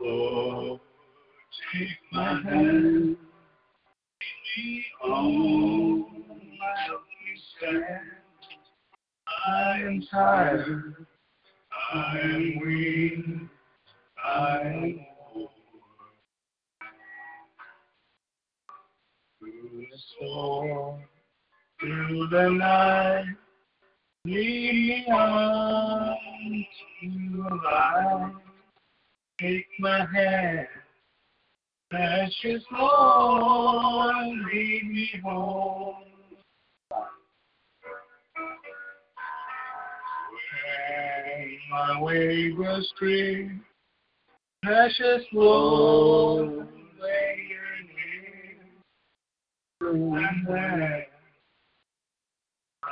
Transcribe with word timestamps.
Lord, 0.00 0.80
take 1.72 1.88
my 2.12 2.40
hand. 2.42 3.16
Me 4.56 4.84
on 5.04 6.04
help 6.86 7.02
me 7.24 7.40
stand. 7.56 8.00
I 9.46 9.80
am 9.80 10.02
tired. 10.10 11.06
I 11.92 12.18
am 12.20 12.60
weak. 12.64 13.24
I 14.24 14.60
am 14.60 15.00
poor. 15.32 15.48
Through 19.40 19.86
the 19.90 19.98
storm, 20.16 21.02
through 21.80 22.28
the 22.28 22.48
night, 22.50 23.24
lead 24.24 24.72
me 24.72 25.12
on 25.12 26.16
to 27.00 27.58
light. 27.64 28.47
Take 29.40 29.66
my 29.78 30.04
hand, 30.04 30.66
precious 31.90 32.64
Lord, 32.72 34.36
lead 34.52 34.90
me 34.90 35.10
home. 35.22 35.94
My 41.70 42.00
way 42.00 42.52
was 42.52 42.90
free, 42.98 43.50
precious 44.62 45.22
Lord, 45.32 46.66
lay 47.00 47.48
your 47.48 47.68
when 49.80 50.46
my 50.48 51.06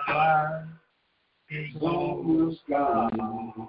life 0.06 0.64
is 1.50 1.82
almost 1.82 2.60
gone. 2.68 3.68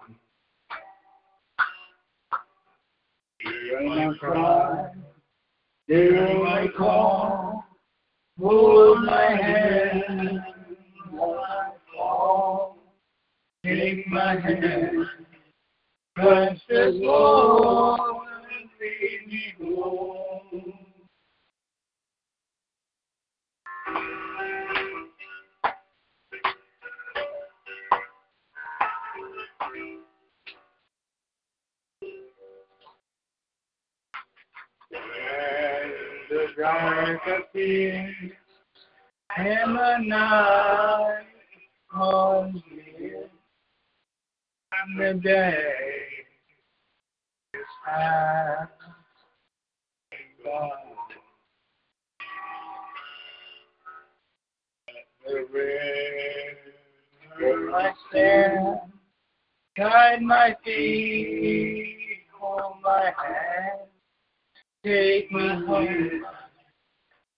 Hear 3.48 3.82
my 3.82 4.14
cry, 4.18 4.90
hear 5.88 6.40
my 6.44 6.68
call, 6.78 7.64
hold 8.40 9.06
my 9.06 9.36
hand 9.42 10.42
while 11.12 11.40
I 11.40 11.70
fall. 11.96 12.78
Take 13.64 14.08
my 14.08 14.40
hand, 14.40 15.06
precious 16.16 16.96
Lord, 16.96 18.28
lead 18.82 19.28
me 19.28 19.54
home. 19.62 20.87
The 36.58 36.64
dark 36.64 37.22
appears 37.28 38.32
and 44.72 45.00
the 45.00 45.14
day 45.22 45.74
is 47.54 47.60
past. 47.86 48.72
The 55.28 55.46
river 57.40 57.76
I 57.76 57.94
stand, 58.10 58.80
guide 59.76 60.22
my 60.22 60.56
feet, 60.64 62.24
hold 62.40 62.82
my 62.82 63.12
hand. 63.18 63.82
Take 64.86 65.32
me 65.32 65.48
home, 65.68 66.24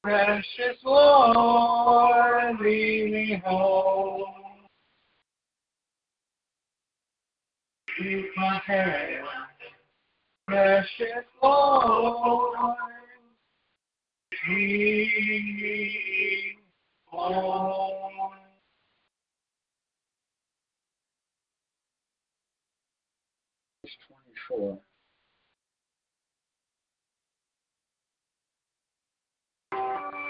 precious 0.04 0.78
Lord, 0.84 2.60
lead 2.62 3.12
me 3.12 3.42
home. 3.46 4.26
Keep 7.98 8.26
my 8.38 8.62
hand, 8.66 9.26
precious 10.48 11.26
Lord, 11.44 12.76
keep 14.46 14.58
me 14.58 16.56
home. 17.08 18.30
Verse 23.84 24.89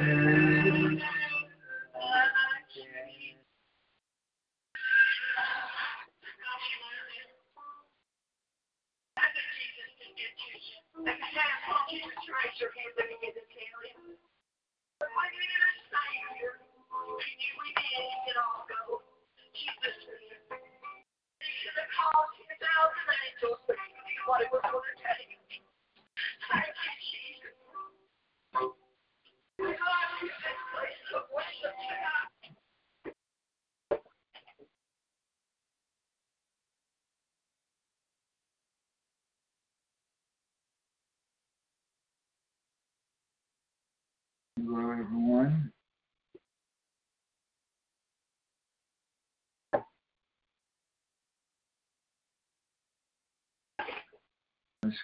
Música 0.00 0.57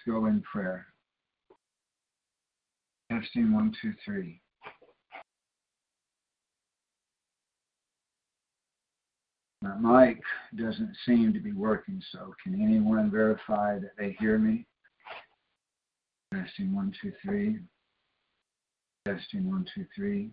go 0.07 0.25
in 0.27 0.41
prayer. 0.41 0.85
Testing 3.11 3.53
one, 3.53 3.73
two, 3.81 3.93
three. 4.03 4.41
My 9.61 10.05
mic 10.05 10.21
doesn't 10.55 10.95
seem 11.05 11.33
to 11.33 11.39
be 11.39 11.51
working, 11.51 12.01
so 12.11 12.35
can 12.43 12.61
anyone 12.61 13.09
verify 13.09 13.79
that 13.79 13.91
they 13.97 14.15
hear 14.19 14.37
me? 14.37 14.65
Testing 16.33 16.75
one, 16.75 16.93
two, 17.01 17.11
three. 17.23 17.59
Testing 19.07 19.49
one, 19.49 19.65
two, 19.73 19.85
three. 19.95 20.29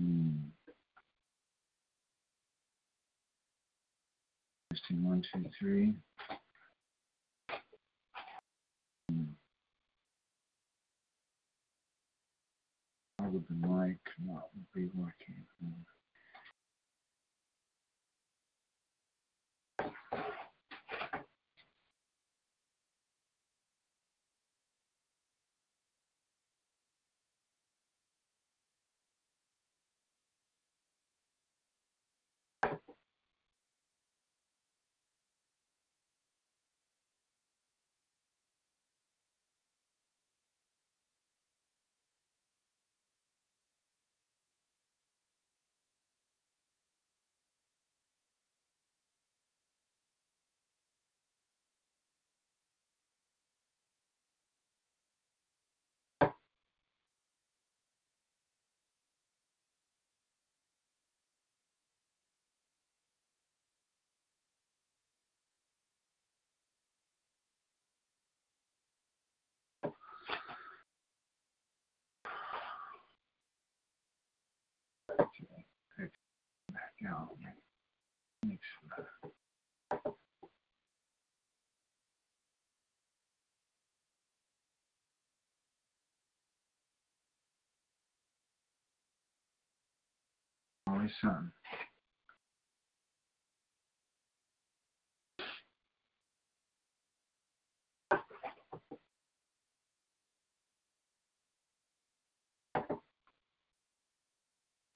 Hmm. 0.00 0.32
Testing 4.70 5.04
one, 5.04 5.23
two, 5.34 5.44
three. 5.58 5.94
Hmm. 9.10 9.24
How 13.18 13.28
would 13.28 13.44
the 13.48 13.54
mic 13.68 13.98
not 14.24 14.48
be 14.74 14.88
working? 14.94 15.44
Hmm. 15.62 15.82
Out. 77.06 77.28
Make 78.44 78.58
sure. 78.60 79.06
Son. 91.20 91.52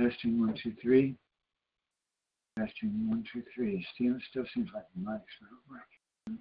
Testing 0.00 0.40
one, 0.40 0.54
two, 0.62 0.72
three. 0.80 1.14
Testing 2.58 3.08
one, 3.08 3.24
two, 3.32 3.42
three. 3.54 3.86
Steven 3.94 4.20
still 4.30 4.44
seems 4.52 4.70
like 4.74 4.84
the 4.96 5.02
not 5.04 5.20
working. 5.70 6.38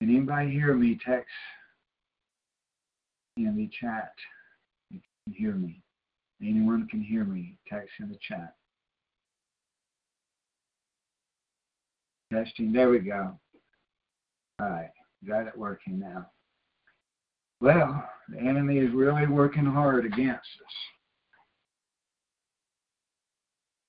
Can 0.00 0.10
anybody 0.10 0.50
hear 0.50 0.74
me? 0.74 0.98
Text 1.04 1.30
in 3.36 3.56
the 3.56 3.68
chat. 3.80 4.12
You 4.90 5.00
can 5.26 5.34
hear 5.34 5.52
me. 5.52 5.82
Anyone 6.42 6.86
can 6.88 7.02
hear 7.02 7.24
me, 7.24 7.56
text 7.68 7.90
in 8.00 8.08
the 8.08 8.18
chat. 8.26 8.54
Testing, 12.32 12.72
there 12.72 12.90
we 12.90 12.98
go. 12.98 13.38
All 14.60 14.68
right, 14.68 14.90
got 15.26 15.46
it 15.46 15.56
working 15.56 15.98
now. 15.98 16.26
Well, 17.60 18.04
the 18.28 18.38
enemy 18.38 18.78
is 18.78 18.92
really 18.92 19.26
working 19.26 19.64
hard 19.64 20.04
against 20.04 20.32
us. 20.32 20.93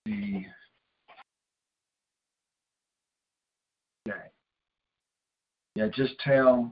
The 0.05 0.45
okay. 4.07 4.17
Yeah, 5.75 5.87
just 5.87 6.17
tell 6.19 6.71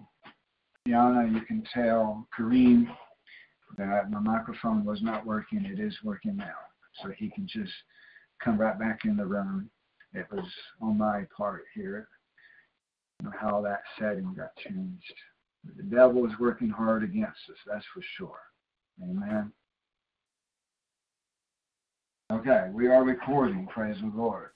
Yana, 0.88 1.34
you 1.34 1.42
can 1.42 1.64
tell 1.74 2.28
Kareem 2.38 2.86
that 3.78 4.12
my 4.12 4.20
microphone 4.20 4.86
was 4.86 5.02
not 5.02 5.26
working. 5.26 5.66
It 5.66 5.80
is 5.80 5.98
working 6.04 6.36
now. 6.36 6.54
So 7.02 7.10
he 7.18 7.30
can 7.30 7.48
just 7.48 7.72
come 8.44 8.58
right 8.58 8.78
back 8.78 9.00
in 9.06 9.16
the 9.16 9.26
room. 9.26 9.70
It 10.14 10.28
was 10.32 10.46
on 10.82 10.98
my 10.98 11.26
part 11.36 11.64
here. 11.74 12.08
how 13.40 13.62
that 13.62 13.82
setting 13.98 14.34
got 14.36 14.56
changed. 14.58 15.14
The 15.78 15.84
devil 15.84 16.26
is 16.26 16.38
working 16.40 16.70
hard 16.70 17.04
against 17.04 17.40
us, 17.50 17.58
that's 17.66 17.86
for 17.94 18.02
sure. 18.18 18.40
Amen. 19.02 19.52
Okay, 22.46 22.70
we 22.74 22.88
are 22.88 23.06
recording, 23.06 23.66
praise 23.68 23.96
the 24.02 24.12
Lord. 24.14 24.50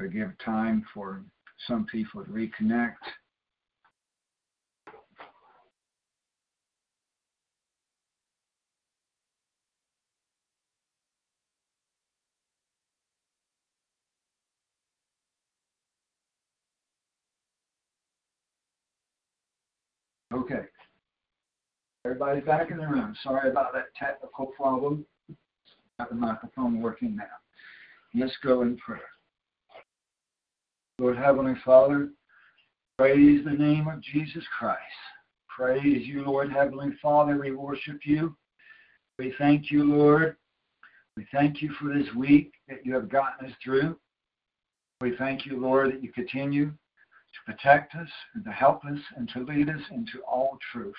We 0.00 0.08
give 0.08 0.32
time 0.44 0.84
for 0.92 1.22
some 1.68 1.86
people 1.86 2.24
to 2.24 2.30
reconnect. 2.32 2.96
Okay. 20.32 20.62
Everybody 22.06 22.40
back 22.40 22.70
in 22.70 22.78
the 22.78 22.86
room. 22.86 23.14
Sorry 23.22 23.50
about 23.50 23.74
that 23.74 23.94
technical 23.98 24.46
problem. 24.46 25.04
Got 25.98 26.08
the 26.08 26.14
microphone 26.14 26.80
working 26.80 27.16
now. 27.16 27.24
Let's 28.14 28.36
go 28.42 28.62
in 28.62 28.76
prayer. 28.78 29.00
Lord 30.98 31.18
Heavenly 31.18 31.54
Father, 31.64 32.08
praise 32.98 33.44
the 33.44 33.50
name 33.50 33.88
of 33.88 34.00
Jesus 34.00 34.44
Christ. 34.58 34.80
Praise 35.48 36.06
you, 36.06 36.24
Lord 36.24 36.50
Heavenly 36.50 36.92
Father. 37.02 37.38
We 37.38 37.52
worship 37.52 38.00
you. 38.04 38.34
We 39.18 39.34
thank 39.38 39.70
you, 39.70 39.84
Lord. 39.84 40.36
We 41.16 41.26
thank 41.30 41.60
you 41.60 41.72
for 41.78 41.92
this 41.92 42.08
week 42.16 42.52
that 42.68 42.86
you 42.86 42.94
have 42.94 43.10
gotten 43.10 43.46
us 43.46 43.52
through. 43.62 43.98
We 45.02 45.14
thank 45.18 45.44
you, 45.44 45.60
Lord, 45.60 45.92
that 45.92 46.02
you 46.02 46.10
continue 46.10 46.72
to 47.32 47.52
protect 47.52 47.94
us 47.94 48.08
and 48.34 48.44
to 48.44 48.50
help 48.50 48.84
us 48.84 48.98
and 49.16 49.28
to 49.30 49.40
lead 49.40 49.68
us 49.68 49.82
into 49.90 50.20
all 50.28 50.58
truth. 50.72 50.94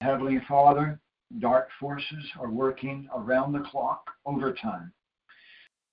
Heavenly 0.00 0.40
Father, 0.48 1.00
dark 1.40 1.68
forces 1.78 2.24
are 2.40 2.50
working 2.50 3.08
around 3.14 3.52
the 3.52 3.66
clock 3.70 4.10
overtime. 4.24 4.92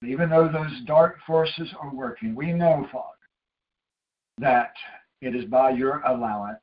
Even 0.03 0.29
though 0.29 0.47
those 0.47 0.81
dark 0.85 1.17
forces 1.25 1.69
are 1.81 1.93
working, 1.93 2.35
we 2.35 2.53
know, 2.53 2.87
Father, 2.91 3.07
that 4.37 4.73
it 5.21 5.35
is 5.35 5.45
by 5.45 5.71
your 5.71 6.01
allowance 6.01 6.59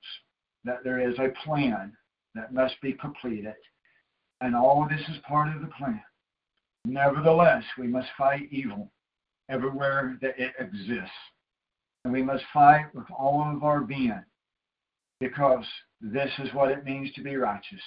that 0.65 0.85
there 0.85 1.01
is 1.01 1.19
a 1.19 1.35
plan 1.45 1.93
that 2.35 2.55
must 2.55 2.81
be 2.81 2.93
completed, 2.93 3.55
and 4.41 4.55
all 4.55 4.87
this 4.89 5.01
is 5.09 5.21
part 5.27 5.55
of 5.55 5.61
the 5.61 5.69
plan. 5.69 6.03
Nevertheless, 6.85 7.65
we 7.79 7.87
must 7.87 8.09
fight 8.17 8.49
evil 8.51 8.91
everywhere 9.49 10.19
that 10.23 10.39
it 10.39 10.53
exists. 10.59 11.11
And 12.05 12.13
we 12.13 12.23
must 12.23 12.45
fight 12.53 12.87
with 12.95 13.07
all 13.17 13.53
of 13.55 13.63
our 13.63 13.81
being 13.81 14.25
because 15.21 15.65
this 16.01 16.31
is 16.41 16.53
what 16.53 16.71
it 16.71 16.85
means 16.85 17.13
to 17.13 17.23
be 17.23 17.37
righteous 17.37 17.81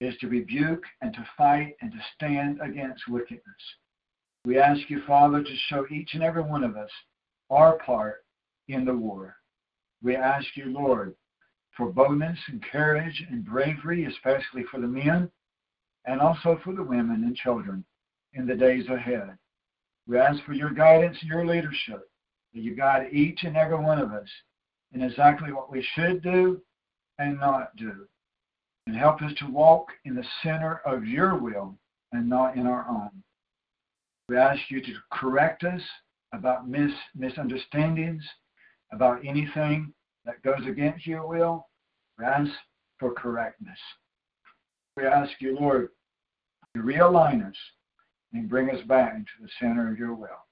is 0.00 0.16
to 0.18 0.28
rebuke 0.28 0.84
and 1.00 1.12
to 1.14 1.26
fight 1.36 1.74
and 1.80 1.90
to 1.90 1.98
stand 2.14 2.60
against 2.60 3.08
wickedness. 3.08 3.42
We 4.44 4.58
ask 4.58 4.88
you, 4.88 5.02
Father, 5.06 5.42
to 5.42 5.56
show 5.68 5.86
each 5.90 6.10
and 6.14 6.22
every 6.22 6.42
one 6.42 6.62
of 6.62 6.76
us 6.76 6.90
our 7.50 7.78
part 7.78 8.24
in 8.68 8.84
the 8.84 8.94
war. 8.94 9.36
We 10.02 10.14
ask 10.14 10.46
you, 10.54 10.66
Lord, 10.66 11.14
for 11.76 11.90
boldness 11.90 12.38
and 12.48 12.62
courage 12.70 13.24
and 13.30 13.44
bravery, 13.44 14.04
especially 14.04 14.64
for 14.70 14.80
the 14.80 14.86
men 14.86 15.30
and 16.04 16.20
also 16.20 16.60
for 16.62 16.74
the 16.74 16.82
women 16.82 17.24
and 17.24 17.34
children 17.36 17.84
in 18.34 18.46
the 18.46 18.54
days 18.54 18.88
ahead. 18.88 19.36
We 20.06 20.18
ask 20.18 20.42
for 20.44 20.52
your 20.52 20.70
guidance 20.70 21.16
and 21.20 21.28
your 21.28 21.44
leadership 21.44 22.08
you 22.62 22.74
guide 22.74 23.12
each 23.12 23.44
and 23.44 23.56
every 23.56 23.78
one 23.78 23.98
of 23.98 24.12
us 24.12 24.28
in 24.92 25.02
exactly 25.02 25.52
what 25.52 25.70
we 25.70 25.86
should 25.94 26.22
do 26.22 26.60
and 27.18 27.38
not 27.38 27.74
do. 27.76 28.06
And 28.86 28.96
help 28.96 29.20
us 29.22 29.32
to 29.38 29.50
walk 29.50 29.88
in 30.04 30.14
the 30.14 30.24
center 30.42 30.80
of 30.86 31.04
your 31.04 31.36
will 31.36 31.76
and 32.12 32.28
not 32.28 32.56
in 32.56 32.66
our 32.66 32.86
own. 32.88 33.10
We 34.28 34.36
ask 34.36 34.60
you 34.70 34.80
to 34.80 34.92
correct 35.12 35.64
us 35.64 35.82
about 36.32 36.68
mis- 36.68 36.92
misunderstandings, 37.14 38.24
about 38.92 39.24
anything 39.24 39.92
that 40.24 40.42
goes 40.42 40.66
against 40.66 41.06
your 41.06 41.26
will. 41.26 41.66
We 42.18 42.24
ask 42.24 42.50
for 42.98 43.12
correctness. 43.12 43.78
We 44.96 45.04
ask 45.04 45.32
you, 45.40 45.56
Lord, 45.58 45.90
to 46.74 46.82
realign 46.82 47.46
us 47.46 47.56
and 48.32 48.48
bring 48.48 48.70
us 48.70 48.82
back 48.86 49.14
into 49.14 49.30
the 49.40 49.48
center 49.60 49.90
of 49.90 49.98
your 49.98 50.14
will. 50.14 50.45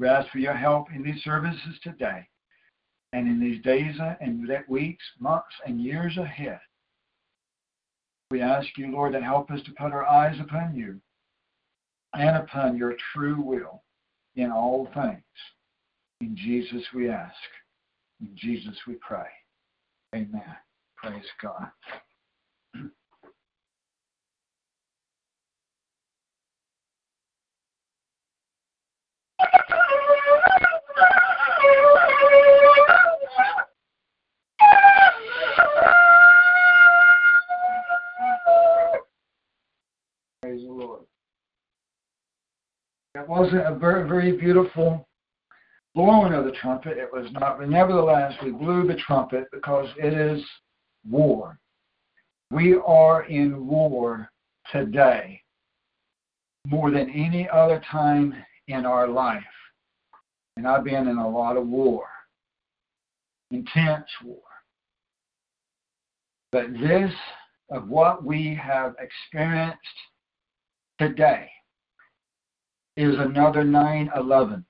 We 0.00 0.08
ask 0.08 0.30
for 0.30 0.38
your 0.38 0.54
help 0.54 0.86
in 0.94 1.02
these 1.02 1.22
services 1.22 1.78
today 1.82 2.26
and 3.12 3.28
in 3.28 3.38
these 3.38 3.62
days 3.62 3.94
and 4.22 4.48
weeks, 4.66 5.04
months, 5.18 5.54
and 5.66 5.78
years 5.78 6.16
ahead. 6.16 6.58
We 8.30 8.40
ask 8.40 8.66
you, 8.78 8.90
Lord, 8.90 9.12
to 9.12 9.20
help 9.20 9.50
us 9.50 9.60
to 9.66 9.72
put 9.72 9.92
our 9.92 10.06
eyes 10.06 10.40
upon 10.40 10.74
you 10.74 10.98
and 12.14 12.38
upon 12.38 12.78
your 12.78 12.94
true 13.12 13.42
will 13.42 13.82
in 14.36 14.50
all 14.50 14.88
things. 14.94 15.20
In 16.22 16.34
Jesus 16.34 16.82
we 16.94 17.10
ask. 17.10 17.34
In 18.22 18.30
Jesus 18.34 18.76
we 18.86 18.94
pray. 18.94 19.28
Amen. 20.14 20.56
Praise 20.96 21.26
God. 21.42 21.68
Praise 40.42 40.62
the 40.62 40.68
Lord. 40.68 41.02
Wasn't 43.28 43.66
a 43.66 43.74
very, 43.74 44.08
very 44.08 44.36
beautiful 44.36 45.06
blowing 45.94 46.32
of 46.32 46.44
the 46.44 46.52
trumpet. 46.52 46.98
It 46.98 47.08
was 47.12 47.30
not, 47.32 47.58
but 47.58 47.68
nevertheless, 47.68 48.32
we 48.42 48.50
blew 48.50 48.86
the 48.86 48.96
trumpet 49.06 49.44
because 49.52 49.88
it 49.96 50.12
is 50.12 50.42
war. 51.08 51.58
We 52.50 52.76
are 52.84 53.24
in 53.24 53.66
war 53.66 54.30
today 54.72 55.40
more 56.66 56.90
than 56.90 57.10
any 57.10 57.48
other 57.48 57.82
time 57.90 58.34
in 58.72 58.86
our 58.86 59.08
life. 59.08 59.42
And 60.56 60.66
I've 60.66 60.84
been 60.84 61.08
in 61.08 61.18
a 61.18 61.28
lot 61.28 61.56
of 61.56 61.66
war, 61.66 62.06
intense 63.50 64.08
war. 64.24 64.42
But 66.52 66.72
this 66.72 67.12
of 67.70 67.88
what 67.88 68.24
we 68.24 68.58
have 68.60 68.96
experienced 68.98 69.78
today 70.98 71.48
is 72.96 73.14
another 73.18 73.62
9 73.64 74.10
11 74.16 74.64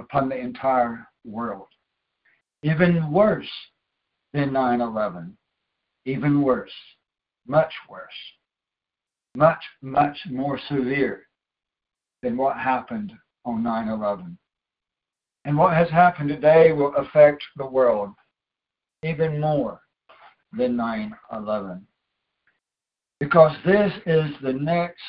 upon 0.00 0.28
the 0.28 0.36
entire 0.36 1.06
world. 1.24 1.68
Even 2.64 3.12
worse 3.12 3.48
than 4.32 4.52
9 4.52 4.80
11. 4.80 5.36
Even 6.04 6.42
worse. 6.42 6.72
Much 7.46 7.72
worse. 7.88 8.10
Much, 9.36 9.62
much 9.80 10.18
more 10.28 10.58
severe 10.68 11.27
than 12.22 12.36
what 12.36 12.56
happened 12.56 13.12
on 13.44 13.62
9 13.62 13.88
11. 13.88 14.38
And 15.44 15.56
what 15.56 15.74
has 15.74 15.88
happened 15.88 16.28
today 16.28 16.72
will 16.72 16.94
affect 16.96 17.42
the 17.56 17.66
world 17.66 18.10
even 19.02 19.40
more 19.40 19.80
than 20.52 20.76
9 20.76 21.14
11. 21.32 21.86
Because 23.20 23.56
this 23.64 23.92
is 24.06 24.30
the 24.42 24.52
next 24.52 25.02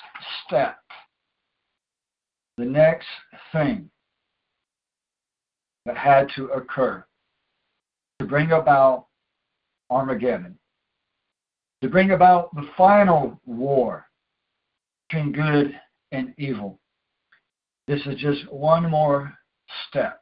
step, 0.46 0.80
the 2.58 2.66
next 2.66 3.08
thing 3.52 3.90
that 5.86 5.98
had 5.98 6.30
to 6.36 6.46
occur 6.48 7.04
to 8.20 8.26
bring 8.26 8.52
about 8.52 9.06
Armageddon, 9.90 10.58
to 11.82 11.90
bring 11.90 12.12
about 12.12 12.54
the 12.56 12.68
final 12.78 13.40
war 13.46 14.06
between 15.08 15.32
good 15.32 15.80
and 16.12 16.34
evil. 16.38 16.79
This 17.90 18.06
is 18.06 18.18
just 18.18 18.48
one 18.52 18.88
more 18.88 19.34
step 19.88 20.22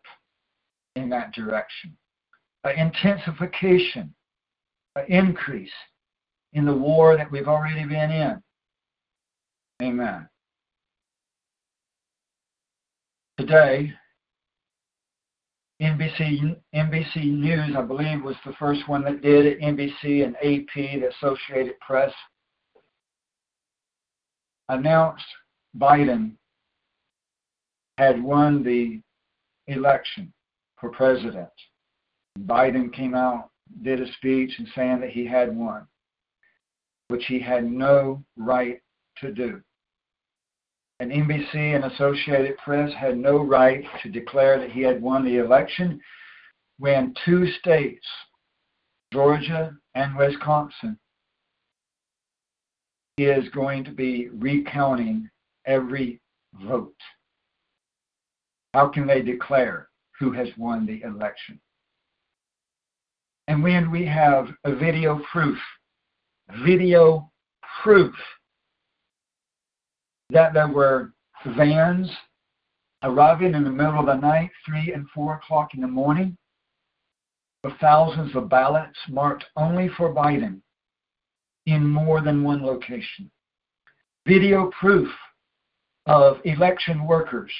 in 0.95 1.09
that 1.09 1.33
direction. 1.33 1.97
An 2.63 2.79
intensification, 2.79 4.15
an 4.95 5.03
increase 5.09 5.73
in 6.53 6.63
the 6.65 6.73
war 6.73 7.17
that 7.17 7.29
we've 7.29 7.49
already 7.49 7.83
been 7.83 8.09
in. 8.09 8.41
Amen. 9.83 10.29
Today, 13.37 13.91
NBC 15.81 16.55
NBC 16.73 17.25
News, 17.25 17.75
I 17.75 17.81
believe, 17.81 18.23
was 18.23 18.37
the 18.45 18.53
first 18.53 18.87
one 18.87 19.03
that 19.03 19.21
did 19.21 19.45
it. 19.45 19.59
NBC 19.59 20.23
and 20.23 20.37
AP, 20.37 20.73
the 20.73 21.09
Associated 21.17 21.77
Press, 21.81 22.13
announced 24.69 25.25
Biden 25.77 26.37
had 27.97 28.21
won 28.21 28.63
the 28.63 29.01
election 29.67 30.31
for 30.79 30.89
president. 30.89 31.49
Biden 32.39 32.93
came 32.93 33.15
out, 33.15 33.49
did 33.81 33.99
a 33.99 34.11
speech, 34.13 34.53
and 34.59 34.67
saying 34.75 35.01
that 35.01 35.09
he 35.09 35.25
had 35.25 35.55
won, 35.55 35.87
which 37.07 37.25
he 37.25 37.39
had 37.39 37.69
no 37.69 38.23
right 38.37 38.79
to 39.17 39.31
do. 39.31 39.61
And 40.99 41.11
NBC 41.11 41.55
and 41.55 41.85
Associated 41.85 42.57
Press 42.57 42.91
had 42.93 43.17
no 43.17 43.37
right 43.37 43.83
to 44.01 44.09
declare 44.09 44.59
that 44.59 44.71
he 44.71 44.81
had 44.81 45.01
won 45.01 45.23
the 45.23 45.37
election 45.37 45.99
when 46.79 47.13
two 47.25 47.47
states, 47.59 48.05
Georgia 49.13 49.75
and 49.95 50.15
Wisconsin, 50.15 50.97
is 53.17 53.49
going 53.49 53.83
to 53.83 53.91
be 53.91 54.29
recounting 54.29 55.29
every 55.65 56.19
vote. 56.61 56.93
How 58.77 58.87
can 58.87 59.07
they 59.07 59.23
declare 59.23 59.89
who 60.19 60.31
has 60.33 60.49
won 60.55 60.85
the 60.85 61.01
election? 61.01 61.59
And 63.47 63.63
when 63.63 63.89
we 63.89 64.05
have 64.05 64.49
a 64.65 64.75
video 64.75 65.19
proof, 65.31 65.57
video 66.63 67.31
proof 67.81 68.13
that 70.29 70.53
there 70.53 70.67
were 70.67 71.11
vans 71.43 72.07
arriving 73.01 73.55
in 73.55 73.63
the 73.63 73.71
middle 73.71 73.99
of 73.99 74.05
the 74.05 74.13
night, 74.13 74.51
3 74.67 74.93
and 74.93 75.09
4 75.09 75.37
o'clock 75.37 75.73
in 75.73 75.81
the 75.81 75.87
morning, 75.87 76.37
with 77.63 77.73
thousands 77.81 78.35
of 78.35 78.47
ballots 78.47 78.99
marked 79.09 79.45
only 79.55 79.89
for 79.97 80.13
Biden 80.13 80.61
in 81.65 81.83
more 81.83 82.21
than 82.21 82.43
one 82.43 82.63
location. 82.63 83.31
Video 84.27 84.69
proof 84.79 85.09
of 86.05 86.37
election 86.45 87.07
workers 87.07 87.51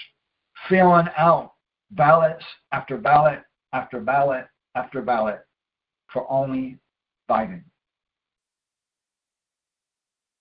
filling 0.70 1.08
out 1.18 1.54
ballots 1.92 2.44
after 2.72 2.98
ballot 2.98 3.42
after 3.74 4.00
ballot 4.00 4.46
after 4.76 5.02
ballot 5.02 5.40
for 6.12 6.30
only 6.32 6.78
Biden. 7.30 7.64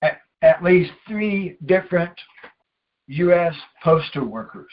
At, 0.02 0.20
at 0.42 0.62
least 0.62 0.92
three 1.08 1.56
different 1.66 2.12
U.S. 3.08 3.54
postal 3.82 4.26
workers 4.26 4.70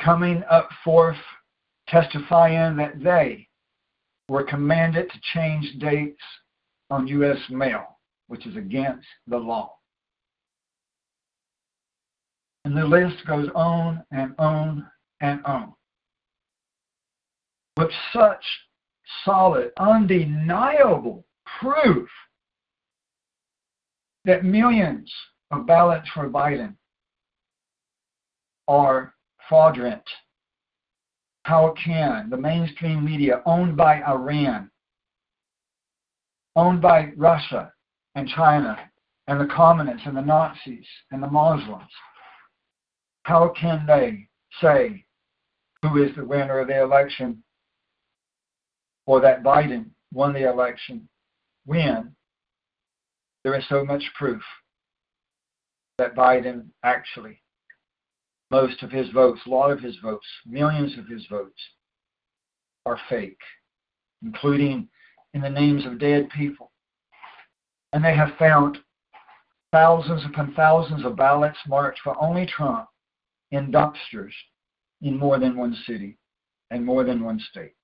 coming 0.00 0.42
up 0.50 0.68
forth 0.84 1.16
testifying 1.88 2.76
that 2.76 3.02
they 3.02 3.48
were 4.28 4.44
commanded 4.44 5.10
to 5.10 5.20
change 5.34 5.78
dates 5.78 6.22
on 6.90 7.06
U.S. 7.06 7.38
mail, 7.50 7.98
which 8.28 8.46
is 8.46 8.56
against 8.56 9.06
the 9.26 9.36
law. 9.36 9.74
And 12.64 12.76
the 12.76 12.84
list 12.84 13.26
goes 13.26 13.48
on 13.54 14.04
and 14.12 14.34
on 14.38 14.86
and 15.20 15.44
on. 15.44 15.74
With 17.76 17.90
such 18.12 18.44
solid, 19.24 19.72
undeniable 19.78 21.24
proof 21.60 22.08
that 24.24 24.44
millions 24.44 25.12
of 25.50 25.66
ballots 25.66 26.08
for 26.14 26.28
Biden 26.28 26.74
are 28.68 29.14
fraudulent. 29.48 30.08
How 31.44 31.74
can 31.84 32.30
the 32.30 32.36
mainstream 32.36 33.04
media 33.04 33.42
owned 33.44 33.76
by 33.76 34.00
Iran, 34.02 34.70
owned 36.54 36.80
by 36.80 37.12
Russia 37.16 37.72
and 38.14 38.28
China 38.28 38.78
and 39.26 39.40
the 39.40 39.52
communists 39.52 40.06
and 40.06 40.16
the 40.16 40.22
Nazis 40.22 40.86
and 41.10 41.22
the 41.22 41.28
Muslims, 41.28 41.90
how 43.24 43.48
can 43.48 43.86
they 43.86 44.28
say 44.60 45.04
who 45.82 46.02
is 46.02 46.14
the 46.16 46.24
winner 46.24 46.58
of 46.58 46.68
the 46.68 46.80
election 46.80 47.42
or 49.06 49.20
that 49.20 49.42
Biden 49.42 49.86
won 50.12 50.32
the 50.32 50.48
election 50.48 51.08
when 51.64 52.14
there 53.44 53.56
is 53.56 53.64
so 53.68 53.84
much 53.84 54.02
proof 54.16 54.42
that 55.98 56.14
Biden 56.14 56.66
actually, 56.84 57.40
most 58.50 58.82
of 58.82 58.90
his 58.90 59.08
votes, 59.10 59.40
a 59.46 59.50
lot 59.50 59.70
of 59.70 59.80
his 59.80 59.96
votes, 60.02 60.26
millions 60.46 60.96
of 60.98 61.06
his 61.06 61.26
votes, 61.26 61.60
are 62.86 62.98
fake, 63.08 63.40
including 64.22 64.88
in 65.34 65.40
the 65.40 65.50
names 65.50 65.86
of 65.86 65.98
dead 65.98 66.28
people. 66.30 66.70
And 67.92 68.04
they 68.04 68.14
have 68.14 68.36
found 68.38 68.78
thousands 69.72 70.24
upon 70.24 70.54
thousands 70.54 71.04
of 71.04 71.16
ballots 71.16 71.58
marked 71.66 72.00
for 72.02 72.20
only 72.20 72.46
Trump 72.46 72.88
in 73.52 73.70
dumpsters 73.70 74.32
in 75.02 75.18
more 75.18 75.38
than 75.38 75.56
one 75.56 75.76
city 75.86 76.16
and 76.70 76.84
more 76.84 77.04
than 77.04 77.22
one 77.22 77.38
state. 77.50 77.74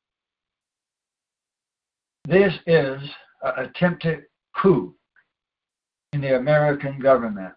This 2.24 2.52
is 2.66 3.00
an 3.42 3.66
attempted 3.66 4.24
coup 4.56 4.94
in 6.12 6.20
the 6.20 6.36
American 6.36 6.98
government, 6.98 7.54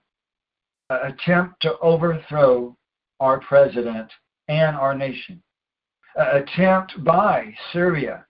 an 0.89 1.11
attempt 1.11 1.61
to 1.61 1.77
overthrow 1.79 2.75
our 3.19 3.39
president 3.39 4.11
and 4.49 4.75
our 4.75 4.93
nation, 4.93 5.41
an 6.15 6.43
attempt 6.43 7.03
by 7.03 7.53
Syria, 7.71 8.25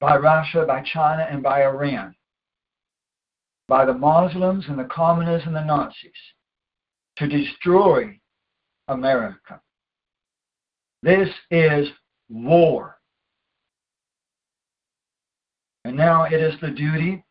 by 0.00 0.16
Russia, 0.16 0.64
by 0.66 0.82
China, 0.82 1.26
and 1.30 1.42
by 1.42 1.62
Iran, 1.62 2.14
by 3.68 3.84
the 3.84 3.94
Muslims 3.94 4.64
and 4.68 4.78
the 4.78 4.84
communists 4.84 5.46
and 5.46 5.54
the 5.54 5.64
Nazis 5.64 6.12
to 7.18 7.26
destroy 7.26 8.18
America. 8.88 9.60
This 11.02 11.28
is 11.50 11.88
war. 12.28 12.98
And 15.84 15.96
now 15.96 16.24
it 16.24 16.40
is 16.40 16.54
the 16.60 16.70
duty 16.70 17.24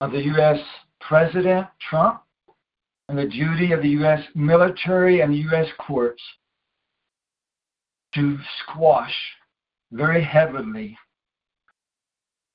of 0.00 0.12
the 0.12 0.22
U.S. 0.22 0.58
President 1.00 1.66
Trump 1.90 2.22
and 3.08 3.18
the 3.18 3.26
duty 3.26 3.72
of 3.72 3.82
the 3.82 3.88
U.S. 3.90 4.20
military 4.34 5.20
and 5.20 5.32
the 5.32 5.38
U.S. 5.38 5.66
courts 5.78 6.22
to 8.14 8.38
squash 8.60 9.14
very 9.90 10.22
heavily, 10.22 10.96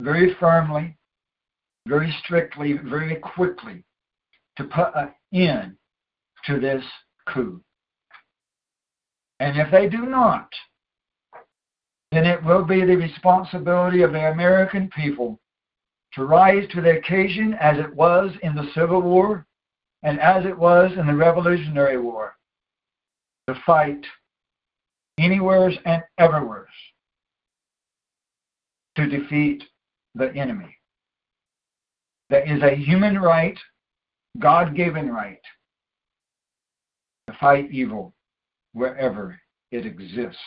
very 0.02 0.36
firmly, 0.40 0.98
very 1.88 2.16
strictly, 2.24 2.74
very 2.74 3.16
quickly, 3.18 3.84
to 4.56 4.64
put 4.64 4.92
an 4.96 5.10
end 5.34 5.78
to 6.48 6.60
this 6.60 6.84
coup. 7.28 7.62
And 9.40 9.58
if 9.58 9.70
they 9.72 9.88
do 9.88 10.06
not, 10.06 10.50
then 12.12 12.26
it 12.26 12.44
will 12.44 12.64
be 12.64 12.84
the 12.84 12.96
responsibility 12.96 14.02
of 14.02 14.14
the 14.14 14.32
American 14.32 14.90
people 14.96 15.40
to 16.14 16.24
rise 16.24 16.68
to 16.72 16.82
the 16.82 16.98
occasion 16.98 17.54
as 17.56 17.78
it 17.78 17.94
was 17.94 18.32
in 18.42 18.56
the 18.56 18.70
Civil 18.74 19.02
War 19.02 19.46
and 20.04 20.20
as 20.20 20.46
it 20.46 20.58
was 20.58 20.92
in 20.98 21.06
the 21.06 21.14
Revolutionary 21.14 22.00
War 22.00 22.36
to 23.48 23.56
fight 23.66 24.04
anywheres 25.20 25.78
and 25.86 26.02
everywheres 26.18 26.68
to 28.96 29.08
defeat 29.08 29.64
the 30.16 30.34
enemy. 30.34 30.76
That 32.30 32.50
is 32.50 32.64
a 32.64 32.76
human 32.76 33.20
right, 33.20 33.58
God 34.40 34.76
given 34.76 35.12
right 35.12 35.40
to 37.28 37.38
fight 37.40 37.72
evil 37.72 38.14
wherever 38.74 39.40
it 39.72 39.86
exists. 39.86 40.40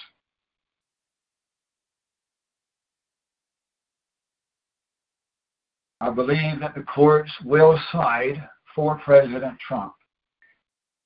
I 6.00 6.10
believe 6.10 6.60
that 6.60 6.74
the 6.74 6.82
courts 6.82 7.30
will 7.44 7.78
side 7.92 8.48
for 8.74 8.98
President 9.04 9.58
Trump 9.66 9.92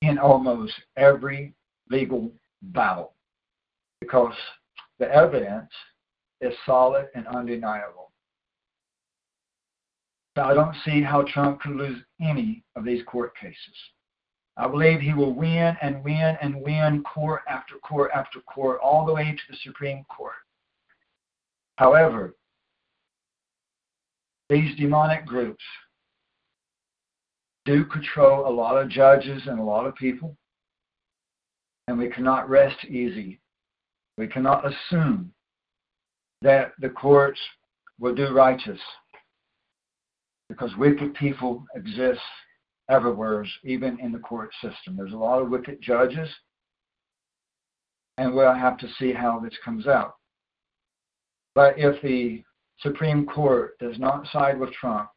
in 0.01 0.17
almost 0.17 0.73
every 0.95 1.53
legal 1.89 2.31
battle 2.61 3.13
because 3.99 4.33
the 4.99 5.13
evidence 5.13 5.69
is 6.39 6.53
solid 6.65 7.07
and 7.13 7.27
undeniable. 7.27 8.11
So 10.37 10.43
I 10.43 10.53
don't 10.53 10.75
see 10.85 11.01
how 11.01 11.23
Trump 11.23 11.61
could 11.61 11.75
lose 11.75 12.01
any 12.21 12.63
of 12.75 12.85
these 12.85 13.03
court 13.03 13.33
cases. 13.37 13.55
I 14.57 14.67
believe 14.67 15.01
he 15.01 15.13
will 15.13 15.33
win 15.33 15.75
and 15.81 16.03
win 16.03 16.37
and 16.41 16.61
win 16.61 17.03
court 17.03 17.41
after 17.47 17.75
court 17.75 18.11
after 18.13 18.39
court, 18.41 18.79
all 18.81 19.05
the 19.05 19.13
way 19.13 19.31
to 19.31 19.51
the 19.51 19.57
Supreme 19.63 20.05
Court. 20.05 20.35
However, 21.77 22.35
these 24.49 24.77
demonic 24.77 25.25
groups 25.25 25.63
do 27.65 27.83
control 27.85 28.47
a 28.47 28.53
lot 28.53 28.77
of 28.77 28.89
judges 28.89 29.41
and 29.47 29.59
a 29.59 29.63
lot 29.63 29.85
of 29.85 29.95
people, 29.95 30.37
and 31.87 31.97
we 31.97 32.09
cannot 32.09 32.49
rest 32.49 32.85
easy. 32.85 33.41
We 34.17 34.27
cannot 34.27 34.63
assume 34.65 35.33
that 36.41 36.73
the 36.79 36.89
courts 36.89 37.39
will 37.99 38.15
do 38.15 38.33
righteous 38.33 38.79
because 40.47 40.69
wicked 40.77 41.15
people 41.15 41.65
exist 41.75 42.21
everywhere, 42.89 43.45
even 43.63 43.99
in 43.99 44.11
the 44.11 44.19
court 44.19 44.51
system. 44.61 44.95
There's 44.95 45.13
a 45.13 45.17
lot 45.17 45.41
of 45.41 45.49
wicked 45.49 45.81
judges, 45.81 46.29
and 48.17 48.33
we'll 48.33 48.53
have 48.53 48.77
to 48.79 48.87
see 48.99 49.11
how 49.13 49.39
this 49.39 49.57
comes 49.63 49.87
out. 49.87 50.15
But 51.55 51.77
if 51.77 52.01
the 52.01 52.43
Supreme 52.79 53.25
Court 53.25 53.77
does 53.79 53.97
not 53.97 54.27
side 54.27 54.59
with 54.59 54.71
Trump, 54.73 55.09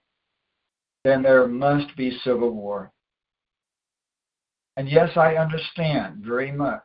then 1.04 1.22
there 1.22 1.46
must 1.46 1.96
be 1.96 2.18
civil 2.22 2.50
war. 2.50 2.92
And 4.76 4.88
yes, 4.88 5.16
I 5.16 5.34
understand 5.34 6.18
very 6.24 6.52
much 6.52 6.84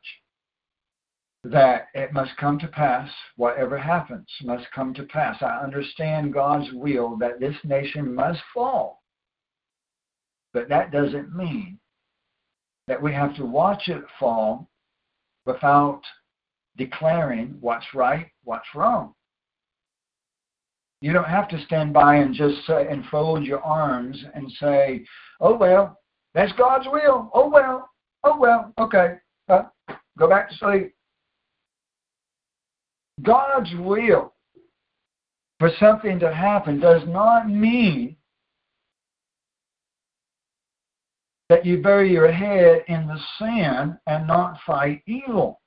that 1.43 1.89
it 1.93 2.13
must 2.13 2.35
come 2.37 2.57
to 2.57 2.67
pass, 2.67 3.09
whatever 3.35 3.77
happens 3.77 4.27
must 4.43 4.65
come 4.73 4.93
to 4.95 5.03
pass. 5.03 5.37
I 5.41 5.59
understand 5.63 6.33
God's 6.33 6.71
will 6.73 7.17
that 7.17 7.39
this 7.39 7.55
nation 7.63 8.15
must 8.15 8.39
fall. 8.53 9.02
But 10.53 10.69
that 10.69 10.91
doesn't 10.91 11.35
mean 11.35 11.79
that 12.87 13.01
we 13.01 13.13
have 13.13 13.35
to 13.35 13.45
watch 13.45 13.87
it 13.87 14.03
fall 14.19 14.69
without 15.45 16.01
declaring 16.77 17.57
what's 17.59 17.85
right, 17.93 18.27
what's 18.43 18.67
wrong. 18.75 19.13
You 21.01 21.11
don't 21.11 21.27
have 21.27 21.49
to 21.49 21.61
stand 21.65 21.93
by 21.93 22.15
and 22.15 22.33
just 22.33 22.65
say 22.65 22.87
and 22.89 23.05
fold 23.07 23.43
your 23.43 23.61
arms 23.61 24.23
and 24.33 24.49
say, 24.53 25.05
"Oh 25.41 25.55
well, 25.55 25.99
that's 26.33 26.53
God's 26.53 26.87
will. 26.89 27.29
Oh 27.33 27.49
well, 27.49 27.89
oh 28.23 28.37
well, 28.37 28.73
okay, 28.79 29.15
uh, 29.49 29.63
go 30.17 30.29
back 30.29 30.49
to 30.49 30.55
sleep." 30.55 30.93
God's 33.21 33.69
will 33.75 34.33
for 35.59 35.69
something 35.79 36.19
to 36.19 36.33
happen 36.33 36.79
does 36.79 37.01
not 37.07 37.49
mean 37.49 38.15
that 41.53 41.67
you 41.67 41.77
bury 41.77 42.11
your 42.11 42.31
head 42.31 42.83
in 42.87 43.05
the 43.05 43.19
sand 43.37 43.95
and 44.07 44.25
not 44.25 44.57
fight 44.65 45.03
evil. 45.05 45.61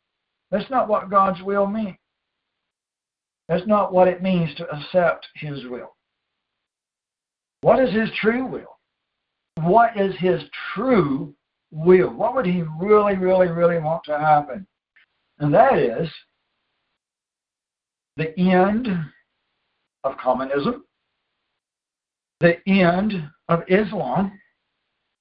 That's 0.51 0.69
not 0.69 0.89
what 0.89 1.09
God's 1.09 1.41
will 1.43 1.69
means. 1.69 1.97
That's 3.49 3.69
not 3.69 3.93
what 3.93 4.09
it 4.09 4.21
means 4.21 4.53
to 4.57 4.69
accept 4.69 5.29
His 5.37 5.65
will. 5.67 5.95
What 7.61 7.79
is 7.79 7.95
His 7.95 8.11
true 8.21 8.45
will? 8.47 8.81
What 9.63 9.97
is 9.97 10.13
His 10.19 10.43
true 10.75 11.33
will? 11.71 12.11
What 12.11 12.35
would 12.35 12.47
He 12.47 12.65
really, 12.81 13.17
really, 13.17 13.47
really 13.47 13.79
want 13.79 14.03
to 14.07 14.19
happen? 14.19 14.67
And 15.39 15.55
that 15.55 15.79
is 15.79 16.11
the 18.17 18.37
end 18.37 18.89
of 20.03 20.17
communism, 20.19 20.83
the 22.41 22.57
end 22.69 23.31
of 23.49 23.63
Islam, 23.69 24.33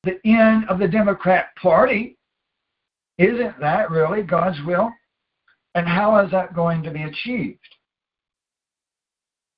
the 0.06 0.20
end 0.26 0.66
of 0.70 0.80
the 0.80 0.88
Democrat 0.88 1.48
Party. 1.62 2.18
Isn't 3.18 3.60
that 3.60 3.90
really 3.90 4.22
God's 4.22 4.58
will? 4.66 4.92
And 5.74 5.88
how 5.88 6.24
is 6.24 6.32
that 6.32 6.56
going 6.56 6.84
to 6.84 6.92
be 6.92 7.04
achieved? 7.04 7.60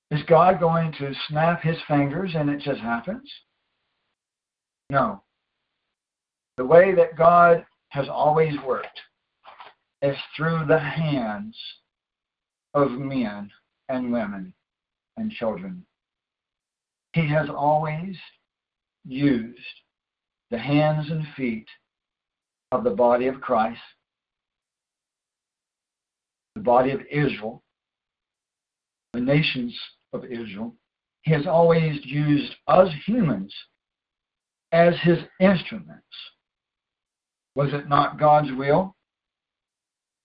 Is 0.10 0.22
God 0.28 0.60
going 0.60 0.94
to 0.94 1.14
snap 1.28 1.62
his 1.62 1.78
fingers 1.88 2.32
and 2.34 2.50
it 2.50 2.62
just 2.62 2.80
happens? 2.80 3.30
No. 4.90 5.22
The 6.58 6.66
way 6.66 6.96
that 6.96 7.18
God 7.18 7.66
has 7.90 8.08
always 8.10 8.54
worked 8.66 9.00
is 10.02 10.16
through 10.36 10.66
the 10.68 10.80
hands 10.80 11.56
of 12.74 12.92
men 12.92 13.52
and 13.90 14.12
women 14.12 14.54
and 15.18 15.32
children. 15.32 15.86
He 17.14 17.28
has 17.30 17.50
always 17.50 18.16
used 19.06 19.60
the 20.52 20.58
hands 20.58 21.10
and 21.10 21.26
feet 21.36 21.68
of 22.72 22.84
the 22.84 22.92
body 22.92 23.28
of 23.28 23.42
Christ, 23.42 23.80
the 26.56 26.62
body 26.62 26.92
of 26.92 27.02
Israel, 27.12 27.64
the 29.14 29.20
nations 29.20 29.78
of 30.14 30.26
Israel. 30.26 30.74
He 31.22 31.34
has 31.34 31.46
always 31.46 32.00
used 32.06 32.56
us 32.68 32.90
humans 33.06 33.54
as 34.72 34.94
his 35.02 35.20
instruments. 35.40 36.04
Was 37.56 37.74
it 37.74 37.90
not 37.90 38.20
God's 38.20 38.52
will 38.54 38.96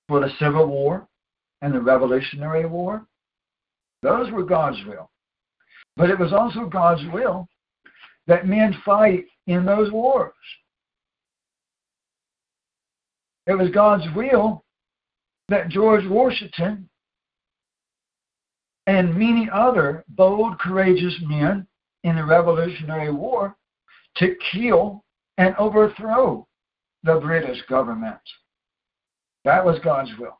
for 0.09 0.21
the 0.21 0.33
Civil 0.39 0.67
War 0.67 1.09
and 1.63 1.75
the 1.75 1.81
Revolutionary 1.81 2.67
War? 2.67 3.07
Those 4.03 4.31
were 4.31 4.45
God's 4.45 4.79
will. 4.87 5.11
But 5.97 6.11
it 6.11 6.19
was 6.19 6.33
also 6.33 6.67
God's 6.67 7.03
will 7.13 7.49
that 8.27 8.47
men 8.47 8.77
fight 8.85 9.25
in 9.47 9.65
those 9.65 9.91
wars. 9.91 10.33
It 13.47 13.55
was 13.55 13.71
God's 13.71 14.05
will 14.15 14.65
that 15.49 15.69
George 15.69 16.07
Washington 16.07 16.89
and 18.87 19.15
many 19.17 19.49
other 19.53 20.05
bold, 20.09 20.59
courageous 20.59 21.15
men 21.23 21.67
in 22.05 22.17
the 22.17 22.25
Revolutionary 22.25 23.13
War 23.13 23.57
to 24.17 24.37
kill 24.53 25.05
and 25.39 25.55
overthrow 25.57 26.47
the 27.03 27.19
British 27.21 27.61
government. 27.69 28.21
That 29.45 29.65
was 29.65 29.79
God's 29.81 30.11
will. 30.19 30.39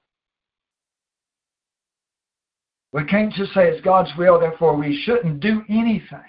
We 2.93 3.05
can't 3.05 3.33
just 3.33 3.55
say 3.55 3.69
it's 3.69 3.85
God's 3.85 4.11
will, 4.19 4.39
therefore 4.39 4.77
we 4.77 5.03
shouldn't 5.05 5.41
do 5.41 5.63
anything. 5.69 6.21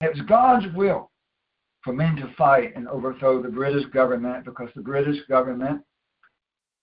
It 0.00 0.14
was 0.14 0.26
God's 0.26 0.66
will 0.74 1.10
for 1.82 1.92
men 1.92 2.16
to 2.16 2.32
fight 2.36 2.74
and 2.76 2.88
overthrow 2.88 3.42
the 3.42 3.48
British 3.48 3.86
government 3.86 4.44
because 4.44 4.68
the 4.74 4.82
British 4.82 5.18
government 5.28 5.82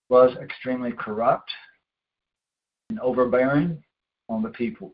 was 0.10 0.36
extremely 0.42 0.92
corrupt 0.92 1.52
and 2.90 3.00
overbearing 3.00 3.84
on 4.30 4.42
the 4.42 4.50
people 4.50 4.94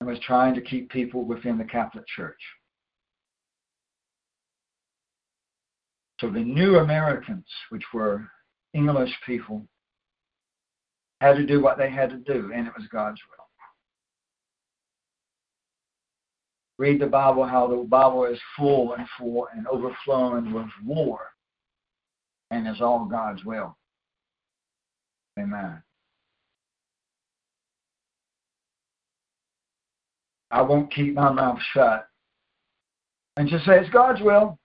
and 0.00 0.08
was 0.08 0.18
trying 0.20 0.54
to 0.54 0.60
keep 0.60 0.90
people 0.90 1.24
within 1.24 1.58
the 1.58 1.64
Catholic 1.64 2.06
Church. 2.06 2.40
So 6.20 6.30
the 6.30 6.40
new 6.40 6.76
Americans, 6.76 7.46
which 7.70 7.84
were 7.92 8.26
English 8.72 9.12
people, 9.26 9.66
had 11.20 11.36
to 11.36 11.46
do 11.46 11.60
what 11.60 11.78
they 11.78 11.90
had 11.90 12.10
to 12.10 12.16
do, 12.16 12.52
and 12.54 12.66
it 12.66 12.72
was 12.76 12.86
God's 12.88 13.20
will. 13.30 13.45
Read 16.78 17.00
the 17.00 17.06
Bible, 17.06 17.44
how 17.44 17.66
the 17.66 17.76
Bible 17.76 18.26
is 18.26 18.38
full 18.56 18.94
and 18.94 19.06
full 19.18 19.48
and 19.54 19.66
overflowing 19.66 20.52
with 20.52 20.66
war, 20.84 21.20
and 22.50 22.66
it's 22.66 22.80
all 22.80 23.06
God's 23.06 23.44
will. 23.44 23.76
Amen. 25.38 25.82
I 30.50 30.62
won't 30.62 30.92
keep 30.92 31.14
my 31.14 31.30
mouth 31.30 31.58
shut 31.72 32.08
and 33.36 33.48
just 33.48 33.64
say 33.64 33.78
it's 33.78 33.90
God's 33.90 34.20
will. 34.22 34.58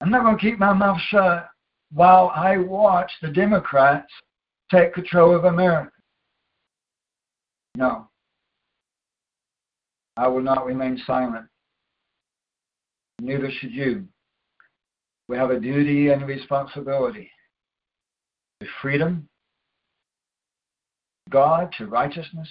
I'm 0.00 0.10
not 0.10 0.22
going 0.22 0.36
to 0.36 0.40
keep 0.40 0.58
my 0.58 0.72
mouth 0.72 1.00
shut 1.08 1.48
while 1.92 2.32
I 2.34 2.56
watch 2.56 3.10
the 3.20 3.28
Democrats 3.28 4.12
take 4.70 4.94
control 4.94 5.34
of 5.34 5.44
America. 5.44 5.92
No. 7.76 8.08
I 10.16 10.28
will 10.28 10.42
not 10.42 10.66
remain 10.66 11.00
silent. 11.06 11.46
Neither 13.20 13.50
should 13.50 13.72
you. 13.72 14.06
We 15.28 15.36
have 15.36 15.50
a 15.50 15.60
duty 15.60 16.08
and 16.08 16.26
responsibility 16.26 17.30
to 18.60 18.66
freedom, 18.82 19.28
God, 21.30 21.72
to 21.78 21.86
righteousness, 21.86 22.48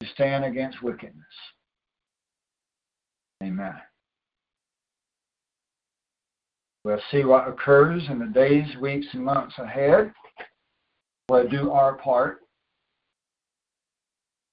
to 0.00 0.08
stand 0.08 0.44
against 0.44 0.82
wickedness. 0.82 1.24
Amen. 3.42 3.74
We'll 6.84 7.00
see 7.10 7.24
what 7.24 7.48
occurs 7.48 8.02
in 8.08 8.18
the 8.18 8.26
days, 8.26 8.76
weeks, 8.80 9.06
and 9.12 9.24
months 9.24 9.54
ahead. 9.58 10.12
We'll 11.28 11.48
do 11.48 11.70
our 11.70 11.94
part. 11.94 12.45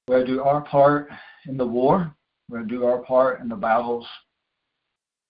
We'll 0.08 0.26
do 0.26 0.42
our 0.42 0.62
part 0.62 1.10
in 1.48 1.58
the 1.58 1.66
war. 1.66 2.14
We'll 2.50 2.66
do 2.66 2.86
our 2.86 3.00
part 3.00 3.40
in 3.40 3.48
the 3.48 3.56
battles. 3.56 4.06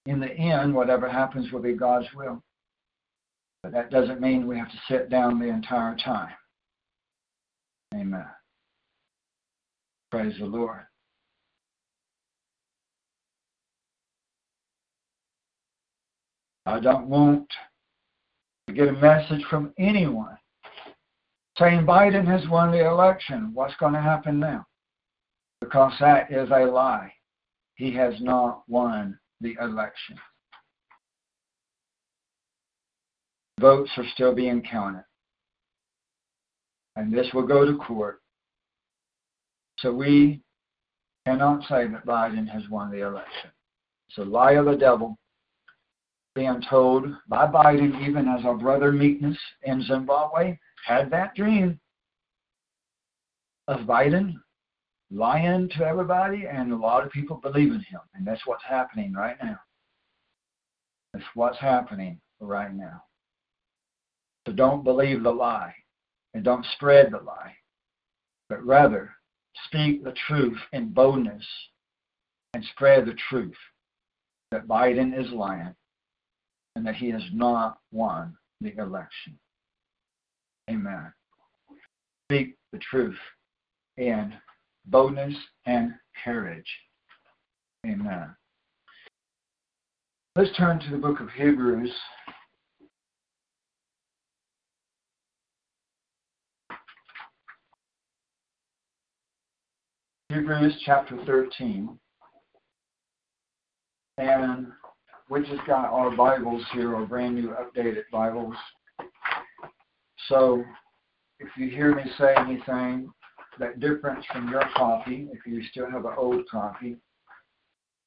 In 0.06 0.20
the 0.20 0.32
end, 0.32 0.74
whatever 0.74 1.08
happens 1.08 1.52
will 1.52 1.62
be 1.62 1.74
God's 1.74 2.08
will. 2.16 2.42
But 3.62 3.72
that 3.72 3.92
doesn't 3.92 4.20
mean 4.20 4.48
we 4.48 4.58
have 4.58 4.72
to 4.72 4.82
sit 4.90 5.10
down 5.10 5.40
the 5.40 5.48
entire 5.48 5.96
time. 5.96 6.34
Amen. 7.96 8.26
Praise 10.12 10.34
the 10.40 10.46
Lord. 10.46 10.82
I 16.66 16.80
don't 16.80 17.08
want 17.08 17.48
to 18.68 18.74
get 18.74 18.88
a 18.88 18.94
message 18.94 19.44
from 19.50 19.74
anyone 19.78 20.38
saying 21.58 21.86
Biden 21.86 22.26
has 22.26 22.48
won 22.50 22.72
the 22.72 22.86
election. 22.86 23.52
What's 23.54 23.76
going 23.76 23.94
to 23.94 24.02
happen 24.02 24.40
now? 24.40 24.66
Because 25.62 25.94
that 26.00 26.32
is 26.32 26.50
a 26.50 26.66
lie. 26.66 27.14
He 27.76 27.94
has 27.94 28.14
not 28.20 28.64
won 28.68 29.18
the 29.42 29.56
election. 29.62 30.18
Votes 33.60 33.92
are 33.98 34.06
still 34.14 34.34
being 34.34 34.62
counted. 34.62 35.06
And 36.96 37.14
this 37.14 37.28
will 37.34 37.48
go 37.48 37.66
to 37.66 37.78
court. 37.78 38.20
So 39.80 39.92
we 39.92 40.42
cannot 41.26 41.64
say 41.68 41.88
that 41.88 42.06
Biden 42.06 42.48
has 42.50 42.64
won 42.70 42.92
the 42.92 43.06
election. 43.06 43.52
It's 44.10 44.18
a 44.18 44.24
lie 44.24 44.54
of 44.54 44.66
the 44.66 44.76
devil 44.76 45.18
being 46.36 46.62
told 46.70 47.06
by 47.28 47.48
Biden, 47.48 48.08
even 48.08 48.28
as 48.28 48.44
our 48.46 48.56
brother 48.56 48.92
Meekness 48.92 49.38
in 49.64 49.84
Zimbabwe 49.84 50.58
had 50.86 51.10
that 51.12 51.36
dream 51.36 51.80
of 53.68 53.82
Biden 53.82 54.36
lying 55.12 55.70
to 55.70 55.86
everybody, 55.86 56.46
and 56.48 56.72
a 56.72 56.76
lot 56.76 57.06
of 57.06 57.12
people 57.12 57.38
believe 57.38 57.72
in 57.72 57.80
him. 57.80 58.02
And 58.14 58.26
that's 58.26 58.46
what's 58.46 58.64
happening 58.68 59.14
right 59.14 59.38
now. 59.42 59.60
That's 61.14 61.26
what's 61.36 61.60
happening 61.60 62.20
right 62.40 62.74
now. 62.74 63.04
So 64.46 64.54
don't 64.54 64.84
believe 64.84 65.24
the 65.24 65.32
lie 65.32 65.74
and 66.34 66.44
don't 66.44 66.66
spread 66.74 67.12
the 67.12 67.20
lie, 67.20 67.54
but 68.50 68.66
rather 68.66 69.12
speak 69.66 70.04
the 70.04 70.16
truth 70.28 70.58
in 70.74 70.90
boldness 70.90 71.46
and 72.54 72.66
spread 72.66 73.06
the 73.06 73.16
truth 73.30 73.56
that 74.52 74.68
Biden 74.68 75.18
is 75.18 75.32
lying 75.32 75.74
and 76.76 76.86
that 76.86 76.96
he 76.96 77.10
has 77.12 77.24
not 77.32 77.78
won 77.92 78.36
the 78.62 78.76
election. 78.78 79.40
Amen. 80.70 81.14
Speak 82.26 82.56
the 82.72 82.80
truth 82.80 83.18
in 83.98 84.34
boldness 84.86 85.36
and 85.66 85.94
courage. 86.24 86.68
Amen. 87.86 88.36
Let's 90.36 90.56
turn 90.58 90.80
to 90.80 90.90
the 90.90 90.98
book 90.98 91.20
of 91.20 91.30
Hebrews. 91.32 91.92
Hebrews 100.30 100.82
chapter 100.86 101.18
13. 101.26 102.00
And 104.18 104.68
we 105.30 105.42
just 105.42 105.66
got 105.68 105.86
our 105.86 106.16
Bibles 106.16 106.64
here, 106.74 106.96
our 106.96 107.06
brand 107.06 107.36
new 107.36 107.50
updated 107.50 108.04
Bibles. 108.12 108.56
So 110.30 110.64
if 111.40 111.50
you 111.58 111.70
hear 111.70 111.96
me 111.96 112.04
say 112.18 112.34
anything 112.38 113.12
that 113.60 113.80
difference 113.80 114.26
from 114.32 114.50
your 114.50 114.64
copy, 114.76 115.28
if 115.32 115.46
you 115.46 115.64
still 115.72 115.90
have 115.92 116.06
an 116.06 116.14
old 116.18 116.48
copy, 116.50 116.98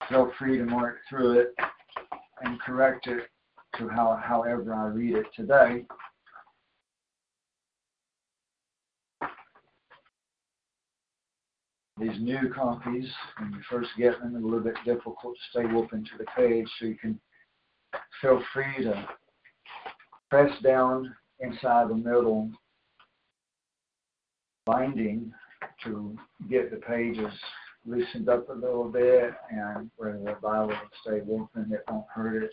feel 0.09 0.33
free 0.39 0.59
to 0.59 0.65
mark 0.65 0.99
through 1.09 1.41
it 1.41 1.55
and 2.43 2.61
correct 2.61 3.07
it 3.07 3.29
to 3.79 3.89
how, 3.89 4.21
however 4.23 4.75
I 4.75 4.87
read 4.87 5.17
it 5.17 5.27
today. 5.35 5.85
These 11.99 12.21
new 12.21 12.53
copies, 12.55 13.09
when 13.39 13.53
you 13.53 13.61
first 13.71 13.89
get 13.97 14.21
them, 14.21 14.37
a 14.37 14.39
little 14.39 14.61
bit 14.61 14.75
difficult 14.85 15.35
to 15.35 15.51
stay 15.51 15.75
open 15.75 16.05
to 16.05 16.19
the 16.19 16.27
page, 16.37 16.69
so 16.79 16.87
you 16.87 16.97
can 16.97 17.19
feel 18.21 18.43
free 18.53 18.85
to 18.85 19.09
press 20.29 20.51
down 20.63 21.15
inside 21.41 21.89
the 21.89 21.95
middle 21.95 22.51
binding 24.65 25.33
to 25.85 26.17
get 26.51 26.71
the 26.71 26.77
pages 26.79 27.33
loosened 27.87 28.29
up 28.29 28.49
a 28.49 28.53
little 28.53 28.89
bit 28.89 29.33
and 29.51 29.91
where 29.97 30.19
the 30.19 30.37
Bible 30.43 30.69
will 30.69 30.77
stay 31.03 31.21
open, 31.21 31.73
it 31.73 31.85
won't 31.89 32.05
hurt 32.13 32.43
it. 32.43 32.51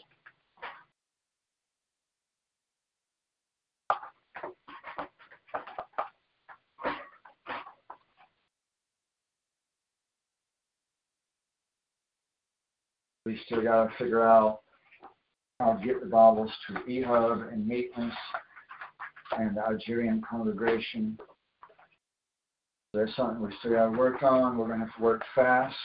We 13.25 13.39
still 13.45 13.63
got 13.63 13.85
to 13.85 13.97
figure 13.97 14.21
out 14.21 14.59
how 15.59 15.73
to 15.73 15.85
get 15.85 16.01
the 16.01 16.07
Bibles 16.07 16.51
to 16.67 16.73
EHUB 16.73 17.53
and 17.53 17.65
Meekness 17.65 18.13
and 19.39 19.57
Algerian 19.57 20.21
congregation. 20.21 21.17
There's 22.93 23.15
something 23.15 23.41
we 23.41 23.53
still 23.59 23.71
got 23.71 23.85
to 23.91 23.97
work 23.97 24.21
on. 24.21 24.57
We're 24.57 24.67
going 24.67 24.79
to 24.79 24.85
have 24.85 24.95
to 24.95 25.01
work 25.01 25.23
fast. 25.33 25.75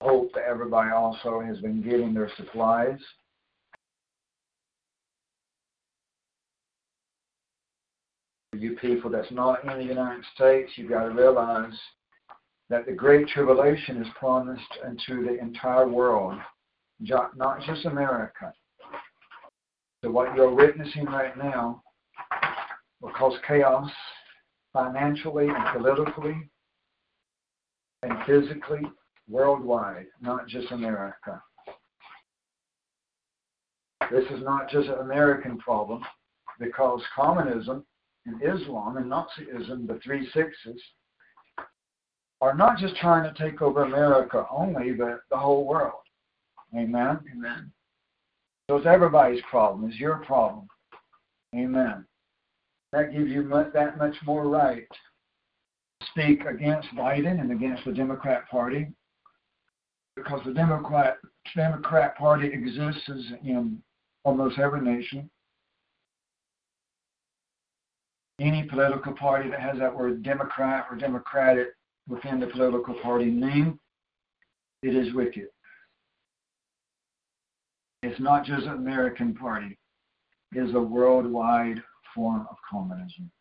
Hope 0.00 0.32
that 0.34 0.44
everybody 0.48 0.90
also 0.90 1.40
has 1.40 1.58
been 1.58 1.82
getting 1.82 2.14
their 2.14 2.30
supplies. 2.36 2.98
For 8.52 8.58
you 8.58 8.76
people 8.76 9.10
that's 9.10 9.30
not 9.32 9.64
in 9.64 9.78
the 9.78 9.84
United 9.84 10.24
States, 10.34 10.70
you've 10.76 10.90
got 10.90 11.04
to 11.04 11.10
realize 11.10 11.74
that 12.68 12.86
the 12.86 12.92
Great 12.92 13.26
Tribulation 13.28 14.02
is 14.02 14.08
promised 14.18 14.62
unto 14.84 15.24
the 15.24 15.38
entire 15.40 15.88
world, 15.88 16.38
not 17.00 17.60
just 17.66 17.86
America. 17.86 18.52
So 20.02 20.10
what 20.10 20.34
you're 20.36 20.54
witnessing 20.54 21.04
right 21.06 21.36
now 21.36 21.82
will 23.00 23.12
cause 23.12 23.34
chaos 23.46 23.90
financially 24.72 25.48
and 25.48 25.64
politically 25.72 26.50
and 28.02 28.12
physically 28.26 28.82
worldwide, 29.28 30.06
not 30.20 30.46
just 30.46 30.70
America. 30.70 31.42
This 34.10 34.24
is 34.30 34.42
not 34.44 34.70
just 34.70 34.88
an 34.88 34.98
American 35.00 35.58
problem 35.58 36.04
because 36.60 37.02
communism 37.14 37.84
and 38.26 38.40
Islam 38.42 38.96
and 38.96 39.10
Nazism, 39.10 39.86
the 39.86 39.98
three 40.04 40.28
sixes, 40.32 40.80
are 42.40 42.54
not 42.54 42.78
just 42.78 42.96
trying 42.96 43.22
to 43.22 43.42
take 43.42 43.62
over 43.62 43.84
America 43.84 44.46
only, 44.50 44.92
but 44.92 45.20
the 45.30 45.36
whole 45.36 45.66
world. 45.66 46.00
Amen? 46.76 47.18
Amen. 47.32 47.72
So 48.68 48.76
it's 48.76 48.86
everybody's 48.86 49.42
problem. 49.48 49.88
It's 49.88 49.98
your 49.98 50.16
problem. 50.18 50.66
Amen. 51.54 52.04
That 52.92 53.12
gives 53.12 53.30
you 53.30 53.48
that 53.48 53.98
much 53.98 54.16
more 54.24 54.48
right 54.48 54.88
to 56.00 56.06
speak 56.08 56.44
against 56.44 56.88
Biden 56.96 57.40
and 57.40 57.52
against 57.52 57.84
the 57.84 57.92
Democrat 57.92 58.48
Party 58.50 58.88
because 60.16 60.40
the 60.44 60.52
Democrat 60.52 61.18
Democrat 61.54 62.16
Party 62.16 62.48
exists 62.48 63.08
in 63.44 63.80
almost 64.24 64.58
every 64.58 64.80
nation. 64.80 65.30
Any 68.40 68.64
political 68.64 69.12
party 69.12 69.48
that 69.48 69.60
has 69.60 69.78
that 69.78 69.94
word 69.96 70.22
Democrat 70.22 70.86
or 70.90 70.96
Democratic 70.96 71.68
within 72.08 72.40
the 72.40 72.48
political 72.48 72.94
party 72.94 73.26
name, 73.26 73.78
it 74.82 74.94
is 74.94 75.14
wicked. 75.14 75.48
It's 78.06 78.20
not 78.20 78.44
just 78.44 78.66
an 78.66 78.74
American 78.74 79.34
party. 79.34 79.76
It 80.54 80.62
is 80.62 80.74
a 80.76 80.80
worldwide 80.80 81.82
form 82.14 82.46
of 82.48 82.56
communism. 82.70 83.32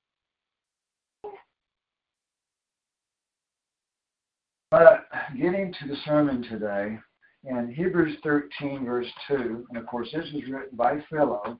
But 4.72 5.06
getting 5.38 5.72
to 5.72 5.88
the 5.88 5.96
sermon 6.04 6.42
today, 6.42 6.98
in 7.44 7.72
Hebrews 7.76 8.18
13, 8.24 8.86
verse 8.86 9.06
2, 9.28 9.68
and 9.70 9.78
of 9.78 9.86
course 9.86 10.10
this 10.12 10.26
was 10.34 10.44
written 10.50 10.76
by 10.76 10.98
Philo, 11.12 11.60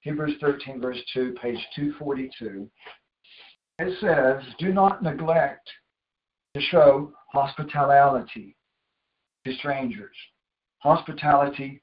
Hebrews 0.00 0.36
13, 0.40 0.80
verse 0.80 0.98
2, 1.12 1.34
page 1.42 1.60
242, 1.76 2.66
it 3.78 3.98
says, 4.00 4.54
Do 4.58 4.72
not 4.72 5.02
neglect 5.02 5.68
to 6.54 6.62
show 6.62 7.12
hospitality 7.30 8.56
to 9.44 9.52
strangers. 9.56 10.16
Hospitality 10.78 11.82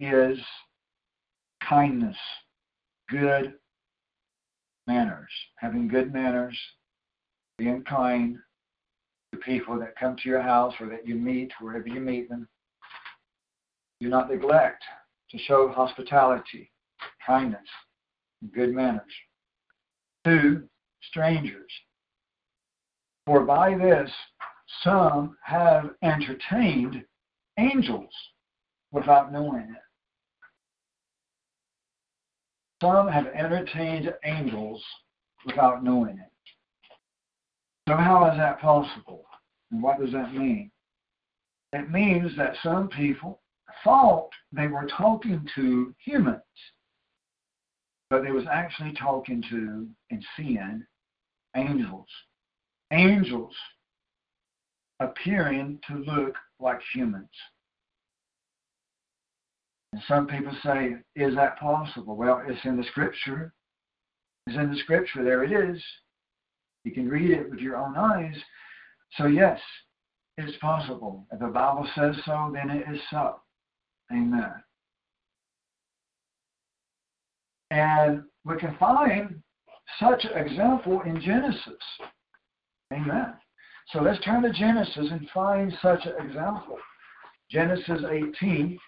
is 0.00 0.38
kindness, 1.62 2.16
good 3.08 3.54
manners, 4.86 5.30
having 5.56 5.86
good 5.86 6.12
manners, 6.12 6.58
being 7.58 7.84
kind 7.84 8.36
to 9.32 9.38
people 9.38 9.78
that 9.78 9.96
come 9.98 10.16
to 10.16 10.28
your 10.28 10.42
house 10.42 10.74
or 10.80 10.88
that 10.88 11.06
you 11.06 11.14
meet, 11.14 11.52
wherever 11.60 11.86
you 11.86 12.00
meet 12.00 12.28
them. 12.28 12.48
Do 14.00 14.08
not 14.08 14.30
neglect 14.30 14.82
to 15.30 15.38
show 15.38 15.68
hospitality, 15.68 16.72
kindness, 17.24 17.60
good 18.54 18.72
manners. 18.72 19.02
To 20.24 20.62
strangers. 21.02 21.70
For 23.26 23.44
by 23.44 23.76
this 23.76 24.10
some 24.82 25.36
have 25.44 25.90
entertained 26.02 27.04
angels 27.58 28.12
without 28.92 29.32
knowing 29.32 29.62
it. 29.62 29.89
Some 32.82 33.08
have 33.08 33.26
entertained 33.26 34.12
angels 34.24 34.82
without 35.44 35.84
knowing 35.84 36.18
it. 36.18 36.30
So, 37.88 37.96
how 37.96 38.30
is 38.30 38.38
that 38.38 38.60
possible? 38.60 39.24
And 39.70 39.82
what 39.82 40.00
does 40.00 40.12
that 40.12 40.32
mean? 40.34 40.70
It 41.72 41.90
means 41.90 42.36
that 42.36 42.56
some 42.62 42.88
people 42.88 43.40
thought 43.84 44.30
they 44.52 44.66
were 44.66 44.86
talking 44.86 45.46
to 45.54 45.94
humans, 46.04 46.40
but 48.08 48.22
they 48.22 48.32
was 48.32 48.44
actually 48.50 48.92
talking 48.92 49.42
to 49.50 49.86
and 50.10 50.24
seeing 50.36 50.84
angels. 51.56 52.06
Angels 52.92 53.54
appearing 55.00 55.78
to 55.86 55.94
look 55.94 56.34
like 56.58 56.80
humans. 56.92 57.28
And 60.00 60.06
some 60.08 60.26
people 60.26 60.52
say, 60.64 60.96
is 61.14 61.34
that 61.34 61.58
possible? 61.58 62.16
Well, 62.16 62.42
it's 62.46 62.64
in 62.64 62.76
the 62.76 62.84
scripture. 62.84 63.52
It's 64.46 64.56
in 64.56 64.70
the 64.70 64.78
scripture. 64.78 65.22
There 65.22 65.44
it 65.44 65.52
is. 65.52 65.82
You 66.84 66.92
can 66.92 67.08
read 67.08 67.30
it 67.30 67.50
with 67.50 67.58
your 67.58 67.76
own 67.76 67.96
eyes. 67.96 68.36
So, 69.18 69.26
yes, 69.26 69.60
it's 70.38 70.56
possible. 70.58 71.26
If 71.30 71.40
the 71.40 71.48
Bible 71.48 71.86
says 71.94 72.14
so, 72.24 72.50
then 72.54 72.70
it 72.70 72.86
is 72.90 73.00
so. 73.10 73.40
Amen. 74.10 74.54
And 77.70 78.22
we 78.44 78.56
can 78.56 78.76
find 78.78 79.42
such 79.98 80.24
an 80.24 80.46
example 80.46 81.02
in 81.02 81.20
Genesis. 81.20 81.74
Amen. 82.92 83.34
So 83.88 84.00
let's 84.00 84.24
turn 84.24 84.42
to 84.42 84.52
Genesis 84.52 85.08
and 85.10 85.28
find 85.34 85.72
such 85.82 86.06
an 86.06 86.26
example. 86.26 86.78
Genesis 87.50 88.00
18. 88.10 88.78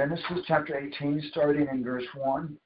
Genesis 0.00 0.38
chapter 0.46 0.78
18, 0.78 1.22
starting 1.30 1.66
in 1.70 1.84
verse 1.84 2.06
1. 2.16 2.56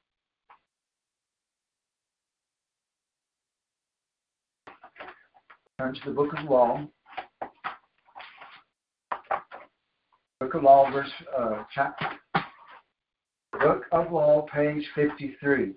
Turn 5.81 5.95
to 5.95 6.01
the 6.05 6.13
book 6.13 6.31
of 6.39 6.49
Law. 6.49 6.87
Book 10.39 10.55
of 10.55 10.63
Law, 10.63 10.89
verse 10.93 11.11
uh, 11.37 11.65
chapter. 11.75 12.07
Book 13.59 13.83
of 13.91 14.13
Law, 14.13 14.47
page 14.55 14.85
53. 14.95 15.73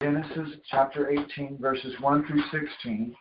Genesis 0.00 0.50
chapter 0.70 1.10
18, 1.10 1.58
verses 1.60 1.94
1 1.98 2.26
through 2.28 2.42
16. 2.52 3.12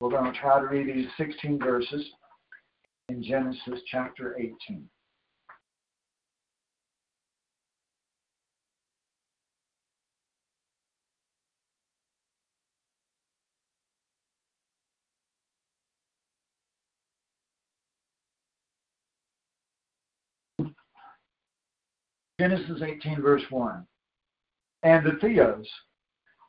We're 0.00 0.10
going 0.10 0.30
to 0.30 0.38
try 0.38 0.60
to 0.60 0.66
read 0.66 0.94
these 0.94 1.08
16 1.16 1.58
verses 1.58 2.04
in 3.08 3.22
Genesis 3.22 3.80
chapter 3.86 4.36
18. 4.38 4.88
Genesis 22.38 22.82
18, 22.82 23.22
verse 23.22 23.42
1. 23.48 23.86
And 24.82 25.06
the 25.06 25.12
Theos 25.20 25.66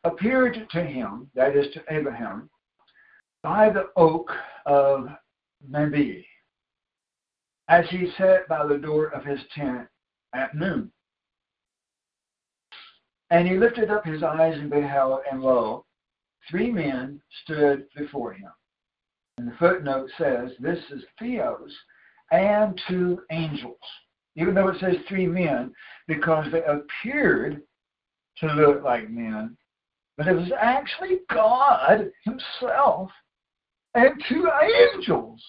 appeared 0.04 0.67
to 0.72 0.84
him, 0.84 1.30
that 1.34 1.56
is 1.56 1.74
to 1.74 1.84
Abraham, 1.89 2.50
by 3.41 3.70
the 3.70 3.88
oak 3.96 4.30
of 4.65 5.08
Mamre, 5.65 6.24
as 7.69 7.86
he 7.89 8.12
sat 8.17 8.47
by 8.47 8.65
the 8.65 8.77
door 8.77 9.08
of 9.08 9.25
his 9.25 9.39
tent 9.53 9.88
at 10.34 10.56
noon. 10.56 10.91
And 13.30 13.47
he 13.47 13.58
lifted 13.58 13.89
up 13.89 14.06
his 14.06 14.23
eyes 14.23 14.56
and 14.58 14.69
beheld, 14.69 15.19
and 15.30 15.41
lo, 15.41 15.86
three 16.49 16.72
men 16.72 17.22
stood 17.43 17.86
before 17.95 18.34
him. 18.34 18.51
And 19.38 19.47
the 19.47 19.55
footnote 19.59 20.09
says, 20.18 20.51
This 20.59 20.80
is 20.91 21.03
Theos 21.20 21.76
and 22.32 22.80
two 22.88 23.20
angels. 23.32 23.78
Even 24.36 24.53
though 24.53 24.70
it 24.70 24.80
says 24.80 24.95
three 25.07 25.28
men, 25.28 25.74
because 26.07 26.45
they 26.51 26.63
appeared 26.63 27.61
to 28.39 28.47
look 28.47 28.84
like 28.84 29.09
men, 29.09 29.57
but 30.15 30.28
it 30.28 30.34
was 30.34 30.51
actually 30.59 31.20
God 31.30 32.11
Himself 32.24 33.11
and 33.93 34.11
two 34.30 34.49
angels. 34.95 35.41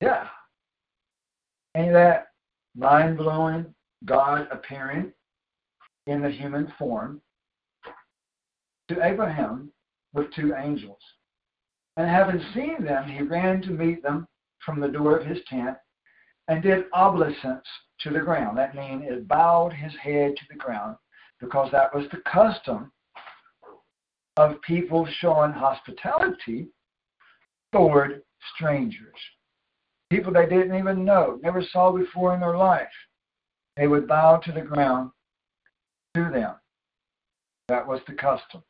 Yeah. 0.00 0.26
Ain't 1.76 1.92
that 1.92 2.28
mind 2.74 3.16
blowing? 3.16 3.74
God 4.04 4.46
appearing 4.50 5.12
in 6.06 6.22
the 6.22 6.30
human 6.30 6.72
form 6.78 7.20
to 8.88 9.04
Abraham 9.04 9.70
with 10.12 10.32
two 10.34 10.54
angels. 10.54 11.00
And 11.96 12.08
having 12.08 12.40
seen 12.54 12.84
them, 12.84 13.08
he 13.08 13.22
ran 13.22 13.62
to 13.62 13.70
meet 13.70 14.02
them 14.02 14.28
from 14.64 14.80
the 14.80 14.88
door 14.88 15.16
of 15.16 15.26
his 15.26 15.38
tent 15.48 15.76
and 16.48 16.62
did 16.62 16.84
obeisance 16.94 17.66
to 18.00 18.10
the 18.10 18.20
ground. 18.20 18.58
That 18.58 18.76
means 18.76 19.04
it 19.06 19.26
bowed 19.26 19.72
his 19.72 19.92
head 20.00 20.36
to 20.36 20.42
the 20.50 20.56
ground 20.56 20.96
because 21.40 21.70
that 21.72 21.94
was 21.94 22.04
the 22.10 22.20
custom 22.30 22.92
of 24.36 24.60
people 24.62 25.08
showing 25.20 25.52
hospitality 25.52 26.68
toward 27.72 28.22
strangers 28.54 29.18
people 30.10 30.32
they 30.32 30.46
didn't 30.46 30.76
even 30.76 31.04
know, 31.04 31.38
never 31.42 31.62
saw 31.62 31.92
before 31.92 32.34
in 32.34 32.40
their 32.40 32.56
life. 32.56 32.88
They 33.76 33.86
would 33.86 34.06
bow 34.06 34.38
to 34.38 34.52
the 34.52 34.60
ground 34.60 35.10
to 36.14 36.30
them. 36.32 36.54
That 37.68 37.86
was 37.86 38.00
the 38.06 38.14
custom. 38.14 38.62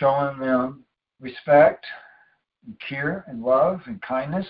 Showing 0.00 0.38
them 0.38 0.84
respect 1.20 1.84
and 2.66 2.76
care 2.80 3.24
and 3.28 3.42
love 3.42 3.80
and 3.86 4.00
kindness. 4.02 4.46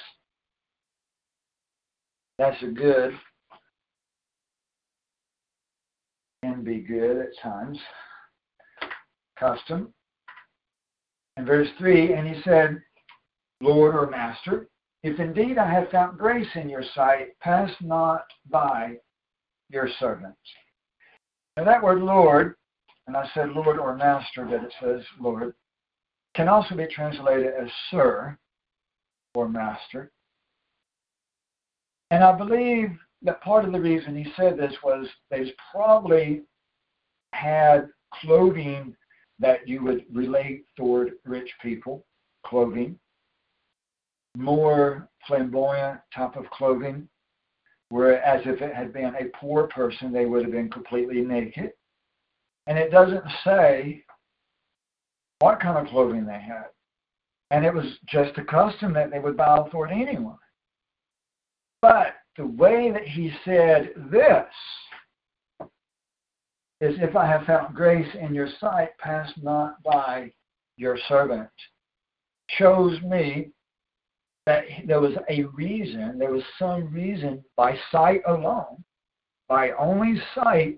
That's 2.39 2.63
a 2.63 2.69
good, 2.69 3.13
can 6.43 6.65
be 6.65 6.79
good 6.79 7.19
at 7.19 7.43
times, 7.43 7.79
custom. 9.39 9.93
And 11.37 11.47
verse 11.47 11.69
3 11.79 12.15
And 12.15 12.27
he 12.27 12.41
said, 12.43 12.81
Lord 13.61 13.95
or 13.95 14.09
Master, 14.09 14.69
if 15.03 15.19
indeed 15.19 15.59
I 15.59 15.71
have 15.71 15.91
found 15.91 16.19
grace 16.19 16.49
in 16.55 16.69
your 16.69 16.85
sight, 16.95 17.39
pass 17.41 17.71
not 17.81 18.25
by 18.49 18.97
your 19.69 19.89
servant. 19.99 20.35
Now 21.57 21.65
that 21.65 21.83
word 21.83 22.03
Lord, 22.03 22.55
and 23.07 23.17
I 23.17 23.29
said 23.35 23.51
Lord 23.51 23.79
or 23.79 23.97
Master, 23.97 24.45
but 24.45 24.65
it 24.65 24.73
says 24.81 25.03
Lord, 25.19 25.55
can 26.35 26.49
also 26.49 26.75
be 26.75 26.87
translated 26.87 27.53
as 27.55 27.69
Sir 27.91 28.39
or 29.35 29.49
Master. 29.49 30.11
And 32.11 32.25
I 32.25 32.37
believe 32.37 32.91
that 33.23 33.43
part 33.43 33.65
of 33.65 33.73
the 33.73 33.81
reason 33.81 34.17
he 34.17 34.33
said 34.37 34.57
this 34.57 34.75
was 34.83 35.07
they 35.31 35.53
probably 35.71 36.43
had 37.33 37.89
clothing 38.15 38.95
that 39.39 39.67
you 39.67 39.83
would 39.85 40.05
relate 40.13 40.65
toward 40.77 41.13
rich 41.25 41.51
people, 41.63 42.05
clothing 42.45 42.99
more 44.41 45.09
flamboyant 45.27 46.01
type 46.15 46.37
of 46.37 46.49
clothing, 46.51 47.09
whereas 47.91 48.43
if 48.47 48.61
it 48.61 48.75
had 48.75 48.93
been 48.93 49.15
a 49.15 49.37
poor 49.39 49.67
person, 49.69 50.13
they 50.13 50.27
would 50.27 50.43
have 50.43 50.53
been 50.53 50.71
completely 50.71 51.21
naked. 51.21 51.73
And 52.67 52.79
it 52.79 52.91
doesn't 52.91 53.25
say 53.45 54.05
what 55.41 55.61
kind 55.61 55.79
of 55.79 55.93
clothing 55.93 56.27
they 56.27 56.41
had. 56.41 56.67
And 57.51 57.65
it 57.65 57.75
was 57.75 57.87
just 58.07 58.39
a 58.39 58.45
custom 58.45 58.93
that 58.95 59.11
they 59.11 59.19
would 59.19 59.37
bow 59.37 59.65
before 59.65 59.89
anyone. 59.89 60.39
But 61.83 62.15
the 62.37 62.47
way 62.47 62.91
that 62.93 63.07
he 63.07 63.33
said 63.45 63.93
this 64.11 64.45
is 66.81 66.97
if 67.01 67.17
I 67.17 67.27
have 67.27 67.45
found 67.45 67.75
grace 67.75 68.09
in 68.15 68.35
your 68.35 68.49
sight, 68.61 68.97
pass 68.99 69.31
not 69.43 69.83
by 69.83 70.33
your 70.77 70.99
servant. 71.09 71.51
Shows 72.49 73.01
me 73.03 73.51
that 74.51 74.65
there 74.85 75.01
was 75.01 75.15
a 75.29 75.45
reason, 75.55 76.19
there 76.19 76.33
was 76.33 76.43
some 76.59 76.93
reason 76.93 77.45
by 77.57 77.79
sight 77.93 78.21
alone, 78.27 78.83
by 79.49 79.71
only 79.79 80.21
sight, 80.35 80.77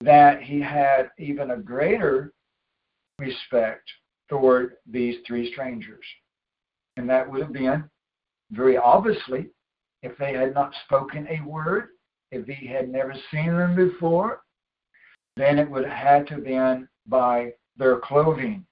that 0.00 0.42
he 0.42 0.58
had 0.58 1.10
even 1.18 1.50
a 1.50 1.58
greater 1.58 2.32
respect 3.18 3.86
toward 4.30 4.76
these 4.90 5.16
three 5.26 5.52
strangers. 5.52 6.04
And 6.96 7.08
that 7.10 7.30
would 7.30 7.42
have 7.42 7.52
been 7.52 7.84
very 8.52 8.78
obviously 8.78 9.50
if 10.02 10.16
they 10.16 10.32
had 10.32 10.54
not 10.54 10.72
spoken 10.86 11.26
a 11.28 11.46
word, 11.46 11.88
if 12.32 12.46
he 12.46 12.66
had 12.66 12.88
never 12.88 13.14
seen 13.30 13.54
them 13.54 13.76
before, 13.76 14.40
then 15.36 15.58
it 15.58 15.70
would 15.70 15.84
have 15.84 15.92
had 15.92 16.26
to 16.28 16.34
have 16.36 16.44
been 16.44 16.88
by 17.06 17.52
their 17.76 17.98
clothing 17.98 18.64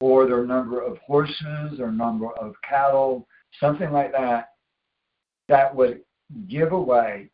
or 0.00 0.26
their 0.26 0.44
number 0.44 0.82
of 0.82 0.98
horses 0.98 1.80
or 1.80 1.90
number 1.90 2.30
of 2.38 2.54
cattle, 2.68 3.26
something 3.60 3.90
like 3.90 4.12
that, 4.12 4.50
that 5.48 5.74
would 5.74 6.00
give 6.48 6.72
away 6.72 7.30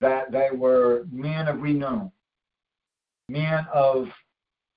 that 0.00 0.30
they 0.30 0.48
were 0.54 1.04
men 1.10 1.48
of 1.48 1.60
renown, 1.60 2.10
men 3.28 3.66
of 3.72 4.06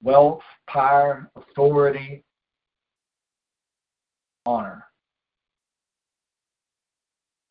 wealth, 0.01 0.41
power, 0.67 1.29
authority, 1.35 2.23
honor. 4.45 4.85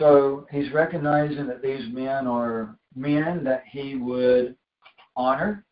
So 0.00 0.46
he's 0.50 0.72
recognizing 0.72 1.46
that 1.46 1.62
these 1.62 1.92
men 1.92 2.26
are 2.26 2.76
men 2.94 3.44
that 3.44 3.62
he 3.70 3.94
would 3.94 4.56
honor. 5.16 5.64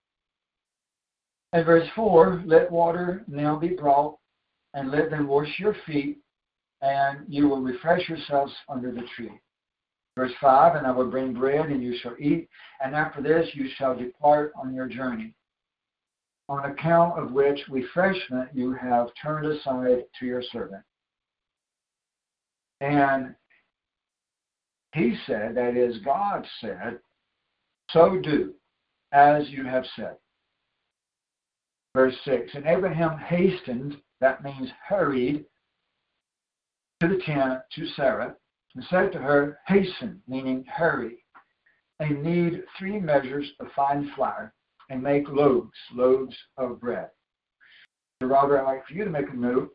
And 1.53 1.67
verse 1.67 1.89
4 1.97 2.45
let 2.47 2.71
water 2.71 3.25
now 3.27 3.57
be 3.57 3.71
brought, 3.71 4.17
and 4.75 4.91
let 4.91 5.11
them 5.11 5.27
wash 5.27 5.59
your 5.59 5.75
feet, 5.87 6.19
and 6.81 7.25
you 7.29 7.49
will 7.49 7.61
refresh 7.61 8.09
yourselves 8.09 8.53
under 8.69 8.93
the 8.93 9.03
tree. 9.17 9.33
Verse 10.17 10.33
5 10.41 10.77
And 10.77 10.87
I 10.87 10.93
will 10.93 11.11
bring 11.11 11.35
bread, 11.35 11.67
and 11.67 11.83
you 11.83 11.97
shall 11.99 12.15
eat, 12.19 12.49
and 12.83 12.95
after 12.95 13.21
this 13.21 13.49
you 13.55 13.69
shall 13.77 13.97
depart 13.97 14.53
on 14.57 14.75
your 14.75 14.87
journey, 14.87 15.35
on 16.49 16.71
account 16.71 17.19
of 17.19 17.33
which 17.33 17.61
refreshment 17.69 18.51
you 18.55 18.73
have 18.75 19.09
turned 19.21 19.47
aside 19.47 20.05
to 20.19 20.27
your 20.27 20.43
servant. 20.53 20.83
And 22.81 23.35
he 24.95 25.17
said, 25.27 25.55
that 25.57 25.77
is, 25.77 25.99
God 26.05 26.47
said, 26.61 26.99
so 27.91 28.19
do 28.21 28.55
as 29.13 29.49
you 29.51 29.65
have 29.65 29.85
said. 29.97 30.17
Verse 31.95 32.15
6 32.25 32.55
And 32.55 32.67
Abraham 32.67 33.19
hastened, 33.19 33.97
that 34.21 34.43
means 34.43 34.69
hurried, 34.87 35.45
to 37.01 37.09
the 37.09 37.21
tent 37.25 37.61
to 37.75 37.87
Sarah 37.97 38.37
and 38.75 38.85
said 38.91 39.11
to 39.13 39.19
her, 39.19 39.59
Hasten, 39.67 40.23
meaning 40.29 40.65
hurry, 40.65 41.25
and 41.99 42.23
knead 42.23 42.63
three 42.79 43.01
measures 43.01 43.51
of 43.59 43.69
fine 43.75 44.11
flour 44.15 44.53
and 44.91 45.03
make 45.03 45.29
loaves, 45.29 45.71
loaves 45.95 46.37
of 46.57 46.81
bread. 46.81 47.09
So, 48.21 48.29
Robert, 48.29 48.61
I'd 48.61 48.67
like 48.67 48.87
for 48.87 48.95
you 48.95 49.05
to 49.05 49.11
make 49.11 49.31
a 49.31 49.37
note 49.37 49.71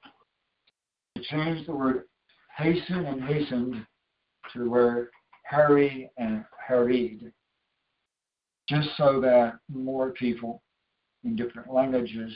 to 1.16 1.24
change 1.24 1.66
the 1.66 1.74
word 1.74 2.03
hasten 2.55 3.05
and 3.05 3.24
hastened 3.24 3.86
to 4.53 4.59
the 4.59 4.70
word 4.70 5.09
hurry 5.45 6.09
and 6.18 6.45
hurried, 6.68 7.32
just 8.70 8.89
so 8.97 9.20
that 9.22 9.55
more 9.70 10.11
people 10.11 10.61
in 11.26 11.36
different 11.36 11.74
languages 11.74 12.32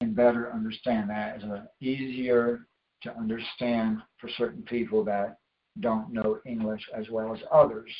and 0.00 0.16
better 0.16 0.52
understand 0.52 1.10
that. 1.10 1.36
It's 1.36 1.44
a 1.44 1.68
easier 1.80 2.66
to 3.02 3.16
understand 3.16 3.98
for 4.18 4.28
certain 4.36 4.62
people 4.62 5.04
that 5.04 5.38
don't 5.80 6.12
know 6.12 6.40
English 6.46 6.82
as 6.96 7.08
well 7.10 7.32
as 7.32 7.40
others. 7.52 7.90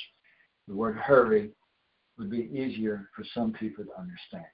The 0.66 0.74
word 0.74 0.96
hurry 0.96 1.50
would 2.18 2.30
be 2.30 2.50
easier 2.52 3.08
for 3.14 3.24
some 3.34 3.52
people 3.52 3.84
to 3.84 3.98
understand. 3.98 4.46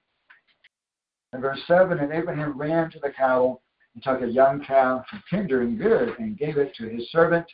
In 1.33 1.41
verse 1.41 1.61
7, 1.67 1.99
and 1.99 2.13
Abraham 2.13 2.59
ran 2.59 2.91
to 2.91 2.99
the 3.01 3.11
cattle 3.11 3.63
and 3.95 4.03
took 4.03 4.23
a 4.23 4.31
young 4.31 4.65
calf, 4.65 5.05
tender 5.31 5.63
and 5.63 5.79
good, 5.79 6.15
and 6.19 6.39
gave 6.39 6.59
it 6.59 6.75
to 6.77 6.89
his 6.89 7.11
servant, 7.11 7.47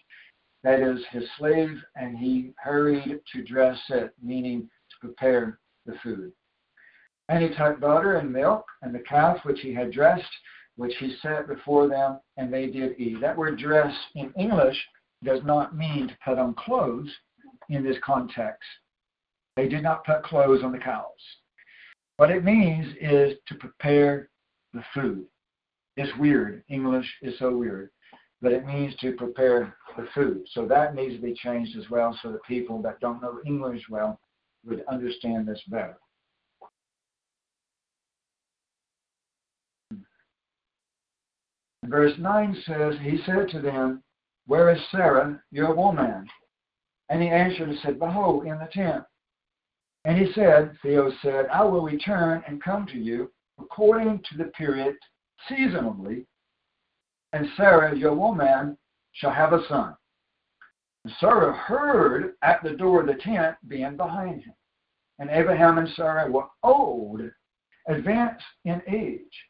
that 0.62 0.80
is 0.80 1.00
his 1.10 1.24
slave, 1.38 1.76
and 1.96 2.16
he 2.16 2.52
hurried 2.56 3.20
to 3.32 3.42
dress 3.42 3.78
it, 3.88 4.12
meaning 4.22 4.68
to 4.90 5.06
prepare 5.06 5.58
the 5.86 5.94
food. 6.02 6.32
And 7.32 7.42
he 7.42 7.48
took 7.56 7.80
butter 7.80 8.16
and 8.16 8.30
milk 8.30 8.66
and 8.82 8.94
the 8.94 8.98
calf 8.98 9.38
which 9.44 9.60
he 9.60 9.72
had 9.72 9.90
dressed, 9.90 10.22
which 10.76 10.92
he 10.98 11.16
set 11.22 11.48
before 11.48 11.88
them, 11.88 12.20
and 12.36 12.52
they 12.52 12.66
did 12.66 13.00
eat. 13.00 13.22
That 13.22 13.38
word 13.38 13.58
dress 13.58 13.94
in 14.14 14.34
English 14.38 14.76
does 15.24 15.40
not 15.42 15.74
mean 15.74 16.08
to 16.08 16.18
put 16.22 16.38
on 16.38 16.52
clothes 16.52 17.10
in 17.70 17.82
this 17.82 17.96
context. 18.04 18.68
They 19.56 19.66
did 19.66 19.82
not 19.82 20.04
put 20.04 20.22
clothes 20.24 20.62
on 20.62 20.72
the 20.72 20.78
cows. 20.78 21.06
What 22.18 22.30
it 22.30 22.44
means 22.44 22.94
is 23.00 23.38
to 23.48 23.54
prepare 23.54 24.28
the 24.74 24.84
food. 24.92 25.24
It's 25.96 26.14
weird. 26.18 26.62
English 26.68 27.10
is 27.22 27.38
so 27.38 27.56
weird. 27.56 27.88
But 28.42 28.52
it 28.52 28.66
means 28.66 28.94
to 28.96 29.12
prepare 29.12 29.74
the 29.96 30.06
food. 30.14 30.46
So 30.52 30.66
that 30.66 30.94
needs 30.94 31.14
to 31.14 31.22
be 31.22 31.32
changed 31.32 31.78
as 31.78 31.88
well 31.88 32.14
so 32.22 32.30
that 32.32 32.42
people 32.44 32.82
that 32.82 33.00
don't 33.00 33.22
know 33.22 33.40
English 33.46 33.84
well 33.88 34.20
would 34.66 34.84
understand 34.86 35.48
this 35.48 35.62
better. 35.68 35.96
Verse 41.84 42.12
9 42.18 42.62
says, 42.64 42.94
He 43.02 43.18
said 43.26 43.48
to 43.50 43.60
them, 43.60 44.02
Where 44.46 44.70
is 44.70 44.80
Sarah, 44.90 45.42
your 45.50 45.74
woman? 45.74 46.28
And 47.08 47.20
he 47.20 47.28
answered 47.28 47.68
and 47.68 47.78
said, 47.82 47.98
Behold, 47.98 48.46
in 48.46 48.58
the 48.58 48.68
tent. 48.72 49.04
And 50.04 50.16
he 50.18 50.32
said, 50.32 50.76
Theos 50.82 51.12
said, 51.22 51.46
I 51.52 51.62
will 51.64 51.82
return 51.82 52.42
and 52.46 52.62
come 52.62 52.86
to 52.86 52.98
you 52.98 53.30
according 53.60 54.22
to 54.30 54.38
the 54.38 54.50
period 54.50 54.96
seasonably, 55.48 56.26
and 57.32 57.46
Sarah, 57.56 57.96
your 57.96 58.14
woman, 58.14 58.76
shall 59.12 59.32
have 59.32 59.52
a 59.52 59.66
son. 59.68 59.94
And 61.04 61.12
Sarah 61.18 61.52
heard 61.52 62.34
at 62.42 62.62
the 62.62 62.76
door 62.76 63.00
of 63.00 63.06
the 63.06 63.14
tent 63.14 63.56
being 63.68 63.96
behind 63.96 64.42
him. 64.42 64.54
And 65.18 65.30
Abraham 65.30 65.78
and 65.78 65.88
Sarah 65.94 66.30
were 66.30 66.46
old, 66.62 67.20
advanced 67.88 68.44
in 68.64 68.82
age, 68.88 69.46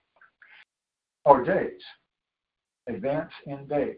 or 1.24 1.44
days 1.44 1.80
advance 2.88 3.32
in 3.46 3.66
days. 3.66 3.96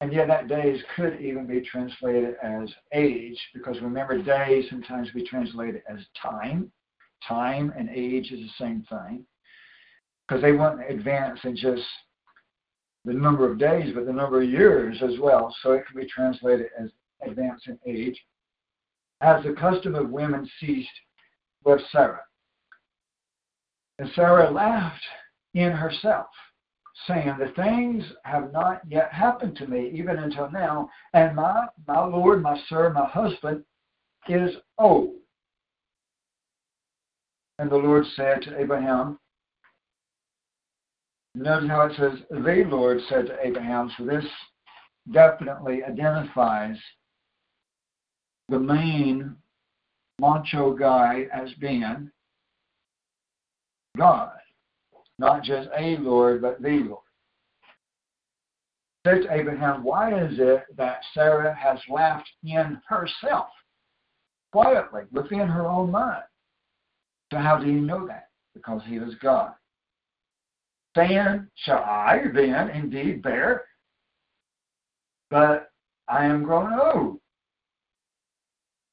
And 0.00 0.12
yet 0.12 0.28
that 0.28 0.48
days 0.48 0.82
could 0.94 1.20
even 1.20 1.46
be 1.46 1.62
translated 1.62 2.34
as 2.42 2.68
age, 2.92 3.38
because 3.54 3.80
remember, 3.80 4.22
days 4.22 4.66
sometimes 4.68 5.10
be 5.12 5.26
translated 5.26 5.82
as 5.88 6.00
time. 6.20 6.70
Time 7.26 7.72
and 7.76 7.88
age 7.88 8.30
is 8.30 8.40
the 8.40 8.64
same 8.64 8.84
thing. 8.90 9.24
Because 10.28 10.42
they 10.42 10.52
want 10.52 10.80
to 10.80 10.86
advance 10.88 11.40
in 11.44 11.56
just 11.56 11.82
the 13.06 13.12
number 13.12 13.50
of 13.50 13.58
days, 13.58 13.94
but 13.94 14.04
the 14.04 14.12
number 14.12 14.42
of 14.42 14.50
years 14.50 14.98
as 15.02 15.18
well. 15.18 15.54
So 15.62 15.72
it 15.72 15.86
can 15.86 15.98
be 15.98 16.06
translated 16.06 16.66
as 16.78 16.90
advance 17.26 17.62
in 17.66 17.78
age. 17.86 18.20
As 19.22 19.42
the 19.44 19.54
custom 19.54 19.94
of 19.94 20.10
women 20.10 20.48
ceased 20.60 20.88
with 21.64 21.80
Sarah. 21.90 22.20
And 23.98 24.10
Sarah 24.14 24.50
laughed 24.50 25.02
in 25.54 25.72
herself 25.72 26.26
saying, 27.06 27.36
The 27.38 27.52
things 27.56 28.04
have 28.24 28.52
not 28.52 28.80
yet 28.88 29.12
happened 29.12 29.56
to 29.56 29.66
me, 29.66 29.90
even 29.94 30.18
until 30.18 30.50
now, 30.50 30.90
and 31.12 31.36
my, 31.36 31.66
my 31.86 32.04
Lord, 32.04 32.42
my 32.42 32.58
Sir, 32.68 32.90
my 32.92 33.06
husband 33.06 33.64
is 34.28 34.56
old. 34.78 35.14
And 37.58 37.70
the 37.70 37.76
Lord 37.76 38.04
said 38.16 38.42
to 38.42 38.60
Abraham, 38.60 39.18
Notice 41.34 41.68
how 41.68 41.82
it 41.82 41.96
says, 41.96 42.18
The 42.30 42.64
Lord 42.68 42.98
said 43.08 43.26
to 43.26 43.46
Abraham, 43.46 43.90
so 43.96 44.04
this 44.04 44.24
definitely 45.12 45.84
identifies 45.84 46.76
the 48.48 48.58
main 48.58 49.36
macho 50.18 50.74
guy 50.74 51.26
as 51.32 51.52
being 51.60 52.10
God. 53.96 54.35
Not 55.18 55.42
just 55.42 55.68
a 55.76 55.96
Lord, 55.96 56.42
but 56.42 56.60
the 56.60 56.84
Lord. 56.88 57.02
Said 59.06 59.22
to 59.22 59.32
Abraham, 59.32 59.84
Why 59.84 60.18
is 60.20 60.38
it 60.38 60.64
that 60.76 61.00
Sarah 61.14 61.54
has 61.54 61.78
laughed 61.88 62.28
in 62.44 62.80
herself, 62.88 63.46
quietly, 64.52 65.02
within 65.12 65.46
her 65.46 65.66
own 65.66 65.90
mind? 65.90 66.24
So 67.32 67.38
how 67.38 67.58
do 67.58 67.66
you 67.66 67.80
know 67.80 68.06
that? 68.06 68.28
Because 68.54 68.82
he 68.86 68.98
was 68.98 69.14
God. 69.22 69.52
Saying, 70.96 71.46
Shall 71.64 71.78
I 71.78 72.24
then 72.34 72.70
indeed 72.70 73.22
bear? 73.22 73.64
But 75.30 75.70
I 76.08 76.24
am 76.24 76.42
grown 76.42 76.78
old. 76.78 77.20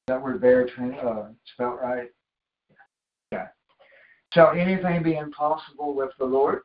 That 0.07 0.21
word 0.21 0.41
there 0.41 0.63
uh, 0.65 1.30
spelled 1.53 1.80
right? 1.82 2.09
Shall 4.34 4.51
anything 4.51 5.03
be 5.03 5.15
impossible 5.15 5.93
with 5.93 6.09
the 6.17 6.25
Lord? 6.25 6.61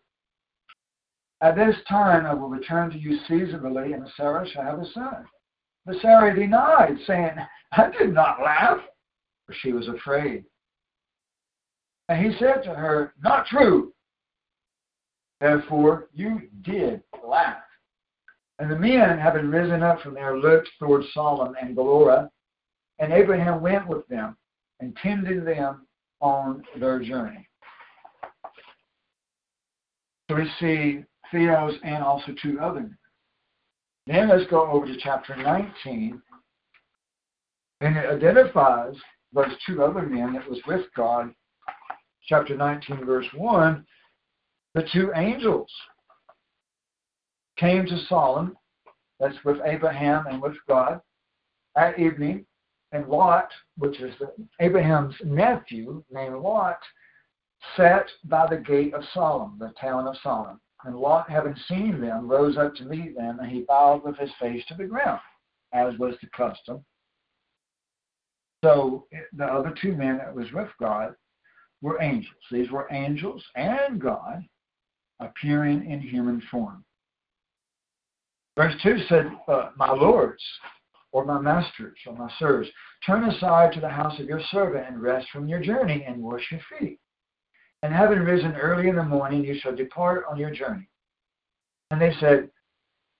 At 1.42 1.54
this 1.54 1.76
time 1.88 2.24
I 2.26 2.34
will 2.34 2.48
return 2.48 2.90
to 2.90 2.98
you 2.98 3.18
seasonably, 3.28 3.92
and 3.92 4.08
Sarah 4.16 4.48
shall 4.48 4.62
have 4.62 4.78
a 4.78 4.90
son. 4.92 5.26
But 5.84 6.00
Sarah 6.00 6.34
denied, 6.34 6.96
saying, 7.06 7.36
I 7.72 7.90
did 7.90 8.12
not 8.12 8.42
laugh, 8.42 8.78
for 9.46 9.52
she 9.52 9.72
was 9.72 9.86
afraid. 9.88 10.44
And 12.08 12.24
he 12.24 12.38
said 12.38 12.62
to 12.64 12.74
her, 12.74 13.12
Not 13.22 13.46
true. 13.46 13.92
Therefore 15.40 16.08
you 16.14 16.48
did 16.62 17.02
laugh. 17.24 17.62
And 18.58 18.70
the 18.70 18.78
men, 18.78 19.18
having 19.18 19.50
risen 19.50 19.82
up 19.82 20.00
from 20.00 20.14
there, 20.14 20.36
looked 20.36 20.68
toward 20.78 21.04
Sodom 21.12 21.54
and 21.60 21.76
Gomorrah, 21.76 22.28
and 22.98 23.12
Abraham 23.12 23.60
went 23.60 23.86
with 23.86 24.06
them 24.08 24.36
and 24.80 24.96
tended 24.96 25.46
them 25.46 25.86
on 26.20 26.64
their 26.80 26.98
journey. 26.98 27.46
So 30.28 30.36
we 30.36 30.50
see 30.60 31.04
Theos 31.30 31.74
and 31.82 32.02
also 32.02 32.32
two 32.42 32.60
other. 32.60 32.90
Then 34.06 34.28
let's 34.28 34.48
go 34.50 34.70
over 34.70 34.86
to 34.86 34.96
chapter 34.98 35.36
19, 35.36 36.22
and 37.80 37.96
it 37.96 38.10
identifies 38.10 38.94
those 39.32 39.52
two 39.66 39.82
other 39.82 40.02
men 40.02 40.32
that 40.34 40.48
was 40.48 40.60
with 40.66 40.86
God. 40.96 41.32
Chapter 42.26 42.56
19, 42.56 43.04
verse 43.04 43.26
1, 43.34 43.86
the 44.74 44.86
two 44.92 45.12
angels 45.14 45.70
came 47.56 47.86
to 47.86 47.98
Sodom, 48.08 48.56
that's 49.18 49.36
with 49.44 49.58
Abraham 49.64 50.26
and 50.26 50.40
with 50.40 50.56
God, 50.68 51.00
at 51.76 51.98
evening, 51.98 52.44
and 52.92 53.08
Lot, 53.08 53.48
which 53.76 54.00
is 54.00 54.14
Abraham's 54.60 55.14
nephew 55.24 56.02
named 56.10 56.36
Lot, 56.36 56.78
sat 57.76 58.06
by 58.24 58.46
the 58.46 58.56
gate 58.56 58.94
of 58.94 59.02
Sodom, 59.12 59.56
the 59.59 59.72
town 59.80 60.06
of 60.06 60.16
Sodom. 60.22 60.61
And 60.84 60.96
Lot, 60.96 61.28
having 61.28 61.56
seen 61.68 62.00
them, 62.00 62.28
rose 62.28 62.56
up 62.56 62.74
to 62.76 62.84
meet 62.84 63.16
them, 63.16 63.40
and 63.40 63.50
he 63.50 63.62
bowed 63.62 64.04
with 64.04 64.16
his 64.16 64.30
face 64.40 64.64
to 64.66 64.74
the 64.74 64.84
ground, 64.84 65.20
as 65.72 65.98
was 65.98 66.14
the 66.20 66.28
custom. 66.28 66.84
So 68.64 69.06
the 69.32 69.44
other 69.44 69.74
two 69.80 69.94
men 69.94 70.18
that 70.18 70.34
was 70.34 70.52
with 70.52 70.68
God 70.80 71.14
were 71.82 72.02
angels. 72.02 72.34
These 72.50 72.70
were 72.70 72.88
angels 72.90 73.44
and 73.54 74.00
God 74.00 74.44
appearing 75.20 75.90
in 75.90 76.00
human 76.00 76.42
form. 76.50 76.84
Verse 78.56 78.74
2 78.82 78.98
said, 79.09 79.30
uh, 79.46 79.70
My 79.76 79.92
lords, 79.92 80.42
or 81.12 81.24
my 81.24 81.40
masters, 81.40 81.96
or 82.06 82.14
my 82.14 82.30
sirs, 82.38 82.68
turn 83.06 83.24
aside 83.28 83.72
to 83.72 83.80
the 83.80 83.88
house 83.88 84.18
of 84.18 84.26
your 84.26 84.40
servant 84.50 84.86
and 84.88 85.00
rest 85.00 85.28
from 85.32 85.46
your 85.46 85.61
journey 85.61 86.04
and 86.06 86.20
wash 86.20 86.42
your 86.50 86.61
feet. 86.78 86.98
And 87.82 87.92
having 87.92 88.20
risen 88.20 88.56
early 88.56 88.88
in 88.88 88.96
the 88.96 89.04
morning, 89.04 89.44
you 89.44 89.58
shall 89.58 89.74
depart 89.74 90.24
on 90.28 90.38
your 90.38 90.50
journey. 90.50 90.88
And 91.90 92.00
they 92.00 92.12
said, 92.20 92.50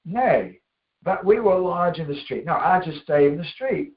Nay, 0.05 0.61
but 1.03 1.25
we 1.25 1.41
will 1.41 1.63
lodge 1.63 1.99
in 1.99 2.09
the 2.09 2.21
street. 2.23 2.45
No, 2.45 2.55
I 2.55 2.81
just 2.85 3.03
stay 3.03 3.27
in 3.27 3.37
the 3.39 3.45
street. 3.45 3.93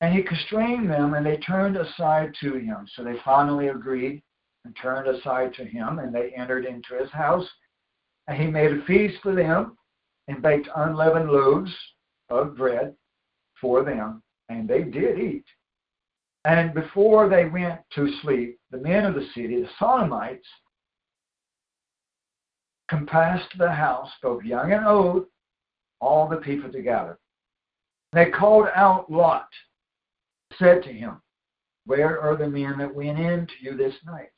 And 0.00 0.14
he 0.14 0.22
constrained 0.22 0.90
them, 0.90 1.14
and 1.14 1.24
they 1.24 1.36
turned 1.38 1.76
aside 1.76 2.34
to 2.40 2.54
him. 2.54 2.86
So 2.94 3.04
they 3.04 3.16
finally 3.24 3.68
agreed 3.68 4.22
and 4.64 4.74
turned 4.80 5.08
aside 5.08 5.54
to 5.54 5.64
him, 5.64 5.98
and 5.98 6.14
they 6.14 6.32
entered 6.36 6.64
into 6.64 6.94
his 6.98 7.10
house. 7.10 7.48
And 8.26 8.40
he 8.40 8.48
made 8.48 8.72
a 8.72 8.84
feast 8.86 9.22
for 9.22 9.34
them 9.34 9.76
and 10.28 10.42
baked 10.42 10.68
unleavened 10.74 11.30
loaves 11.30 11.72
of 12.30 12.56
bread 12.56 12.94
for 13.60 13.84
them, 13.84 14.22
and 14.48 14.68
they 14.68 14.82
did 14.82 15.18
eat. 15.18 15.44
And 16.44 16.74
before 16.74 17.28
they 17.28 17.46
went 17.46 17.80
to 17.94 18.12
sleep, 18.20 18.58
the 18.70 18.78
men 18.78 19.06
of 19.06 19.14
the 19.14 19.26
city, 19.34 19.62
the 19.62 19.68
Sodomites, 19.78 20.46
compassed 22.88 23.56
the 23.56 23.70
house, 23.70 24.10
both 24.22 24.44
young 24.44 24.72
and 24.72 24.86
old, 24.86 25.24
all 26.00 26.28
the 26.28 26.36
people 26.36 26.70
together. 26.70 27.18
They 28.12 28.30
called 28.30 28.68
out 28.74 29.10
Lot, 29.10 29.48
said 30.58 30.82
to 30.82 30.92
him, 30.92 31.22
Where 31.86 32.20
are 32.20 32.36
the 32.36 32.48
men 32.48 32.76
that 32.78 32.94
went 32.94 33.18
in 33.18 33.46
to 33.46 33.52
you 33.60 33.76
this 33.76 33.94
night? 34.04 34.28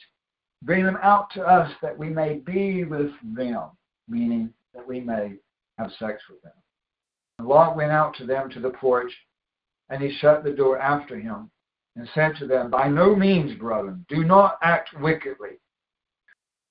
Bring 0.63 0.85
them 0.85 0.99
out 1.03 1.31
to 1.33 1.43
us 1.43 1.71
that 1.83 1.99
we 1.99 2.09
may 2.09 2.35
be 2.39 2.85
with 2.85 3.11
them, 3.35 3.71
meaning 4.09 4.55
that 4.75 4.87
we 4.87 5.01
may 5.01 5.35
have 5.79 5.91
sex 5.99 6.23
with 6.31 6.41
them. 6.43 6.53
And 7.39 7.49
Lot 7.49 7.77
went 7.77 7.91
out 7.91 8.15
to 8.17 8.27
them 8.27 8.49
to 8.51 8.61
the 8.61 8.71
porch, 8.71 9.13
and 9.91 10.01
he 10.01 10.17
shut 10.19 10.45
the 10.45 10.53
door 10.53 10.79
after 10.79 11.19
him 11.19 11.51
and 11.97 12.09
said 12.15 12.37
to 12.37 12.47
them, 12.47 12.71
By 12.71 12.89
no 12.89 13.17
means, 13.17 13.59
brethren, 13.59 14.05
do 14.09 14.23
not 14.23 14.59
act 14.63 14.91
wickedly. 15.01 15.59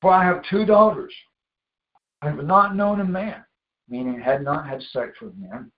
For 0.01 0.11
I 0.11 0.23
have 0.23 0.43
two 0.49 0.65
daughters. 0.65 1.13
I 2.21 2.29
have 2.29 2.43
not 2.43 2.75
known 2.75 3.01
a 3.01 3.05
man, 3.05 3.43
meaning 3.89 4.19
had 4.19 4.43
not 4.43 4.67
had 4.67 4.81
sex 4.93 5.19
with 5.21 5.35
men. 5.35 5.71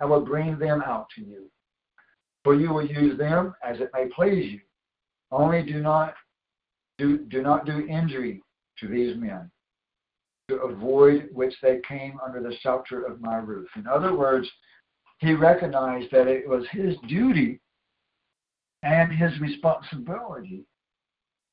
I 0.00 0.04
will 0.04 0.24
bring 0.24 0.58
them 0.58 0.80
out 0.82 1.08
to 1.16 1.22
you. 1.22 1.50
For 2.44 2.54
you 2.54 2.72
will 2.72 2.86
use 2.86 3.18
them 3.18 3.54
as 3.64 3.80
it 3.80 3.90
may 3.92 4.06
please 4.14 4.52
you. 4.52 4.60
Only 5.32 5.62
do 5.62 5.80
not 5.80 6.14
do, 6.98 7.18
do 7.18 7.42
not 7.42 7.66
do 7.66 7.86
injury 7.86 8.42
to 8.78 8.86
these 8.86 9.16
men, 9.16 9.50
to 10.48 10.56
avoid 10.56 11.28
which 11.32 11.54
they 11.60 11.80
came 11.86 12.18
under 12.24 12.40
the 12.40 12.56
shelter 12.60 13.04
of 13.04 13.20
my 13.20 13.36
roof. 13.36 13.68
In 13.76 13.86
other 13.86 14.14
words, 14.14 14.48
he 15.18 15.34
recognized 15.34 16.10
that 16.12 16.28
it 16.28 16.48
was 16.48 16.64
his 16.70 16.94
duty 17.08 17.60
and 18.82 19.12
his 19.12 19.38
responsibility, 19.40 20.64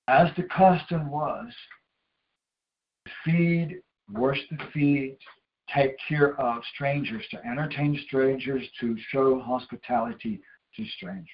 as 0.07 0.29
the 0.37 0.43
custom 0.43 1.09
was, 1.09 1.47
to 3.05 3.11
feed, 3.23 3.81
wash 4.09 4.39
the 4.51 4.63
feet, 4.73 5.17
take 5.73 5.95
care 6.07 6.39
of 6.39 6.63
strangers, 6.73 7.25
to 7.31 7.43
entertain 7.45 7.99
strangers, 8.05 8.63
to 8.79 8.95
show 9.09 9.39
hospitality 9.39 10.39
to 10.75 10.85
strangers. 10.97 11.29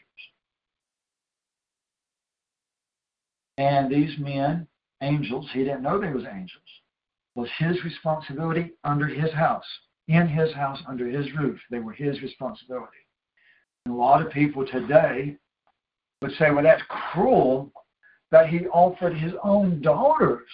And 3.57 3.91
these 3.91 4.17
men, 4.17 4.67
angels, 5.01 5.47
he 5.51 5.59
didn't 5.59 5.83
know 5.83 5.99
they 5.99 6.11
was 6.11 6.23
angels, 6.23 6.63
was 7.35 7.49
his 7.57 7.83
responsibility 7.83 8.71
under 8.83 9.07
his 9.07 9.31
house, 9.33 9.65
in 10.07 10.27
his 10.27 10.53
house, 10.53 10.79
under 10.87 11.07
his 11.07 11.31
roof. 11.33 11.59
They 11.69 11.79
were 11.79 11.93
his 11.93 12.21
responsibility. 12.21 12.97
And 13.85 13.93
a 13.93 13.97
lot 13.97 14.25
of 14.25 14.31
people 14.31 14.65
today 14.65 15.37
would 16.21 16.31
say, 16.37 16.51
well, 16.51 16.63
that's 16.63 16.83
cruel 16.87 17.71
that 18.31 18.47
he 18.47 18.67
offered 18.67 19.17
his 19.17 19.33
own 19.43 19.81
daughters. 19.81 20.47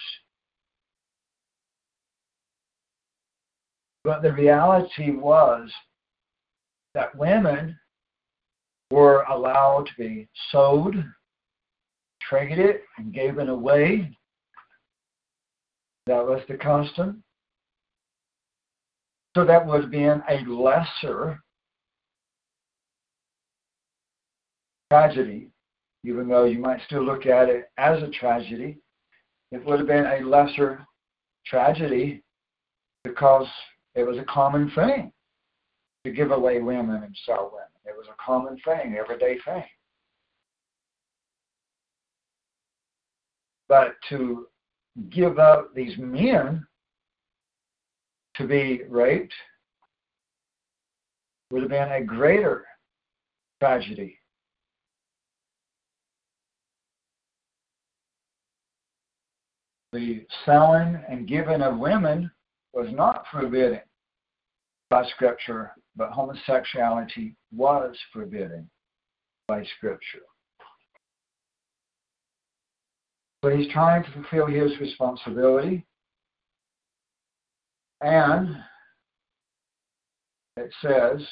But 4.04 4.22
the 4.22 4.32
reality 4.32 5.10
was 5.10 5.70
that 6.94 7.16
women 7.16 7.78
were 8.90 9.22
allowed 9.24 9.86
to 9.86 9.92
be 9.98 10.28
sold, 10.50 10.96
traded, 12.22 12.76
and 12.96 13.12
given 13.12 13.48
away. 13.48 14.10
That 16.06 16.26
was 16.26 16.40
the 16.48 16.56
custom. 16.56 17.22
So 19.36 19.44
that 19.44 19.68
have 19.68 19.90
been 19.90 20.22
a 20.28 20.40
lesser 20.50 21.38
tragedy 24.90 25.50
even 26.04 26.28
though 26.28 26.44
you 26.44 26.58
might 26.58 26.80
still 26.86 27.04
look 27.04 27.26
at 27.26 27.48
it 27.48 27.70
as 27.76 28.02
a 28.02 28.08
tragedy, 28.08 28.78
it 29.50 29.64
would 29.64 29.78
have 29.78 29.88
been 29.88 30.06
a 30.06 30.20
lesser 30.20 30.86
tragedy 31.46 32.22
because 33.04 33.46
it 33.94 34.04
was 34.04 34.18
a 34.18 34.24
common 34.24 34.70
thing 34.74 35.12
to 36.04 36.12
give 36.12 36.30
away 36.30 36.60
women 36.60 37.02
and 37.02 37.16
sell 37.24 37.50
women. 37.52 37.68
It 37.84 37.96
was 37.96 38.06
a 38.08 38.22
common 38.22 38.58
thing, 38.64 38.96
everyday 38.98 39.38
thing. 39.44 39.64
But 43.68 43.96
to 44.08 44.46
give 45.10 45.38
up 45.38 45.74
these 45.74 45.96
men 45.98 46.66
to 48.36 48.46
be 48.46 48.82
raped 48.88 49.34
would 51.50 51.62
have 51.62 51.70
been 51.70 51.92
a 51.92 52.04
greater 52.04 52.64
tragedy 53.60 54.18
the 59.98 60.24
selling 60.44 61.02
and 61.08 61.26
giving 61.26 61.62
of 61.62 61.78
women 61.78 62.30
was 62.72 62.88
not 62.92 63.24
forbidden 63.32 63.80
by 64.90 65.04
Scripture, 65.14 65.72
but 65.96 66.10
homosexuality 66.10 67.34
was 67.54 67.96
forbidden 68.12 68.70
by 69.48 69.64
Scripture. 69.76 70.22
So 73.44 73.50
he's 73.50 73.70
trying 73.72 74.04
to 74.04 74.12
fulfill 74.12 74.46
his 74.46 74.78
responsibility. 74.80 75.84
And 78.00 78.56
it 80.56 80.72
says, 80.82 81.26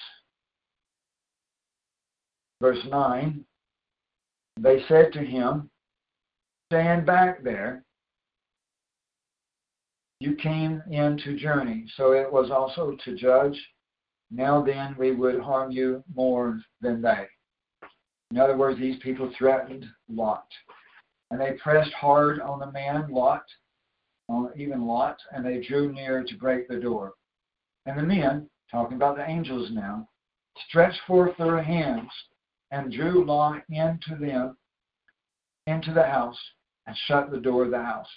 Verse 2.60 2.78
9 2.88 3.44
They 4.60 4.82
said 4.88 5.12
to 5.12 5.20
him, 5.20 5.70
Stand 6.72 7.06
back 7.06 7.42
there. 7.42 7.84
You 10.18 10.34
came 10.36 10.82
in 10.90 11.18
to 11.24 11.36
journey, 11.36 11.86
so 11.96 12.12
it 12.12 12.32
was 12.32 12.50
also 12.50 12.96
to 13.04 13.16
judge. 13.16 13.60
Now 14.30 14.62
then, 14.62 14.96
we 14.98 15.12
would 15.12 15.40
harm 15.40 15.70
you 15.70 16.02
more 16.14 16.60
than 16.80 17.02
they. 17.02 17.26
In 18.30 18.38
other 18.38 18.56
words, 18.56 18.78
these 18.78 18.98
people 19.02 19.32
threatened 19.36 19.86
Lot. 20.08 20.46
And 21.30 21.40
they 21.40 21.52
pressed 21.62 21.92
hard 21.92 22.40
on 22.40 22.58
the 22.58 22.72
man, 22.72 23.10
Lot, 23.10 23.44
on 24.28 24.50
even 24.56 24.86
Lot, 24.86 25.18
and 25.32 25.44
they 25.44 25.60
drew 25.60 25.92
near 25.92 26.24
to 26.24 26.38
break 26.38 26.66
the 26.66 26.80
door. 26.80 27.12
And 27.84 27.98
the 27.98 28.02
men, 28.02 28.48
talking 28.70 28.96
about 28.96 29.16
the 29.16 29.28
angels 29.28 29.70
now, 29.70 30.08
stretched 30.66 31.00
forth 31.06 31.36
their 31.36 31.62
hands 31.62 32.10
and 32.70 32.92
drew 32.92 33.24
Lot 33.24 33.62
into 33.68 34.16
them, 34.16 34.56
into 35.66 35.92
the 35.92 36.06
house, 36.06 36.38
and 36.86 36.96
shut 37.06 37.30
the 37.30 37.40
door 37.40 37.64
of 37.64 37.70
the 37.70 37.82
house. 37.82 38.08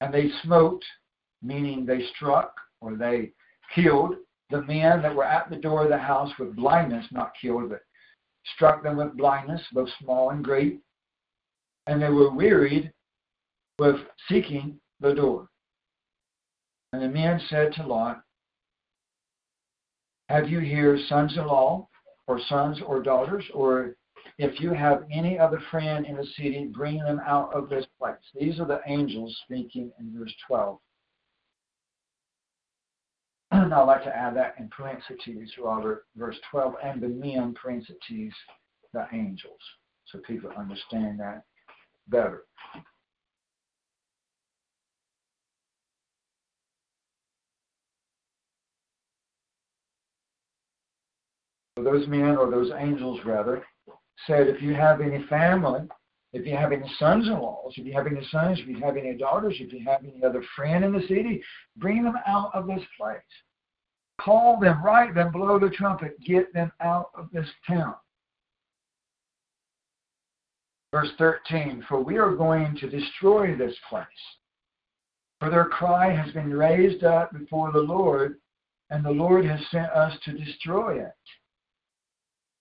And 0.00 0.12
they 0.12 0.30
smote, 0.42 0.82
meaning 1.42 1.86
they 1.86 2.06
struck 2.14 2.54
or 2.80 2.96
they 2.96 3.32
killed 3.74 4.16
the 4.50 4.62
men 4.62 5.02
that 5.02 5.14
were 5.14 5.24
at 5.24 5.50
the 5.50 5.56
door 5.56 5.84
of 5.84 5.88
the 5.88 5.98
house 5.98 6.30
with 6.38 6.54
blindness, 6.54 7.06
not 7.10 7.32
killed, 7.40 7.70
but 7.70 7.80
struck 8.54 8.82
them 8.82 8.96
with 8.96 9.16
blindness, 9.16 9.62
both 9.72 9.88
small 10.00 10.30
and 10.30 10.44
great. 10.44 10.80
And 11.86 12.00
they 12.00 12.10
were 12.10 12.30
wearied 12.30 12.92
with 13.78 13.96
seeking 14.28 14.80
the 15.00 15.14
door. 15.14 15.48
And 16.92 17.02
the 17.02 17.08
men 17.08 17.40
said 17.48 17.72
to 17.74 17.86
Lot, 17.86 18.22
Have 20.28 20.48
you 20.48 20.60
here 20.60 20.98
sons 21.08 21.36
in 21.36 21.46
law, 21.46 21.88
or 22.28 22.40
sons 22.48 22.80
or 22.84 23.02
daughters, 23.02 23.44
or 23.52 23.95
if 24.38 24.60
you 24.60 24.72
have 24.72 25.04
any 25.10 25.38
other 25.38 25.60
friend 25.70 26.04
in 26.04 26.16
the 26.16 26.26
city, 26.36 26.66
bring 26.66 26.98
them 26.98 27.20
out 27.26 27.52
of 27.54 27.70
this 27.70 27.86
place. 27.98 28.16
These 28.38 28.60
are 28.60 28.66
the 28.66 28.80
angels 28.86 29.34
speaking 29.44 29.90
in 29.98 30.18
verse 30.18 30.34
12. 30.46 30.78
And 33.52 33.72
I'd 33.72 33.84
like 33.84 34.02
to 34.04 34.14
add 34.14 34.36
that 34.36 34.56
in 34.58 34.68
parentheses, 34.68 35.52
Robert, 35.58 36.04
verse 36.16 36.36
12, 36.50 36.74
and 36.82 37.00
the 37.00 37.08
men, 37.08 37.54
parentheses, 37.54 38.34
the 38.92 39.06
angels, 39.12 39.60
so 40.06 40.18
people 40.26 40.50
understand 40.58 41.20
that 41.20 41.44
better. 42.08 42.42
Those 51.76 52.08
men, 52.08 52.36
or 52.36 52.50
those 52.50 52.72
angels 52.76 53.20
rather, 53.24 53.64
said, 54.26 54.48
if 54.48 54.62
you 54.62 54.74
have 54.74 55.00
any 55.00 55.24
family, 55.28 55.80
if 56.32 56.46
you 56.46 56.56
have 56.56 56.72
any 56.72 56.90
sons-in-laws, 56.98 57.74
if 57.76 57.86
you 57.86 57.92
have 57.92 58.06
any 58.06 58.26
sons, 58.30 58.58
if 58.60 58.66
you 58.66 58.78
have 58.80 58.96
any 58.96 59.14
daughters, 59.14 59.56
if 59.58 59.72
you 59.72 59.84
have 59.86 60.04
any 60.04 60.22
other 60.24 60.42
friend 60.54 60.84
in 60.84 60.92
the 60.92 61.00
city, 61.02 61.42
bring 61.76 62.02
them 62.02 62.16
out 62.26 62.50
of 62.54 62.66
this 62.66 62.82
place. 62.98 63.20
Call 64.20 64.58
them, 64.58 64.82
write 64.82 65.14
them, 65.14 65.30
blow 65.32 65.58
the 65.58 65.70
trumpet, 65.70 66.18
get 66.20 66.52
them 66.52 66.72
out 66.80 67.10
of 67.14 67.28
this 67.32 67.48
town. 67.66 67.94
Verse 70.92 71.10
13, 71.18 71.84
for 71.88 72.02
we 72.02 72.16
are 72.16 72.34
going 72.34 72.76
to 72.76 72.88
destroy 72.88 73.54
this 73.54 73.74
place. 73.88 74.06
For 75.40 75.50
their 75.50 75.66
cry 75.66 76.10
has 76.10 76.32
been 76.32 76.52
raised 76.52 77.04
up 77.04 77.32
before 77.32 77.72
the 77.72 77.80
Lord, 77.80 78.36
and 78.90 79.04
the 79.04 79.10
Lord 79.10 79.44
has 79.44 79.60
sent 79.70 79.90
us 79.90 80.16
to 80.24 80.32
destroy 80.32 81.02
it. 81.02 81.12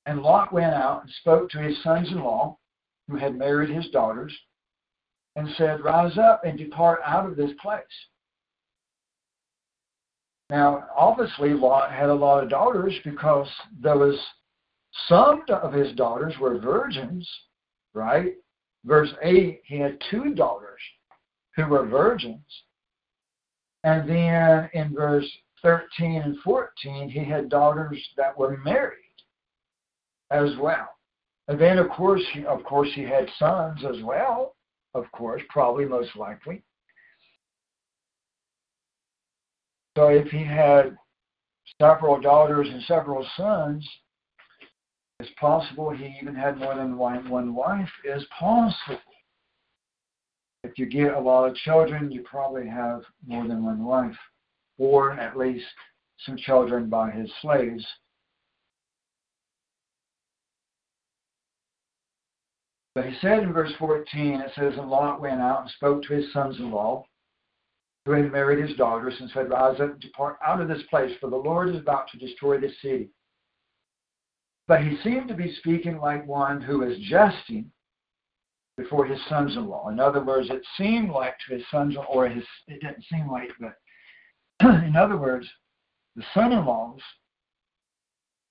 And 0.05 0.21
Lot 0.21 0.53
went 0.53 0.73
out 0.73 1.03
and 1.03 1.11
spoke 1.21 1.49
to 1.51 1.59
his 1.59 1.81
sons 1.83 2.09
in 2.11 2.23
law, 2.23 2.57
who 3.09 3.17
had 3.17 3.37
married 3.37 3.69
his 3.69 3.89
daughters, 3.89 4.35
and 5.35 5.49
said, 5.57 5.83
Rise 5.83 6.17
up 6.17 6.43
and 6.45 6.57
depart 6.57 6.99
out 7.05 7.25
of 7.25 7.35
this 7.35 7.51
place. 7.61 7.83
Now, 10.49 10.85
obviously, 10.95 11.53
Lot 11.53 11.91
had 11.91 12.09
a 12.09 12.13
lot 12.13 12.43
of 12.43 12.49
daughters 12.49 12.93
because 13.03 13.49
there 13.81 13.97
was 13.97 14.15
some 15.07 15.43
of 15.49 15.73
his 15.73 15.93
daughters 15.93 16.35
were 16.39 16.59
virgins, 16.59 17.27
right? 17.93 18.35
Verse 18.85 19.09
8, 19.23 19.61
he 19.65 19.79
had 19.79 19.99
two 20.11 20.35
daughters 20.35 20.79
who 21.55 21.65
were 21.65 21.87
virgins. 21.87 22.45
And 23.83 24.07
then 24.07 24.69
in 24.73 24.93
verse 24.93 25.29
13 25.63 26.21
and 26.21 26.37
14, 26.43 27.09
he 27.09 27.23
had 27.23 27.49
daughters 27.49 27.97
that 28.17 28.37
were 28.37 28.57
married 28.57 29.04
as 30.31 30.49
well. 30.59 30.89
And 31.47 31.59
then, 31.59 31.77
of 31.77 31.89
course, 31.89 32.23
he, 32.33 32.45
of 32.45 32.63
course, 32.63 32.89
he 32.93 33.03
had 33.03 33.29
sons 33.37 33.81
as 33.85 34.01
well. 34.03 34.55
Of 34.93 35.11
course, 35.11 35.41
probably 35.49 35.85
most 35.85 36.15
likely. 36.15 36.63
So 39.97 40.07
if 40.07 40.27
he 40.27 40.43
had 40.43 40.97
several 41.81 42.19
daughters 42.19 42.67
and 42.69 42.81
several 42.83 43.25
sons, 43.37 43.87
it's 45.19 45.29
possible 45.39 45.91
he 45.91 46.17
even 46.21 46.35
had 46.35 46.57
more 46.57 46.75
than 46.75 46.97
one, 46.97 47.29
one 47.29 47.55
wife. 47.55 47.89
Is 48.03 48.25
possible. 48.37 48.99
If 50.63 50.77
you 50.77 50.87
get 50.87 51.13
a 51.13 51.19
lot 51.19 51.47
of 51.47 51.55
children, 51.57 52.11
you 52.11 52.23
probably 52.23 52.67
have 52.67 53.03
more 53.25 53.47
than 53.47 53.63
one 53.63 53.85
wife, 53.85 54.17
or 54.77 55.13
at 55.13 55.37
least 55.37 55.65
some 56.25 56.35
children 56.37 56.89
by 56.89 57.11
his 57.11 57.31
slaves. 57.41 57.85
But 62.95 63.05
he 63.05 63.15
said 63.19 63.39
in 63.39 63.51
verse 63.51 63.73
14, 63.77 64.39
it 64.39 64.51
says, 64.55 64.73
And 64.77 64.89
Lot 64.89 65.19
went 65.19 65.41
out 65.41 65.61
and 65.61 65.69
spoke 65.71 66.01
to 66.03 66.13
his 66.13 66.31
sons 66.31 66.57
in 66.57 66.71
law, 66.71 67.05
who 68.05 68.13
had 68.13 68.31
married 68.31 68.65
his 68.65 68.77
daughters, 68.77 69.15
and 69.19 69.29
said, 69.31 69.49
Rise 69.49 69.81
up 69.81 69.91
and 69.91 69.99
depart 69.99 70.37
out 70.45 70.61
of 70.61 70.69
this 70.69 70.83
place, 70.89 71.11
for 71.19 71.29
the 71.29 71.35
Lord 71.35 71.69
is 71.69 71.75
about 71.75 72.09
to 72.11 72.17
destroy 72.17 72.57
this 72.57 72.81
city. 72.81 73.09
But 74.69 74.81
he 74.81 74.97
seemed 75.03 75.27
to 75.27 75.35
be 75.35 75.55
speaking 75.55 75.97
like 75.97 76.25
one 76.25 76.61
who 76.61 76.83
is 76.83 76.97
jesting 76.99 77.69
before 78.77 79.05
his 79.05 79.19
sons 79.27 79.55
in 79.57 79.67
law. 79.67 79.89
In 79.89 79.99
other 79.99 80.23
words, 80.23 80.49
it 80.49 80.65
seemed 80.77 81.09
like 81.09 81.35
to 81.47 81.55
his 81.55 81.63
sons, 81.69 81.95
or 82.09 82.29
his, 82.29 82.45
it 82.67 82.81
didn't 82.81 83.03
seem 83.11 83.29
like, 83.29 83.51
but 83.59 83.75
in 84.85 84.95
other 84.95 85.17
words, 85.17 85.47
the 86.15 86.23
son 86.33 86.53
in 86.53 86.65
laws 86.65 86.99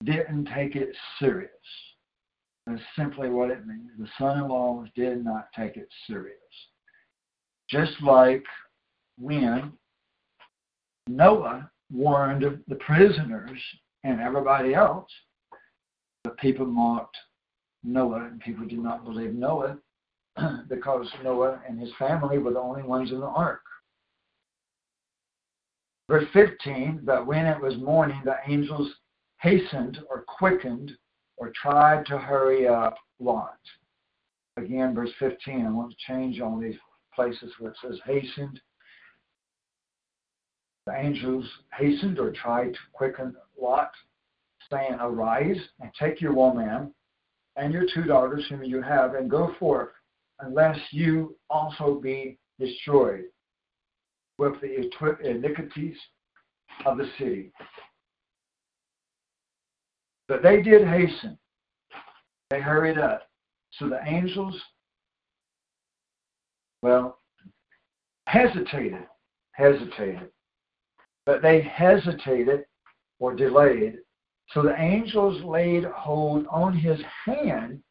didn't 0.05 0.51
take 0.55 0.77
it 0.77 0.95
serious. 1.19 1.51
That's 2.67 2.83
simply 2.97 3.29
what 3.29 3.51
it 3.51 3.67
means. 3.67 3.91
The 3.99 4.09
son 4.19 4.39
in 4.39 4.49
law 4.49 4.85
did 4.95 5.23
not 5.23 5.49
take 5.55 5.77
it 5.77 5.89
serious. 6.07 6.37
Just 7.69 7.93
like 8.03 8.45
when 9.19 9.73
Noah 11.07 11.71
warned 11.93 12.63
the 12.67 12.75
prisoners 12.77 13.61
and 14.03 14.21
everybody 14.21 14.75
else, 14.75 15.11
but 16.23 16.39
people 16.39 16.67
mocked 16.67 17.17
Noah 17.83 18.25
and 18.25 18.41
people 18.41 18.67
did 18.67 18.79
not 18.79 19.05
believe 19.05 19.35
Noah 19.35 19.79
because 20.69 21.07
Noah 21.23 21.61
and 21.69 21.79
his 21.79 21.91
family 21.99 22.39
were 22.39 22.53
the 22.53 22.59
only 22.59 22.83
ones 22.83 23.11
in 23.13 23.21
the 23.21 23.27
ark. 23.27 23.61
Verse 26.09 26.27
15, 26.33 27.01
but 27.05 27.27
when 27.27 27.47
it 27.47 27.61
was 27.61 27.77
morning, 27.77 28.21
the 28.25 28.37
angels 28.47 28.91
hastened 29.41 29.99
or 30.11 30.25
quickened 30.27 30.93
or 31.37 31.51
tried 31.51 32.07
to 32.07 32.19
hurry 32.19 32.67
up 32.69 32.97
Lot. 33.21 33.59
Again, 34.57 34.95
verse 34.95 35.11
15, 35.19 35.67
I 35.67 35.71
want 35.71 35.91
to 35.91 36.13
change 36.13 36.41
all 36.41 36.59
these 36.59 36.77
places 37.15 37.53
where 37.59 37.73
it 37.73 37.77
says 37.83 37.99
hastened. 38.07 38.61
The 40.87 40.95
angels 40.97 41.45
hastened 41.77 42.19
or 42.19 42.31
tried 42.31 42.75
to 42.75 42.79
quicken 42.93 43.35
Lot, 43.61 43.91
saying, 44.71 44.99
Arise 45.01 45.61
and 45.81 45.91
take 45.99 46.21
your 46.21 46.35
woman 46.35 46.93
and 47.57 47.73
your 47.73 47.87
two 47.93 48.05
daughters 48.05 48.45
whom 48.49 48.65
you 48.65 48.83
have, 48.83 49.15
and 49.15 49.31
go 49.31 49.55
forth, 49.59 49.91
unless 50.41 50.79
you 50.91 51.37
also 51.49 52.01
be 52.01 52.39
destroyed 52.59 53.25
with 54.39 54.55
the 54.61 54.91
iniquities 55.23 55.97
of 56.85 56.99
the 56.99 57.09
city. 57.19 57.53
But 60.29 60.43
they 60.43 60.63
did 60.63 60.87
hasten. 60.87 61.39
They 62.51 62.61
hurried 62.61 62.99
up. 62.99 63.29
So 63.79 63.89
the 63.89 64.01
angels, 64.07 64.55
well, 66.83 67.19
hesitated, 68.27 69.07
hesitated. 69.53 70.31
But 71.27 71.43
they 71.43 71.61
hesitated 71.61 72.65
or 73.19 73.35
delayed. 73.35 73.99
So 74.51 74.63
the 74.63 74.79
angels 74.79 75.43
laid 75.43 75.85
hold 75.85 76.47
on 76.51 76.77
his 76.77 77.01
hand 77.25 77.83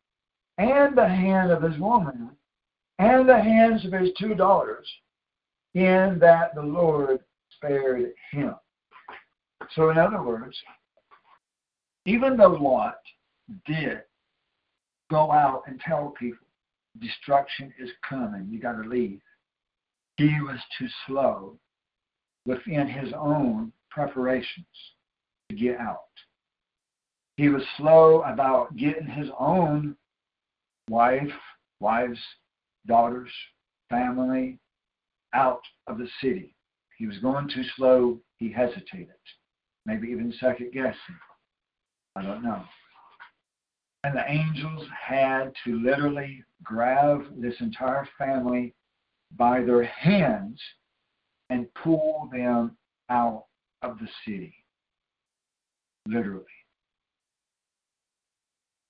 and 0.58 0.98
the 0.98 1.08
hand 1.08 1.52
of 1.52 1.64
his 1.64 1.78
woman 1.80 2.30
and 3.00 3.28
the 3.28 3.40
hands 3.40 3.86
of 3.86 3.94
his 3.94 4.10
two 4.18 4.36
daughters, 4.36 4.88
in 5.74 6.18
that 6.20 6.54
the 6.54 6.62
Lord 6.62 7.20
spared 7.56 8.14
him. 8.32 8.56
So, 9.72 9.90
in 9.90 9.98
other 9.98 10.22
words, 10.22 10.56
even 12.06 12.38
though 12.38 12.50
Lot 12.50 13.00
did 13.66 14.02
go 15.10 15.32
out 15.32 15.64
and 15.68 15.80
tell 15.80 16.14
people 16.20 16.46
destruction 17.00 17.74
is 17.80 17.90
coming, 18.08 18.48
you 18.50 18.60
got 18.60 18.82
to 18.82 18.88
leave. 18.88 19.22
He 20.18 20.30
was 20.42 20.60
too 20.78 20.88
slow 21.08 21.58
within 22.46 22.88
his 22.88 23.14
own 23.14 23.72
preparations 23.90 24.66
to 25.50 25.56
get 25.56 25.80
out. 25.80 26.00
He 27.38 27.50
was 27.50 27.64
slow 27.78 28.22
about 28.24 28.76
getting 28.76 29.08
his 29.08 29.30
own 29.40 29.96
wife, 30.90 31.32
wives, 31.80 32.20
daughters, 32.86 33.32
family 33.90 34.60
out 35.34 35.62
of 35.88 35.98
the 35.98 36.08
city. 36.22 36.56
He 36.98 37.08
was 37.08 37.18
going 37.20 37.50
too 37.50 37.64
slow. 37.76 38.20
He 38.38 38.52
hesitated, 38.52 39.10
maybe 39.86 40.10
even 40.10 40.34
second 40.40 40.74
guessing. 40.74 41.18
I 42.16 42.22
don't 42.22 42.44
know. 42.44 42.64
And 44.04 44.16
the 44.16 44.30
angels 44.30 44.86
had 45.08 45.54
to 45.64 45.80
literally 45.80 46.44
grab 46.64 47.24
this 47.38 47.56
entire 47.60 48.08
family 48.18 48.74
by 49.38 49.62
their 49.62 49.84
hands 49.84 50.62
and 51.50 51.74
pull 51.76 52.30
them 52.32 52.76
out 53.10 53.46
of 53.82 53.98
the 54.00 54.08
city. 54.26 54.54
Literally. 56.08 56.46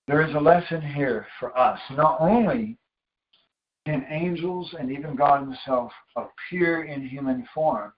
There 0.07 0.27
is 0.27 0.35
a 0.35 0.39
lesson 0.39 0.81
here 0.81 1.27
for 1.39 1.57
us. 1.57 1.79
Not 1.91 2.17
only 2.19 2.77
can 3.85 4.05
angels 4.09 4.73
and 4.77 4.91
even 4.91 5.15
God 5.15 5.41
Himself 5.41 5.91
appear 6.15 6.85
in 6.85 7.07
human 7.07 7.47
form, 7.53 7.93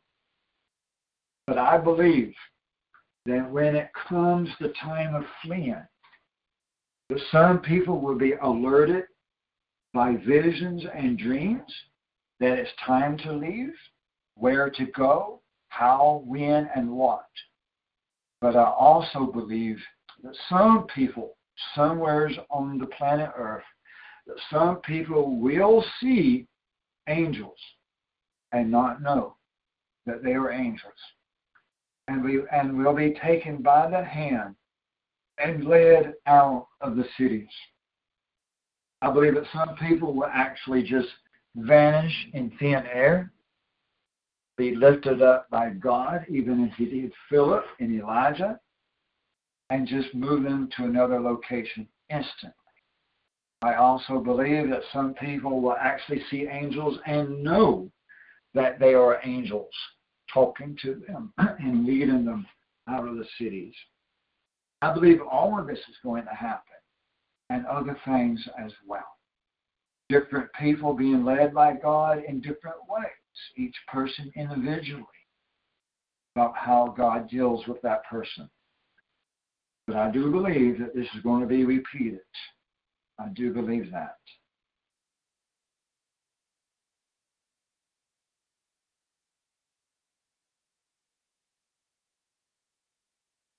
but 1.47 1.57
I 1.57 1.77
believe 1.77 2.33
that 3.25 3.49
when 3.49 3.75
it 3.75 3.89
comes 4.07 4.49
the 4.59 4.73
time 4.81 5.15
of 5.15 5.23
fleeing, 5.41 5.81
that 7.09 7.19
some 7.31 7.59
people 7.59 7.99
will 7.99 8.17
be 8.17 8.33
alerted 8.33 9.05
by 9.93 10.15
visions 10.27 10.83
and 10.93 11.17
dreams 11.17 11.71
that 12.39 12.57
it's 12.57 12.71
time 12.85 13.17
to 13.19 13.31
leave, 13.31 13.73
where 14.35 14.69
to 14.69 14.85
go, 14.87 15.41
how, 15.69 16.23
when, 16.25 16.69
and 16.75 16.89
what. 16.89 17.27
But 18.41 18.55
I 18.55 18.65
also 18.65 19.25
believe 19.25 19.77
that 20.23 20.35
some 20.49 20.85
people, 20.93 21.37
somewhere 21.73 22.29
on 22.49 22.77
the 22.77 22.87
planet 22.87 23.31
Earth, 23.37 23.63
that 24.27 24.37
some 24.51 24.77
people 24.77 25.39
will 25.39 25.83
see 26.01 26.45
angels 27.07 27.57
and 28.51 28.69
not 28.69 29.01
know 29.01 29.35
that 30.05 30.23
they 30.23 30.33
are 30.33 30.51
angels. 30.51 30.93
And 32.07 32.23
we 32.23 32.41
and 32.51 32.77
will 32.77 32.93
be 32.93 33.15
taken 33.23 33.57
by 33.57 33.89
the 33.89 34.03
hand 34.03 34.55
and 35.37 35.65
led 35.65 36.13
out 36.27 36.67
of 36.81 36.95
the 36.95 37.05
cities. 37.17 37.49
I 39.01 39.11
believe 39.11 39.35
that 39.35 39.47
some 39.53 39.75
people 39.75 40.13
will 40.13 40.29
actually 40.31 40.83
just 40.83 41.09
vanish 41.55 42.27
in 42.33 42.51
thin 42.59 42.83
air, 42.91 43.31
be 44.57 44.75
lifted 44.75 45.21
up 45.21 45.49
by 45.49 45.69
God, 45.69 46.25
even 46.29 46.65
as 46.65 46.71
he 46.77 46.85
did 46.85 47.11
Philip 47.29 47.65
and 47.79 47.99
Elijah, 47.99 48.59
and 49.69 49.87
just 49.87 50.13
move 50.13 50.43
them 50.43 50.69
to 50.77 50.83
another 50.83 51.19
location 51.19 51.87
instantly. 52.09 52.53
I 53.63 53.75
also 53.75 54.19
believe 54.19 54.69
that 54.69 54.83
some 54.93 55.13
people 55.15 55.59
will 55.59 55.75
actually 55.79 56.21
see 56.29 56.47
angels 56.47 56.99
and 57.05 57.43
know 57.43 57.91
that 58.53 58.79
they 58.79 58.93
are 58.93 59.19
angels 59.23 59.73
talking 60.33 60.77
to 60.81 61.01
them 61.07 61.33
and 61.37 61.85
leading 61.85 62.25
them 62.25 62.45
out 62.87 63.07
of 63.07 63.17
the 63.17 63.25
cities. 63.39 63.73
I 64.81 64.93
believe 64.93 65.21
all 65.21 65.59
of 65.59 65.67
this 65.67 65.79
is 65.79 65.95
going 66.03 66.25
to 66.25 66.35
happen 66.35 66.75
and 67.49 67.65
other 67.65 67.97
things 68.05 68.45
as 68.63 68.71
well. 68.87 69.17
Different 70.09 70.49
people 70.59 70.93
being 70.93 71.25
led 71.25 71.53
by 71.53 71.73
God 71.73 72.23
in 72.27 72.41
different 72.41 72.77
ways, 72.87 73.05
each 73.57 73.75
person 73.87 74.31
individually, 74.35 75.03
about 76.35 76.55
how 76.55 76.93
God 76.95 77.29
deals 77.29 77.65
with 77.67 77.81
that 77.81 78.05
person. 78.05 78.49
But 79.87 79.95
I 79.95 80.11
do 80.11 80.31
believe 80.31 80.79
that 80.79 80.95
this 80.95 81.07
is 81.15 81.21
going 81.23 81.41
to 81.41 81.47
be 81.47 81.63
repeated. 81.63 82.19
I 83.19 83.29
do 83.29 83.53
believe 83.53 83.91
that. 83.91 84.17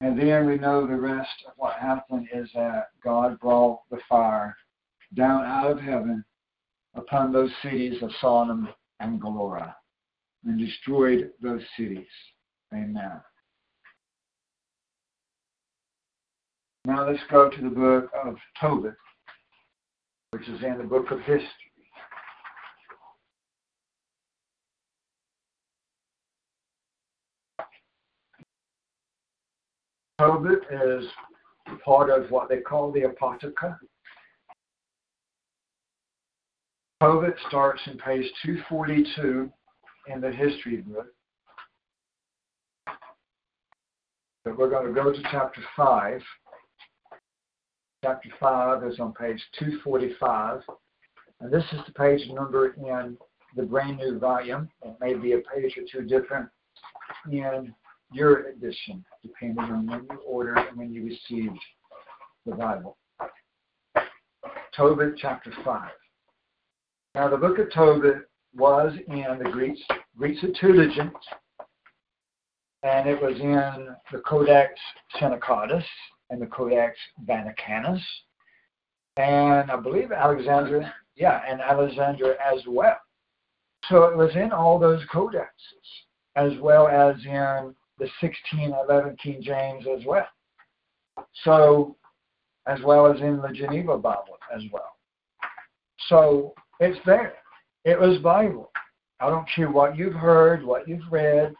And 0.07 0.16
then 0.16 0.46
we 0.46 0.57
know 0.57 0.86
the 0.86 0.94
rest 0.94 1.42
of 1.48 1.54
what 1.57 1.74
happened 1.80 2.28
is 2.32 2.48
that 2.54 2.90
God 3.02 3.40
brought 3.40 3.80
the 3.90 3.98
fire 4.09 4.57
down 5.14 5.44
out 5.44 5.68
of 5.68 5.80
heaven 5.80 6.24
upon 6.94 7.32
those 7.32 7.50
cities 7.61 8.00
of 8.02 8.12
Sodom 8.20 8.68
and 9.00 9.20
Gomorrah 9.20 9.74
and 10.44 10.61
destroyed 10.61 11.32
those 11.42 11.62
cities. 11.76 12.07
Amen. 12.72 13.20
Now 16.84 17.11
let's 17.11 17.18
go 17.28 17.50
to 17.50 17.61
the 17.61 17.68
book 17.68 18.09
of 18.24 18.36
Tobit, 18.61 18.94
which 20.30 20.48
is 20.48 20.62
in 20.62 20.78
the 20.78 20.84
book 20.84 21.11
of 21.11 21.18
history. 21.18 21.65
Tobit 30.18 30.62
is 30.70 31.04
part 31.84 32.08
of 32.08 32.30
what 32.30 32.48
they 32.48 32.58
call 32.58 32.90
the 32.90 33.02
Apocrypha. 33.02 33.78
Tobit 37.02 37.34
starts 37.48 37.82
in 37.86 37.98
page 37.98 38.24
242 38.44 39.50
in 40.08 40.20
the 40.22 40.30
history 40.30 40.78
book. 40.78 41.08
But 44.44 44.56
we're 44.56 44.70
going 44.70 44.86
to 44.86 44.94
go 44.94 45.12
to 45.12 45.22
chapter 45.30 45.60
5. 45.76 46.22
Chapter 48.02 48.28
5 48.40 48.84
is 48.84 48.98
on 49.00 49.12
page 49.12 49.42
245. 49.58 50.62
And 51.40 51.52
this 51.52 51.64
is 51.72 51.80
the 51.86 51.92
page 51.92 52.26
number 52.30 52.68
in 52.68 53.18
the 53.54 53.64
brand 53.64 53.98
new 53.98 54.18
volume. 54.18 54.70
It 54.82 54.96
may 54.98 55.12
be 55.12 55.32
a 55.32 55.40
page 55.54 55.76
or 55.76 55.82
two 55.92 56.06
different 56.06 56.48
in 57.30 57.74
your 58.12 58.48
edition, 58.48 59.04
depending 59.22 59.64
on 59.64 59.86
when 59.86 60.07
you 60.11 60.18
ordered 60.26 60.59
and 60.59 60.76
when 60.76 60.92
you 60.92 61.04
received 61.04 61.59
the 62.44 62.54
Bible. 62.54 62.96
Tobit 64.74 65.14
chapter 65.16 65.52
5. 65.64 65.90
Now, 67.14 67.28
the 67.28 67.36
book 67.36 67.59
of 67.59 67.72
Tobit 67.72 68.28
was 68.54 68.92
in 69.09 69.38
the 69.42 69.50
Greek, 69.50 69.78
Greek 70.16 70.38
Septuagint, 70.38 71.12
and 72.82 73.09
it 73.09 73.20
was 73.20 73.38
in 73.40 73.88
the 74.12 74.18
Codex 74.18 74.72
Sinaiticus 75.18 75.84
and 76.30 76.40
the 76.40 76.46
Codex 76.46 76.96
Vaticanus, 77.24 78.00
and 79.16 79.70
I 79.70 79.76
believe 79.76 80.12
Alexandria, 80.12 80.92
yeah, 81.16 81.40
and 81.48 81.61
Alexandria 81.61 82.36
as 82.44 82.61
well. 82.68 82.98
So 83.88 84.04
it 84.04 84.16
was 84.16 84.34
in 84.34 84.52
all 84.52 84.78
those 84.78 85.02
codexes, 85.12 85.46
as 86.34 86.52
well 86.61 86.88
as 86.88 87.16
in 87.24 87.74
the 87.99 88.09
1611 88.20 89.16
King 89.22 89.42
James 89.42 89.86
as 89.86 90.05
well. 90.05 90.28
So, 91.44 91.97
as 92.66 92.80
well 92.82 93.11
as 93.11 93.20
in 93.20 93.40
the 93.40 93.53
Geneva 93.53 93.97
Bible 93.97 94.38
as 94.55 94.62
well. 94.72 94.97
So 96.09 96.55
it's 96.80 96.99
there. 97.07 97.34
It 97.84 97.99
was 97.99 98.18
Bible. 98.18 98.70
I 99.20 99.30
don't 99.30 99.49
care 99.55 99.70
what 99.70 99.97
you've 99.97 100.14
heard, 100.14 100.62
what 100.64 100.86
you've 100.86 101.11
read. 101.11 101.55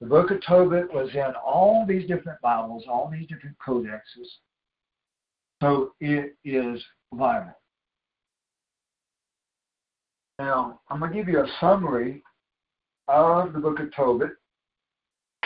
The 0.00 0.06
book 0.06 0.30
of 0.30 0.44
Tobit 0.46 0.92
was 0.92 1.10
in 1.14 1.32
all 1.44 1.84
these 1.86 2.06
different 2.06 2.40
Bibles, 2.40 2.84
all 2.88 3.10
these 3.10 3.28
different 3.28 3.56
codexes. 3.64 4.28
So 5.62 5.92
it 6.00 6.36
is 6.44 6.82
Bible. 7.12 7.56
Now, 10.38 10.80
I'm 10.88 10.98
going 10.98 11.12
to 11.12 11.16
give 11.16 11.28
you 11.28 11.40
a 11.40 11.46
summary 11.60 12.22
of 13.08 13.52
the 13.52 13.60
book 13.60 13.78
of 13.80 13.94
Tobit 13.94 14.30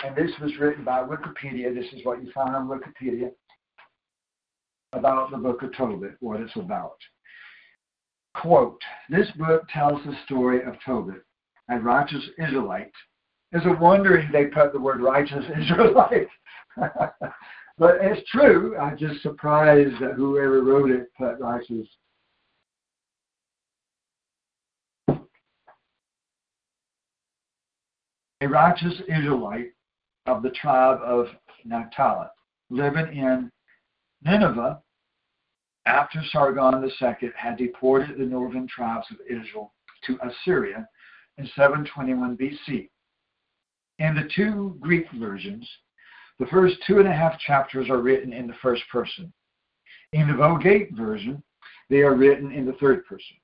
and 0.06 0.14
this 0.14 0.30
was 0.40 0.56
written 0.58 0.84
by 0.84 1.02
Wikipedia. 1.02 1.74
This 1.74 1.92
is 1.92 2.04
what 2.04 2.22
you 2.22 2.30
find 2.32 2.54
on 2.54 2.68
Wikipedia 2.68 3.30
about 4.92 5.30
the 5.30 5.36
book 5.36 5.62
of 5.62 5.74
Tobit, 5.76 6.16
what 6.20 6.40
it's 6.40 6.54
about. 6.54 6.96
Quote, 8.34 8.80
this 9.10 9.28
book 9.32 9.62
tells 9.72 10.02
the 10.04 10.14
story 10.24 10.62
of 10.62 10.74
Tobit, 10.84 11.24
a 11.70 11.78
righteous 11.78 12.22
Israelite. 12.38 12.92
It's 13.52 13.66
a 13.66 13.82
wonder 13.82 14.28
they 14.32 14.46
put 14.46 14.72
the 14.72 14.78
word 14.78 15.00
righteous 15.00 15.44
Israelite. 15.60 16.28
but 16.76 17.98
it's 18.00 18.28
true. 18.30 18.76
I'm 18.78 18.96
just 18.96 19.22
surprised 19.22 19.94
that 20.00 20.14
whoever 20.14 20.62
wrote 20.62 20.90
it 20.90 21.08
put 21.18 21.40
righteous 21.40 21.88
a 28.42 28.46
righteous 28.46 28.94
Israelite 29.08 29.72
of 30.26 30.42
the 30.42 30.50
tribe 30.50 31.00
of 31.04 31.26
Naphtali, 31.64 32.26
living 32.70 33.16
in 33.16 33.50
Nineveh 34.22 34.80
after 35.86 36.20
Sargon 36.30 36.84
II 36.84 37.30
had 37.36 37.56
deported 37.56 38.18
the 38.18 38.24
northern 38.24 38.66
tribes 38.66 39.06
of 39.10 39.18
Israel 39.28 39.72
to 40.06 40.18
Assyria 40.22 40.88
in 41.38 41.46
721 41.54 42.36
BC. 42.36 42.88
In 43.98 44.14
the 44.14 44.28
two 44.34 44.76
Greek 44.80 45.06
versions, 45.12 45.68
the 46.38 46.46
first 46.46 46.76
two 46.86 46.98
and 46.98 47.08
a 47.08 47.12
half 47.12 47.38
chapters 47.40 47.88
are 47.88 48.02
written 48.02 48.32
in 48.32 48.46
the 48.46 48.56
first 48.60 48.82
person. 48.90 49.32
In 50.12 50.28
the 50.28 50.34
Vulgate 50.34 50.92
version, 50.92 51.42
they 51.88 52.00
are 52.00 52.14
written 52.14 52.52
in 52.52 52.66
the 52.66 52.74
third 52.74 53.06
person. 53.06 53.36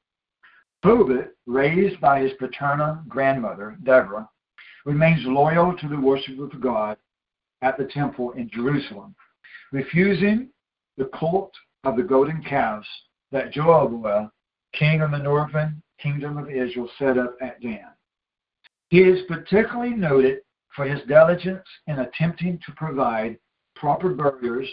Tobit, 0.85 1.37
raised 1.47 2.01
by 2.01 2.21
his 2.21 2.33
paternal 2.39 2.99
grandmother, 3.09 3.79
Deborah, 3.85 4.29
remains 4.85 5.21
loyal 5.25 5.77
to 5.77 5.89
the 5.89 6.01
worship 6.01 6.39
of 6.39 6.61
God 6.61 6.97
at 7.63 7.79
the 7.79 7.85
temple 7.85 8.33
in 8.33 8.51
Jerusalem, 8.51 9.15
refusing 9.71 10.49
the 10.97 11.11
cult 11.19 11.53
of 11.85 11.97
the 11.97 12.03
golden 12.03 12.43
calves 12.43 12.87
that 13.31 13.53
Jeroboam, 13.53 14.31
king 14.73 15.01
of 15.01 15.11
the 15.11 15.19
northern 15.19 15.83
kingdom 16.01 16.37
of 16.37 16.51
Israel, 16.51 16.89
set 16.99 17.19
up 17.19 17.37
at 17.41 17.61
Dan. 17.61 17.87
He 18.91 19.01
is 19.01 19.25
particularly 19.27 19.95
noted 19.95 20.41
for 20.75 20.85
his 20.85 21.01
diligence 21.07 21.67
in 21.87 22.01
attempting 22.01 22.59
to 22.67 22.73
provide 22.73 23.39
proper 23.75 24.11
burials 24.11 24.69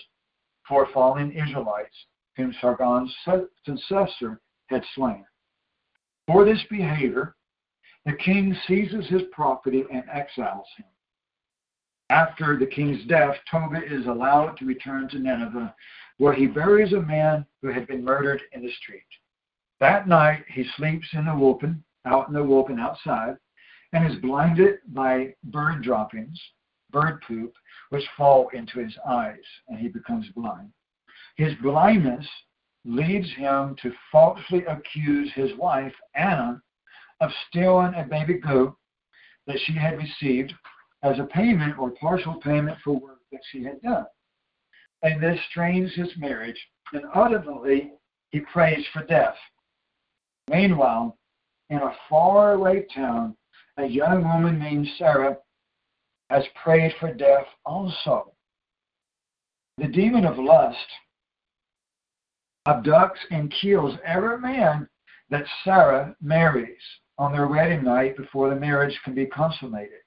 for 0.68 0.88
fallen 0.94 1.32
Israelites 1.32 1.96
whom 2.36 2.56
Sargon's 2.62 3.14
successor 3.66 4.40
had 4.68 4.84
slain. 4.96 5.26
For 6.28 6.46
this 6.46 6.64
behavior, 6.70 7.36
the 8.06 8.14
king 8.14 8.56
seizes 8.68 9.08
his 9.08 9.24
property 9.32 9.84
and 9.92 10.04
exiles 10.12 10.68
him. 10.78 10.86
After 12.10 12.58
the 12.58 12.66
king's 12.66 13.06
death, 13.06 13.36
Tobit 13.52 13.92
is 13.92 14.08
allowed 14.08 14.58
to 14.58 14.66
return 14.66 15.08
to 15.10 15.20
Nineveh, 15.20 15.76
where 16.18 16.34
he 16.34 16.48
buries 16.48 16.94
a 16.94 17.02
man 17.02 17.46
who 17.62 17.68
had 17.70 17.88
been 17.88 18.04
murdered 18.04 18.42
in 18.52 18.62
the 18.64 18.72
street. 18.72 19.04
That 19.80 20.08
night, 20.08 20.44
he 20.48 20.66
sleeps 20.76 21.08
in 21.14 21.26
the 21.26 21.32
open, 21.34 21.84
out 22.06 22.28
in 22.28 22.34
the 22.34 22.40
open 22.40 22.80
outside, 22.80 23.38
and 23.94 24.12
is 24.12 24.20
blinded 24.22 24.80
by 24.88 25.36
bird 25.46 25.84
droppings, 25.84 26.40
bird 26.92 27.22
poop, 27.28 27.54
which 27.90 28.08
fall 28.18 28.50
into 28.50 28.80
his 28.80 28.98
eyes, 29.06 29.38
and 29.68 29.78
he 29.78 29.88
becomes 29.88 30.28
blind. 30.30 30.72
His 31.36 31.54
blindness 31.62 32.28
leads 32.86 33.32
him 33.34 33.76
to 33.82 33.94
falsely 34.12 34.66
accuse 34.66 35.32
his 35.34 35.56
wife, 35.58 35.94
Anna, 36.16 36.62
of 37.22 37.32
stealing 37.48 37.94
a 37.96 38.04
baby 38.04 38.36
goat 38.36 38.76
that 39.48 39.60
she 39.66 39.74
had 39.74 39.98
received 39.98 40.54
as 41.04 41.20
a 41.20 41.24
payment 41.24 41.78
or 41.80 41.92
partial 41.92 42.36
payment 42.36 42.78
for 42.84 43.00
work 43.00 43.20
that 43.32 43.42
she 43.52 43.64
had 43.64 43.82
done. 43.82 44.06
And 45.02 45.22
this 45.22 45.40
strains 45.50 45.94
his 45.96 46.10
marriage, 46.18 46.60
and 46.94 47.04
ultimately 47.16 47.92
he 48.30 48.42
prays 48.42 48.86
for 48.94 49.06
death. 49.06 49.36
Meanwhile, 50.50 51.18
in 51.70 51.78
a 51.78 51.96
faraway 52.10 52.86
town, 52.94 53.36
a 53.78 53.86
young 53.86 54.24
woman 54.24 54.60
named 54.60 54.88
Sarah 54.98 55.38
has 56.30 56.44
prayed 56.62 56.94
for 57.00 57.14
death 57.14 57.46
also. 57.66 58.34
The 59.78 59.88
demon 59.88 60.26
of 60.26 60.38
lust 60.38 60.78
abducts 62.68 63.20
and 63.32 63.54
kills 63.62 63.96
every 64.06 64.38
man 64.38 64.88
that 65.30 65.46
Sarah 65.64 66.16
marries 66.22 66.82
on 67.20 67.34
their 67.34 67.48
wedding 67.48 67.84
night 67.84 68.16
before 68.16 68.50
the 68.50 68.56
marriage 68.56 68.98
can 69.04 69.14
be 69.14 69.26
consummated. 69.26 70.00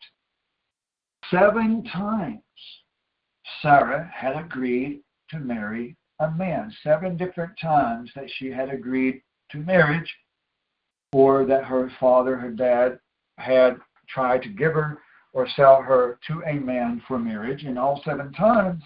Seven 1.30 1.84
times 1.84 2.40
Sarah 3.60 4.10
had 4.12 4.34
agreed 4.34 5.02
to 5.30 5.38
marry 5.38 5.94
a 6.20 6.30
man. 6.30 6.74
Seven 6.82 7.18
different 7.18 7.52
times 7.60 8.10
that 8.16 8.30
she 8.36 8.50
had 8.50 8.70
agreed 8.70 9.22
to 9.50 9.58
marriage, 9.58 10.10
or 11.12 11.44
that 11.44 11.64
her 11.64 11.92
father, 12.00 12.36
her 12.36 12.50
dad, 12.50 12.98
had 13.36 13.76
tried 14.08 14.42
to 14.42 14.48
give 14.48 14.72
her 14.72 14.98
or 15.34 15.46
sell 15.54 15.82
her 15.82 16.18
to 16.26 16.42
a 16.46 16.54
man 16.54 17.02
for 17.06 17.18
marriage. 17.18 17.64
And 17.64 17.78
all 17.78 18.02
seven 18.04 18.32
times, 18.32 18.82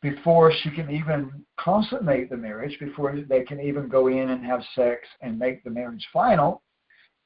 before 0.00 0.52
she 0.52 0.70
can 0.70 0.90
even 0.90 1.44
consummate 1.58 2.30
the 2.30 2.36
marriage, 2.36 2.78
before 2.78 3.16
they 3.28 3.42
can 3.42 3.60
even 3.60 3.88
go 3.88 4.06
in 4.06 4.30
and 4.30 4.44
have 4.44 4.62
sex 4.76 5.00
and 5.22 5.36
make 5.36 5.64
the 5.64 5.70
marriage 5.70 6.06
final, 6.12 6.62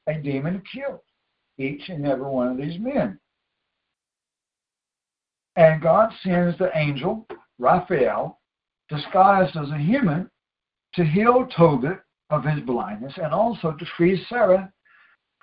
a 0.07 0.13
demon 0.15 0.61
killed 0.71 0.99
each 1.57 1.89
and 1.89 2.05
every 2.05 2.25
one 2.25 2.47
of 2.47 2.57
these 2.57 2.79
men. 2.79 3.19
And 5.55 5.81
God 5.81 6.11
sends 6.23 6.57
the 6.57 6.75
angel, 6.75 7.27
Raphael, 7.59 8.39
disguised 8.89 9.55
as 9.55 9.69
a 9.69 9.77
human, 9.77 10.29
to 10.95 11.05
heal 11.05 11.47
Tobit 11.55 11.99
of 12.29 12.43
his 12.43 12.59
blindness 12.61 13.13
and 13.17 13.33
also 13.33 13.71
to 13.73 13.85
free 13.97 14.23
Sarah 14.29 14.71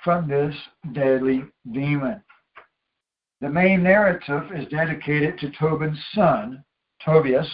from 0.02 0.28
this 0.28 0.54
deadly 0.92 1.44
demon. 1.72 2.22
The 3.40 3.48
main 3.48 3.82
narrative 3.82 4.50
is 4.52 4.68
dedicated 4.68 5.38
to 5.38 5.50
Tobit's 5.52 5.98
son, 6.14 6.64
Tobias, 7.04 7.48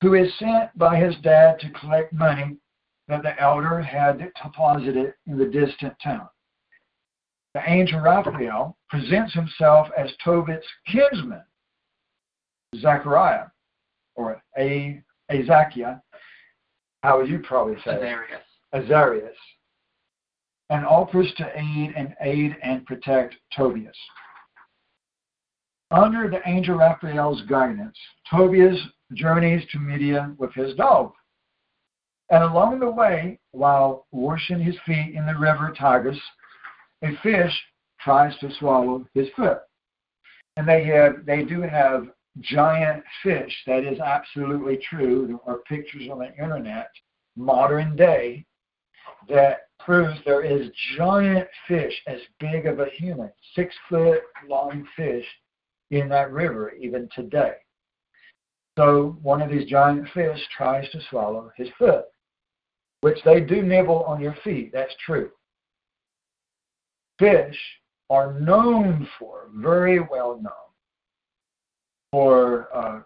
who 0.00 0.14
is 0.14 0.32
sent 0.38 0.76
by 0.78 0.96
his 0.96 1.14
dad 1.22 1.58
to 1.60 1.70
collect 1.70 2.12
money 2.12 2.56
that 3.08 3.22
the 3.22 3.40
elder 3.40 3.80
had 3.80 4.18
deposited 4.42 5.14
in 5.26 5.38
the 5.38 5.46
distant 5.46 5.94
town. 6.02 6.28
The 7.54 7.62
angel 7.68 8.00
Raphael 8.00 8.76
presents 8.90 9.32
himself 9.34 9.88
as 9.96 10.12
Tobit's 10.22 10.66
kinsman, 10.86 11.42
Zachariah, 12.76 13.46
or 14.14 14.42
a 14.58 15.02
Azakiah, 15.30 16.00
how 17.02 17.18
would 17.18 17.28
you 17.28 17.38
probably 17.40 17.76
say 17.84 17.96
Azarias. 17.96 18.42
Azarias, 18.74 19.36
and 20.70 20.84
offers 20.84 21.32
to 21.38 21.50
aid 21.58 21.94
and 21.96 22.14
aid 22.20 22.56
and 22.62 22.84
protect 22.84 23.36
Tobias. 23.56 23.96
Under 25.90 26.28
the 26.28 26.46
angel 26.46 26.76
Raphael's 26.76 27.40
guidance, 27.42 27.96
Tobias 28.30 28.78
journeys 29.14 29.66
to 29.72 29.78
Media 29.78 30.34
with 30.36 30.52
his 30.52 30.74
dog. 30.74 31.12
And 32.30 32.44
along 32.44 32.80
the 32.80 32.90
way, 32.90 33.38
while 33.52 34.06
washing 34.12 34.60
his 34.60 34.76
feet 34.84 35.14
in 35.14 35.26
the 35.26 35.38
river 35.38 35.74
Tigris, 35.78 36.20
a 37.02 37.16
fish 37.22 37.52
tries 38.00 38.36
to 38.38 38.52
swallow 38.58 39.06
his 39.14 39.28
foot. 39.34 39.60
And 40.56 40.68
they 40.68 40.84
have 40.84 41.24
they 41.24 41.44
do 41.44 41.62
have 41.62 42.08
giant 42.40 43.02
fish. 43.22 43.52
That 43.66 43.84
is 43.84 44.00
absolutely 44.00 44.78
true. 44.88 45.26
There 45.26 45.54
are 45.54 45.60
pictures 45.60 46.08
on 46.10 46.18
the 46.18 46.32
internet, 46.34 46.90
modern 47.36 47.96
day, 47.96 48.44
that 49.28 49.68
proves 49.78 50.18
there 50.24 50.44
is 50.44 50.70
giant 50.98 51.48
fish 51.66 51.94
as 52.06 52.20
big 52.40 52.66
of 52.66 52.80
a 52.80 52.90
human, 52.96 53.30
six 53.54 53.74
foot 53.88 54.20
long 54.48 54.86
fish 54.96 55.24
in 55.90 56.08
that 56.10 56.32
river 56.32 56.72
even 56.72 57.08
today. 57.14 57.54
So 58.78 59.16
one 59.22 59.42
of 59.42 59.50
these 59.50 59.68
giant 59.68 60.08
fish 60.14 60.40
tries 60.56 60.88
to 60.90 61.00
swallow 61.08 61.50
his 61.56 61.68
foot, 61.78 62.04
which 63.00 63.18
they 63.24 63.40
do 63.40 63.62
nibble 63.62 64.02
on 64.04 64.20
your 64.20 64.36
feet. 64.44 64.70
That's 64.72 64.94
true. 65.04 65.30
Fish 67.18 67.58
are 68.10 68.38
known 68.40 69.08
for, 69.18 69.48
very 69.54 70.00
well 70.00 70.40
known, 70.40 70.52
for 72.10 72.68
uh, 72.74 73.00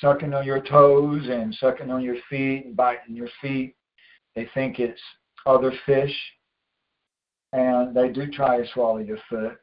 sucking 0.00 0.34
on 0.34 0.44
your 0.44 0.60
toes 0.60 1.28
and 1.28 1.54
sucking 1.54 1.90
on 1.90 2.02
your 2.02 2.16
feet 2.28 2.66
and 2.66 2.76
biting 2.76 3.16
your 3.16 3.30
feet. 3.40 3.74
They 4.34 4.48
think 4.52 4.78
it's 4.78 5.00
other 5.46 5.72
fish, 5.86 6.14
and 7.52 7.96
they 7.96 8.08
do 8.10 8.26
try 8.26 8.58
to 8.58 8.68
swallow 8.72 8.98
your 8.98 9.18
foot. 9.30 9.56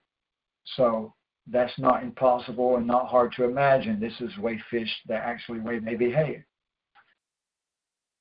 So 0.76 1.14
that's 1.47 1.78
not 1.78 2.03
impossible 2.03 2.78
and 2.78 2.88
not 2.88 3.07
hard 3.07 3.34
to 3.34 3.43
imagine. 3.43 3.99
This 3.99 4.20
is 4.22 4.32
the 4.36 4.41
way 4.41 4.61
fish, 4.72 4.89
that 5.07 5.24
actually 5.24 5.59
way 5.59 5.80
they 5.80 5.95
behave. 5.95 6.41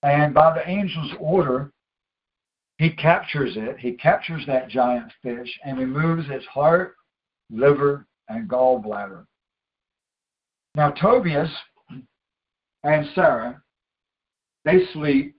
And 0.03 0.35
by 0.35 0.53
the 0.55 0.67
angel's 0.67 1.13
order, 1.21 1.71
he 2.79 2.91
captures 2.91 3.53
it. 3.57 3.79
He 3.79 3.93
captures 3.93 4.45
that 4.47 4.69
giant 4.69 5.13
fish 5.23 5.49
and 5.65 5.79
removes 5.79 6.29
its 6.31 6.47
heart, 6.47 6.97
liver, 7.51 8.07
and 8.29 8.49
gallbladder. 8.49 9.25
Now, 10.75 10.91
Tobias 10.91 11.51
and 12.83 13.07
Sarah, 13.15 13.63
they 14.65 14.87
sleep. 14.93 15.37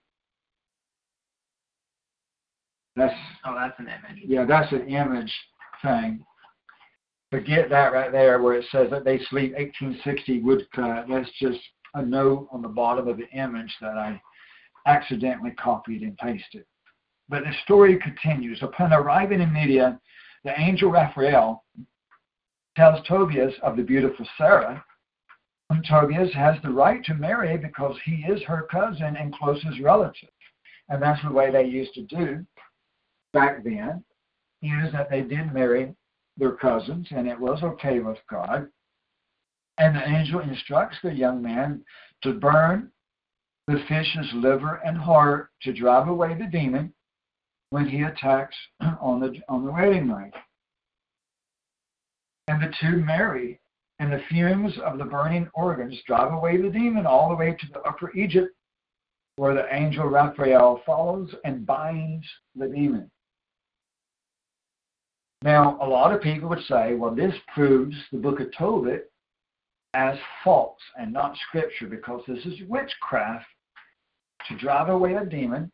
That's 2.96 3.16
Oh, 3.44 3.56
that's 3.56 3.78
an 3.80 3.88
image. 3.88 4.24
yeah, 4.26 4.46
that's 4.46 4.72
an 4.72 4.88
image 4.88 5.34
thing. 5.82 6.24
Forget 7.32 7.70
that 7.72 7.92
right 7.92 8.12
there 8.12 8.42
where 8.42 8.54
it 8.54 8.66
says 8.72 8.92
that 8.92 9.04
they 9.04 9.18
sleep 9.30 9.54
1860 9.54 10.42
woodcut. 10.42 11.08
That's 11.10 11.32
just 11.40 11.60
a 11.96 12.06
note 12.06 12.48
on 12.52 12.62
the 12.62 12.68
bottom 12.68 13.08
of 13.08 13.18
the 13.18 13.28
image 13.32 13.76
that 13.82 13.98
I 13.98 14.22
accidentally 14.86 15.52
copied 15.52 16.02
and 16.02 16.18
pasted. 16.18 16.66
But 17.30 17.44
the 17.44 17.54
story 17.64 17.98
continues. 17.98 18.62
Upon 18.62 18.94
arriving 18.94 19.42
in 19.42 19.54
Media, 19.54 20.00
the 20.44 20.60
angel 20.60 20.92
Raphael 20.92 21.64
tells 22.76 23.06
Tobias 23.08 23.54
of 23.62 23.78
the 23.78 23.84
beautiful 23.84 24.28
Sarah 24.38 24.84
and 25.70 25.84
Tobias 25.86 26.34
has 26.34 26.56
the 26.62 26.70
right 26.70 27.04
to 27.06 27.14
marry 27.14 27.58
because 27.58 27.96
he 28.06 28.26
is 28.28 28.44
her 28.44 28.68
cousin 28.70 29.16
and 29.18 29.34
closest 29.34 29.80
relative. 29.82 30.30
And 30.90 31.02
that's 31.02 31.22
the 31.24 31.32
way 31.32 31.52
they 31.52 31.66
used 31.66 31.94
to 31.96 32.02
do 32.04 32.46
back 33.32 33.64
then, 33.64 34.04
is 34.62 34.92
that 34.92 35.10
they 35.10 35.22
did 35.22 35.54
marry 35.54 35.96
their 36.38 36.52
cousins, 36.52 37.08
and 37.12 37.28
it 37.28 37.40
was 37.40 37.64
okay 37.64 38.00
with 38.00 38.18
God. 38.30 38.68
And 39.80 39.96
the 39.96 40.08
angel 40.08 40.42
instructs 40.42 40.98
the 41.02 41.14
young 41.14 41.42
man 41.42 41.84
to 42.22 42.34
burn 42.34 42.92
the 43.68 43.84
fish's 43.88 44.30
liver 44.34 44.82
and 44.86 44.98
heart 44.98 45.50
to 45.62 45.74
drive 45.74 46.08
away 46.08 46.38
the 46.38 46.46
demon 46.46 46.94
when 47.70 47.88
he 47.88 48.04
attacks 48.04 48.56
on 49.02 49.20
the 49.20 49.34
on 49.48 49.66
the 49.66 49.72
wedding 49.72 50.08
night. 50.08 50.34
And 52.48 52.62
the 52.62 52.74
two 52.82 52.98
marry, 52.98 53.62
and 54.00 54.12
the 54.12 54.22
fumes 54.30 54.74
of 54.86 54.98
the 54.98 55.06
burning 55.06 55.50
organs 55.54 55.98
drive 56.06 56.34
away 56.34 56.62
the 56.62 56.70
demon 56.70 57.06
all 57.06 57.30
the 57.30 57.36
way 57.36 57.56
to 57.58 57.68
the 57.72 57.80
upper 57.82 58.12
Egypt, 58.18 58.54
where 59.38 59.54
the 59.54 59.74
angel 59.74 60.06
Raphael 60.08 60.82
follows 60.86 61.34
and 61.46 61.66
binds 61.66 62.28
the 62.56 62.68
demon. 62.68 63.10
Now, 65.42 65.78
a 65.82 65.88
lot 65.88 66.14
of 66.14 66.22
people 66.22 66.50
would 66.50 66.64
say, 66.68 66.96
well, 66.96 67.16
this 67.16 67.36
proves 67.54 67.96
the 68.12 68.18
book 68.18 68.40
of 68.40 68.48
Tobit 68.58 69.12
as 69.94 70.18
false 70.44 70.80
and 70.98 71.14
not 71.14 71.38
scripture 71.48 71.88
because 71.88 72.22
this 72.28 72.46
is 72.46 72.60
witchcraft 72.68 73.46
to 74.48 74.58
drive 74.58 74.90
away 74.90 75.16
a 75.16 75.26
demon 75.26 75.72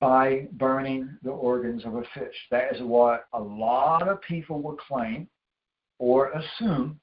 by 0.00 0.46
burning 0.52 1.08
the 1.22 1.30
organs 1.30 1.84
of 1.84 1.94
a 1.94 2.02
fish. 2.14 2.34
That 2.50 2.74
is 2.74 2.82
what 2.82 3.26
a 3.32 3.40
lot 3.40 4.08
of 4.08 4.20
people 4.22 4.60
will 4.60 4.76
claim 4.76 5.28
or 5.98 6.32
assume. 6.32 7.00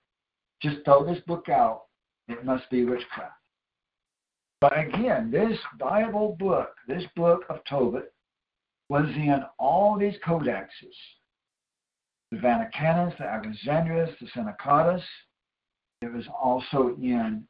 Just 0.62 0.86
throw 0.86 1.06
this 1.06 1.22
book 1.26 1.50
out, 1.50 1.84
it 2.28 2.46
must 2.46 2.70
be 2.70 2.86
witchcraft. 2.86 3.34
But 4.60 4.78
again, 4.78 5.32
this 5.32 5.58
Bible 5.80 6.36
book, 6.40 6.76
this 6.88 7.04
book 7.16 7.44
of 7.50 7.64
Tobit, 7.68 8.14
was 8.90 9.08
in 9.16 9.42
all 9.58 9.98
these 9.98 10.16
codexes 10.26 10.68
the 12.32 12.38
Vaticanus, 12.38 13.18
the 13.18 13.26
Alexandrinus, 13.26 14.16
the 14.22 14.28
Synaxaris. 14.28 15.04
It 16.02 16.14
was 16.14 16.26
also 16.42 16.96
in 17.02 17.46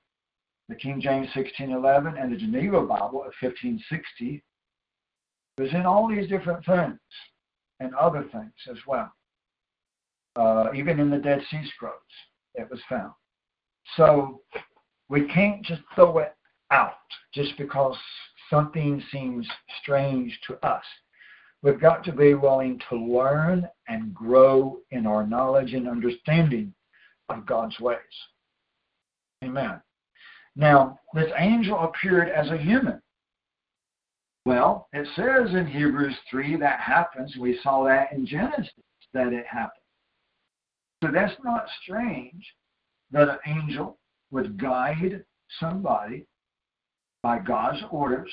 the 0.71 0.77
King 0.77 1.01
James 1.01 1.27
1611 1.35 2.15
and 2.17 2.31
the 2.31 2.37
Geneva 2.37 2.79
Bible 2.79 3.19
of 3.19 3.33
1560. 3.41 4.41
It 5.57 5.61
was 5.61 5.73
in 5.73 5.85
all 5.85 6.07
these 6.07 6.29
different 6.29 6.65
things 6.65 6.97
and 7.81 7.93
other 7.95 8.23
things 8.31 8.53
as 8.69 8.77
well. 8.87 9.11
Uh, 10.37 10.69
even 10.73 10.97
in 11.01 11.09
the 11.09 11.17
Dead 11.17 11.41
Sea 11.51 11.69
Scrolls, 11.75 11.95
it 12.55 12.69
was 12.71 12.79
found. 12.87 13.11
So 13.97 14.43
we 15.09 15.27
can't 15.27 15.61
just 15.65 15.81
throw 15.93 16.19
it 16.19 16.35
out 16.71 16.93
just 17.33 17.57
because 17.57 17.97
something 18.49 19.03
seems 19.11 19.45
strange 19.81 20.39
to 20.47 20.65
us. 20.65 20.85
We've 21.63 21.81
got 21.81 22.05
to 22.05 22.13
be 22.13 22.33
willing 22.33 22.79
to 22.89 22.95
learn 22.95 23.67
and 23.89 24.13
grow 24.13 24.77
in 24.91 25.05
our 25.05 25.27
knowledge 25.27 25.73
and 25.73 25.89
understanding 25.89 26.73
of 27.27 27.45
God's 27.45 27.77
ways. 27.81 27.97
Amen. 29.43 29.81
Now, 30.55 30.99
this 31.13 31.31
angel 31.37 31.79
appeared 31.79 32.29
as 32.29 32.49
a 32.49 32.57
human. 32.57 33.01
Well, 34.45 34.87
it 34.91 35.07
says 35.15 35.53
in 35.53 35.67
Hebrews 35.67 36.15
3 36.29 36.57
that 36.57 36.79
happens. 36.79 37.35
We 37.37 37.59
saw 37.61 37.83
that 37.85 38.11
in 38.11 38.25
Genesis 38.25 38.71
that 39.13 39.33
it 39.33 39.45
happened. 39.45 39.83
So 41.03 41.11
that's 41.11 41.35
not 41.43 41.65
strange 41.81 42.53
that 43.11 43.29
an 43.29 43.37
angel 43.45 43.97
would 44.31 44.59
guide 44.59 45.23
somebody 45.59 46.25
by 47.23 47.39
God's 47.39 47.81
orders 47.91 48.31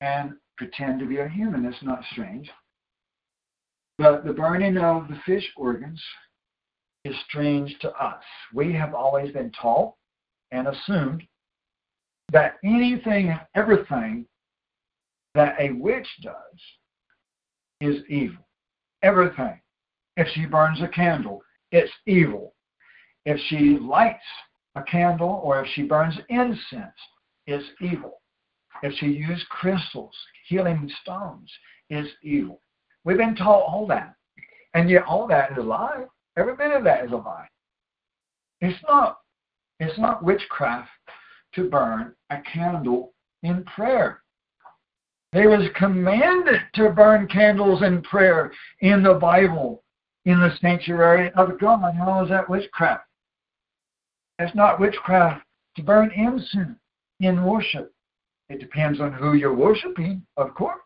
and 0.00 0.34
pretend 0.56 1.00
to 1.00 1.06
be 1.06 1.18
a 1.18 1.28
human. 1.28 1.64
That's 1.64 1.82
not 1.82 2.02
strange. 2.12 2.50
But 3.96 4.24
the 4.24 4.32
burning 4.32 4.76
of 4.76 5.08
the 5.08 5.18
fish 5.26 5.48
organs 5.56 6.00
is 7.04 7.16
strange 7.28 7.76
to 7.80 7.90
us. 7.92 8.22
We 8.54 8.72
have 8.74 8.94
always 8.94 9.32
been 9.32 9.50
taught 9.60 9.94
and 10.50 10.68
assumed 10.68 11.22
that 12.32 12.56
anything 12.64 13.38
everything 13.54 14.26
that 15.34 15.56
a 15.60 15.70
witch 15.72 16.08
does 16.22 16.34
is 17.80 18.02
evil. 18.08 18.46
Everything. 19.02 19.60
If 20.16 20.26
she 20.34 20.46
burns 20.46 20.82
a 20.82 20.88
candle, 20.88 21.42
it's 21.70 21.92
evil. 22.06 22.54
If 23.24 23.38
she 23.48 23.78
lights 23.80 24.24
a 24.74 24.82
candle 24.82 25.40
or 25.44 25.62
if 25.62 25.68
she 25.74 25.82
burns 25.82 26.18
incense, 26.28 26.98
it's 27.46 27.64
evil. 27.80 28.20
If 28.82 28.94
she 28.94 29.06
uses 29.06 29.44
crystals, 29.48 30.14
healing 30.48 30.90
stones, 31.02 31.50
it's 31.90 32.10
evil. 32.22 32.60
We've 33.04 33.16
been 33.16 33.36
taught 33.36 33.64
all 33.66 33.86
that. 33.88 34.14
And 34.74 34.90
yet 34.90 35.04
all 35.04 35.26
that 35.28 35.52
is 35.52 35.58
a 35.58 35.62
lie. 35.62 36.04
Every 36.36 36.56
bit 36.56 36.72
of 36.72 36.84
that 36.84 37.04
is 37.04 37.12
a 37.12 37.16
lie. 37.16 37.48
It's 38.60 38.78
not 38.88 39.18
it's 39.80 39.98
not 39.98 40.24
witchcraft 40.24 40.90
to 41.54 41.68
burn 41.68 42.14
a 42.30 42.40
candle 42.42 43.12
in 43.42 43.64
prayer. 43.64 44.22
They 45.32 45.46
was 45.46 45.68
commanded 45.76 46.60
to 46.74 46.90
burn 46.90 47.28
candles 47.28 47.82
in 47.82 48.02
prayer 48.02 48.52
in 48.80 49.02
the 49.02 49.14
Bible, 49.14 49.84
in 50.24 50.40
the 50.40 50.56
sanctuary 50.60 51.30
of 51.32 51.58
God. 51.60 51.94
How 51.94 52.24
is 52.24 52.30
that 52.30 52.48
witchcraft? 52.48 53.04
It's 54.38 54.54
not 54.54 54.80
witchcraft 54.80 55.44
to 55.76 55.82
burn 55.82 56.10
incense 56.12 56.78
in 57.20 57.44
worship. 57.44 57.92
It 58.48 58.60
depends 58.60 59.00
on 59.00 59.12
who 59.12 59.34
you're 59.34 59.54
worshiping, 59.54 60.26
of 60.36 60.54
course. 60.54 60.80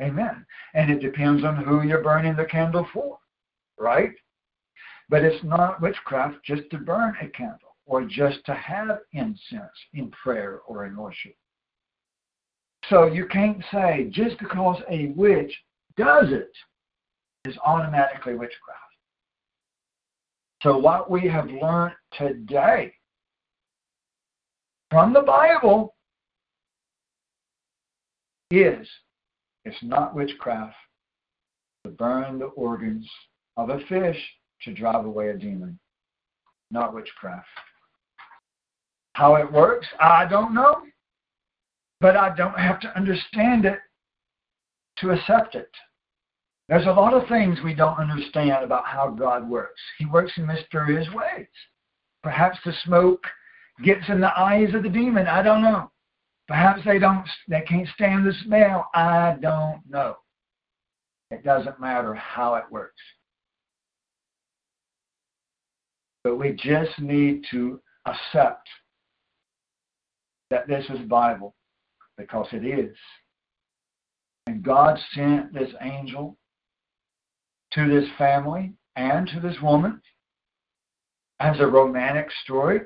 Amen. 0.00 0.46
And 0.74 0.90
it 0.90 1.00
depends 1.00 1.44
on 1.44 1.56
who 1.56 1.82
you're 1.82 2.02
burning 2.02 2.36
the 2.36 2.44
candle 2.46 2.86
for, 2.92 3.18
right? 3.78 4.12
But 5.08 5.24
it's 5.24 5.44
not 5.44 5.82
witchcraft 5.82 6.36
just 6.44 6.70
to 6.70 6.78
burn 6.78 7.14
a 7.20 7.28
candle 7.28 7.67
or 7.88 8.04
just 8.04 8.44
to 8.44 8.54
have 8.54 9.00
incense 9.12 9.72
in 9.94 10.10
prayer 10.10 10.60
or 10.66 10.84
in 10.84 10.94
worship. 10.94 11.34
So 12.88 13.06
you 13.06 13.26
can't 13.26 13.64
say 13.72 14.08
just 14.10 14.38
because 14.38 14.80
a 14.90 15.06
witch 15.16 15.52
does 15.96 16.30
it 16.30 16.52
is 17.46 17.56
automatically 17.64 18.34
witchcraft. 18.34 18.78
So 20.62 20.76
what 20.76 21.10
we 21.10 21.26
have 21.28 21.48
learned 21.48 21.94
today 22.16 22.92
from 24.90 25.12
the 25.14 25.22
Bible 25.22 25.94
is 28.50 28.86
it's 29.64 29.82
not 29.82 30.14
witchcraft 30.14 30.74
to 31.84 31.90
burn 31.90 32.38
the 32.38 32.46
organs 32.46 33.08
of 33.56 33.70
a 33.70 33.80
fish 33.88 34.18
to 34.62 34.74
drive 34.74 35.06
away 35.06 35.30
a 35.30 35.36
demon. 35.36 35.78
Not 36.70 36.94
witchcraft. 36.94 37.46
How 39.18 39.34
it 39.34 39.52
works, 39.52 39.88
I 39.98 40.26
don't 40.26 40.54
know. 40.54 40.82
But 42.00 42.16
I 42.16 42.32
don't 42.36 42.56
have 42.56 42.78
to 42.82 42.96
understand 42.96 43.64
it 43.64 43.80
to 44.98 45.10
accept 45.10 45.56
it. 45.56 45.72
There's 46.68 46.86
a 46.86 46.92
lot 46.92 47.14
of 47.14 47.28
things 47.28 47.58
we 47.64 47.74
don't 47.74 47.98
understand 47.98 48.62
about 48.62 48.86
how 48.86 49.10
God 49.10 49.50
works. 49.50 49.80
He 49.98 50.06
works 50.06 50.30
in 50.36 50.46
mysterious 50.46 51.08
ways. 51.12 51.48
Perhaps 52.22 52.58
the 52.64 52.72
smoke 52.84 53.24
gets 53.84 54.08
in 54.08 54.20
the 54.20 54.38
eyes 54.38 54.72
of 54.72 54.84
the 54.84 54.88
demon. 54.88 55.26
I 55.26 55.42
don't 55.42 55.62
know. 55.62 55.90
Perhaps 56.46 56.82
they 56.84 57.00
don't 57.00 57.26
they 57.48 57.62
can't 57.62 57.88
stand 57.96 58.24
the 58.24 58.34
smell. 58.44 58.88
I 58.94 59.36
don't 59.40 59.80
know. 59.90 60.18
It 61.32 61.42
doesn't 61.42 61.80
matter 61.80 62.14
how 62.14 62.54
it 62.54 62.70
works. 62.70 63.02
But 66.22 66.36
we 66.36 66.52
just 66.52 67.00
need 67.00 67.44
to 67.50 67.80
accept 68.06 68.68
that 70.50 70.66
this 70.66 70.84
is 70.90 71.00
Bible 71.08 71.54
because 72.16 72.46
it 72.52 72.64
is. 72.64 72.96
And 74.46 74.62
God 74.62 74.98
sent 75.14 75.52
this 75.52 75.70
angel 75.82 76.36
to 77.72 77.88
this 77.88 78.08
family 78.16 78.72
and 78.96 79.28
to 79.28 79.40
this 79.40 79.56
woman 79.62 80.00
as 81.40 81.60
a 81.60 81.66
romantic 81.66 82.28
story 82.44 82.80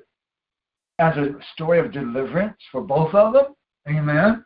as 0.98 1.16
a 1.16 1.34
story 1.54 1.80
of 1.80 1.92
deliverance 1.92 2.56
for 2.70 2.80
both 2.80 3.12
of 3.14 3.32
them. 3.32 3.46
Amen. 3.88 4.44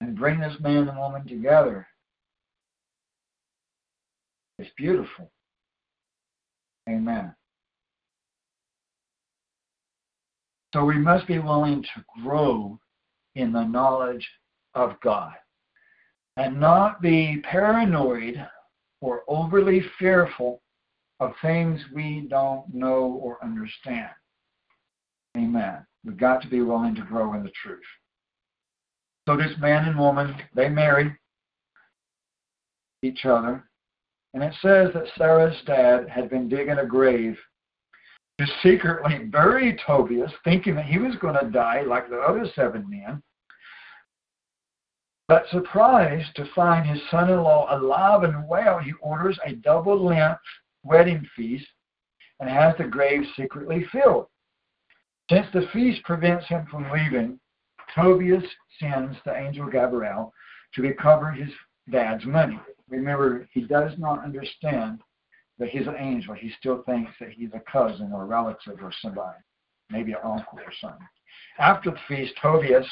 And 0.00 0.16
bring 0.16 0.40
this 0.40 0.56
man 0.60 0.88
and 0.88 0.98
woman 0.98 1.26
together. 1.26 1.86
It's 4.58 4.70
beautiful. 4.76 5.30
Amen. 6.88 7.34
So 10.72 10.84
we 10.84 10.98
must 10.98 11.26
be 11.26 11.38
willing 11.38 11.82
to 11.82 12.04
grow 12.22 12.78
in 13.34 13.52
the 13.52 13.64
knowledge 13.64 14.26
of 14.74 15.00
God 15.02 15.34
and 16.36 16.60
not 16.60 17.02
be 17.02 17.42
paranoid 17.42 18.46
or 19.00 19.22
overly 19.28 19.82
fearful 19.98 20.62
of 21.18 21.32
things 21.42 21.80
we 21.94 22.26
don't 22.30 22.72
know 22.72 23.20
or 23.22 23.42
understand. 23.42 24.10
Amen. 25.36 25.84
We've 26.04 26.16
got 26.16 26.40
to 26.42 26.48
be 26.48 26.62
willing 26.62 26.94
to 26.94 27.02
grow 27.02 27.34
in 27.34 27.42
the 27.42 27.52
truth. 27.62 27.80
So 29.28 29.36
this 29.36 29.52
man 29.60 29.86
and 29.86 29.98
woman, 29.98 30.34
they 30.54 30.68
marry 30.68 31.14
each 33.02 33.24
other. 33.24 33.64
And 34.34 34.42
it 34.42 34.54
says 34.62 34.90
that 34.94 35.10
Sarah's 35.16 35.56
dad 35.66 36.08
had 36.08 36.30
been 36.30 36.48
digging 36.48 36.78
a 36.78 36.86
grave 36.86 37.36
to 38.40 38.46
secretly 38.62 39.18
bury 39.18 39.78
Tobias, 39.86 40.32
thinking 40.44 40.74
that 40.74 40.86
he 40.86 40.98
was 40.98 41.14
going 41.16 41.38
to 41.38 41.50
die 41.50 41.82
like 41.82 42.08
the 42.08 42.16
other 42.16 42.46
seven 42.54 42.88
men. 42.88 43.22
But 45.28 45.44
surprised 45.50 46.34
to 46.36 46.50
find 46.54 46.88
his 46.88 47.02
son 47.10 47.28
in 47.28 47.42
law 47.42 47.66
alive 47.70 48.22
and 48.22 48.48
well, 48.48 48.78
he 48.78 48.92
orders 49.02 49.38
a 49.44 49.56
double 49.56 50.02
length 50.02 50.40
wedding 50.82 51.26
feast 51.36 51.66
and 52.40 52.48
has 52.48 52.74
the 52.78 52.84
grave 52.84 53.24
secretly 53.36 53.84
filled. 53.92 54.26
Since 55.30 55.46
the 55.52 55.68
feast 55.72 56.02
prevents 56.04 56.46
him 56.46 56.66
from 56.70 56.90
leaving, 56.90 57.38
Tobias 57.94 58.44
sends 58.80 59.18
the 59.26 59.36
angel 59.36 59.66
Gabriel 59.66 60.32
to 60.74 60.82
recover 60.82 61.30
his 61.30 61.50
dad's 61.90 62.24
money. 62.24 62.58
Remember, 62.88 63.46
he 63.52 63.60
does 63.60 63.92
not 63.98 64.24
understand 64.24 65.00
that 65.60 65.68
he's 65.68 65.86
an 65.86 65.94
angel. 65.98 66.34
He 66.34 66.50
still 66.58 66.82
thinks 66.82 67.12
that 67.20 67.30
he's 67.30 67.50
a 67.54 67.60
cousin 67.70 68.10
or 68.12 68.22
a 68.22 68.26
relative 68.26 68.82
or 68.82 68.90
somebody, 69.00 69.38
maybe 69.90 70.12
an 70.12 70.18
uncle 70.24 70.58
or 70.58 70.72
something. 70.80 71.06
After 71.58 71.90
the 71.90 71.98
feast, 72.08 72.32
Tobias 72.42 72.86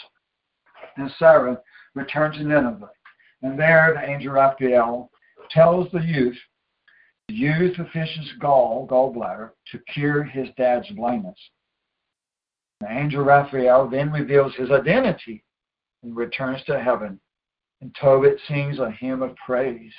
and 0.96 1.10
Sarah 1.18 1.58
return 1.94 2.32
to 2.32 2.44
Nineveh. 2.44 2.90
And 3.42 3.58
there 3.58 3.94
the 3.94 4.08
angel 4.08 4.34
Raphael 4.34 5.10
tells 5.50 5.90
the 5.90 6.00
youth 6.00 6.36
to 7.28 7.34
use 7.34 7.76
the 7.76 7.86
fish's 7.92 8.32
gall, 8.38 8.86
gallbladder, 8.86 9.50
to 9.72 9.78
cure 9.92 10.22
his 10.22 10.48
dad's 10.58 10.88
blindness. 10.90 11.38
The 12.80 12.92
angel 12.92 13.24
Raphael 13.24 13.88
then 13.88 14.12
reveals 14.12 14.54
his 14.54 14.70
identity 14.70 15.42
and 16.02 16.14
returns 16.14 16.62
to 16.64 16.78
heaven. 16.78 17.18
And 17.80 17.96
Tobit 18.00 18.38
sings 18.46 18.78
a 18.78 18.90
hymn 18.90 19.22
of 19.22 19.34
praise. 19.36 19.92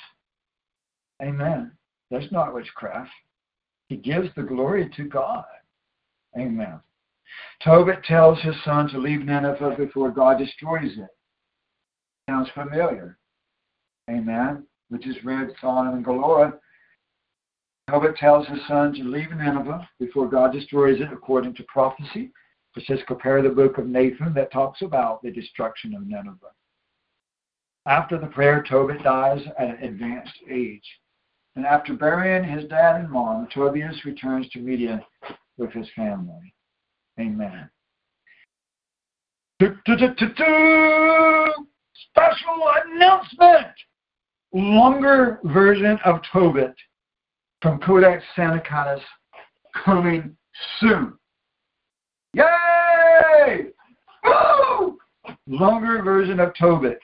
Amen. 1.22 1.72
That's 2.12 2.32
not 2.32 2.54
witchcraft. 2.54 3.12
He 3.88 3.98
gives 3.98 4.30
the 4.36 4.44
glory 4.44 4.90
to 4.96 5.04
God. 5.06 5.46
Amen. 6.38 6.80
Tobit 7.64 8.04
tells 8.04 8.40
his 8.42 8.56
son 8.64 8.88
to 8.90 8.98
leave 8.98 9.26
Nineveh 9.26 9.76
before 9.78 10.12
God 10.12 10.38
destroys 10.38 10.98
it. 10.98 11.10
Sounds 12.30 12.50
familiar. 12.54 13.18
Amen. 14.10 14.64
Which 14.90 15.08
is 15.08 15.24
read 15.24 15.50
Sodom 15.62 15.96
and 15.96 16.06
Gomorrah. 16.06 16.54
Tobit 17.90 18.16
tells 18.18 18.48
his 18.48 18.60
son 18.68 18.94
to 18.94 19.04
leave 19.04 19.32
Nineveh 19.32 19.88
before 20.00 20.28
God 20.28 20.54
destroys 20.54 21.00
it 21.02 21.12
according 21.12 21.56
to 21.56 21.64
prophecy. 21.64 22.32
It 22.76 22.84
says, 22.86 23.00
compare 23.08 23.42
the 23.42 23.50
book 23.50 23.78
of 23.78 23.88
Nahum 23.88 24.34
that 24.36 24.52
talks 24.52 24.82
about 24.84 25.22
the 25.22 25.32
destruction 25.32 25.96
of 25.96 26.08
Nineveh. 26.08 26.54
After 27.86 28.18
the 28.18 28.28
prayer, 28.28 28.64
Tobit 28.68 29.04
dies 29.04 29.42
at 29.58 29.70
an 29.70 29.84
advanced 29.84 30.38
age. 30.50 30.86
And 31.60 31.68
after 31.68 31.94
burying 31.94 32.46
his 32.46 32.70
dad 32.70 33.02
and 33.02 33.10
mom, 33.10 33.46
Tobias 33.54 34.06
returns 34.06 34.48
to 34.52 34.60
Media 34.60 35.06
with 35.58 35.74
his 35.74 35.90
family. 35.94 36.54
Amen. 37.20 37.70
Special 39.60 39.76
announcement! 42.86 43.76
Longer 44.54 45.42
version 45.44 46.00
of 46.06 46.22
Tobit 46.32 46.74
from 47.62 47.82
Codex 47.82 48.24
Sinaiticus 48.38 49.02
coming 49.84 50.38
soon. 50.80 51.12
Yay! 52.36 53.66
Woo! 54.24 54.98
Longer 55.46 56.02
version 56.04 56.40
of 56.40 56.54
Tobit. 56.58 57.00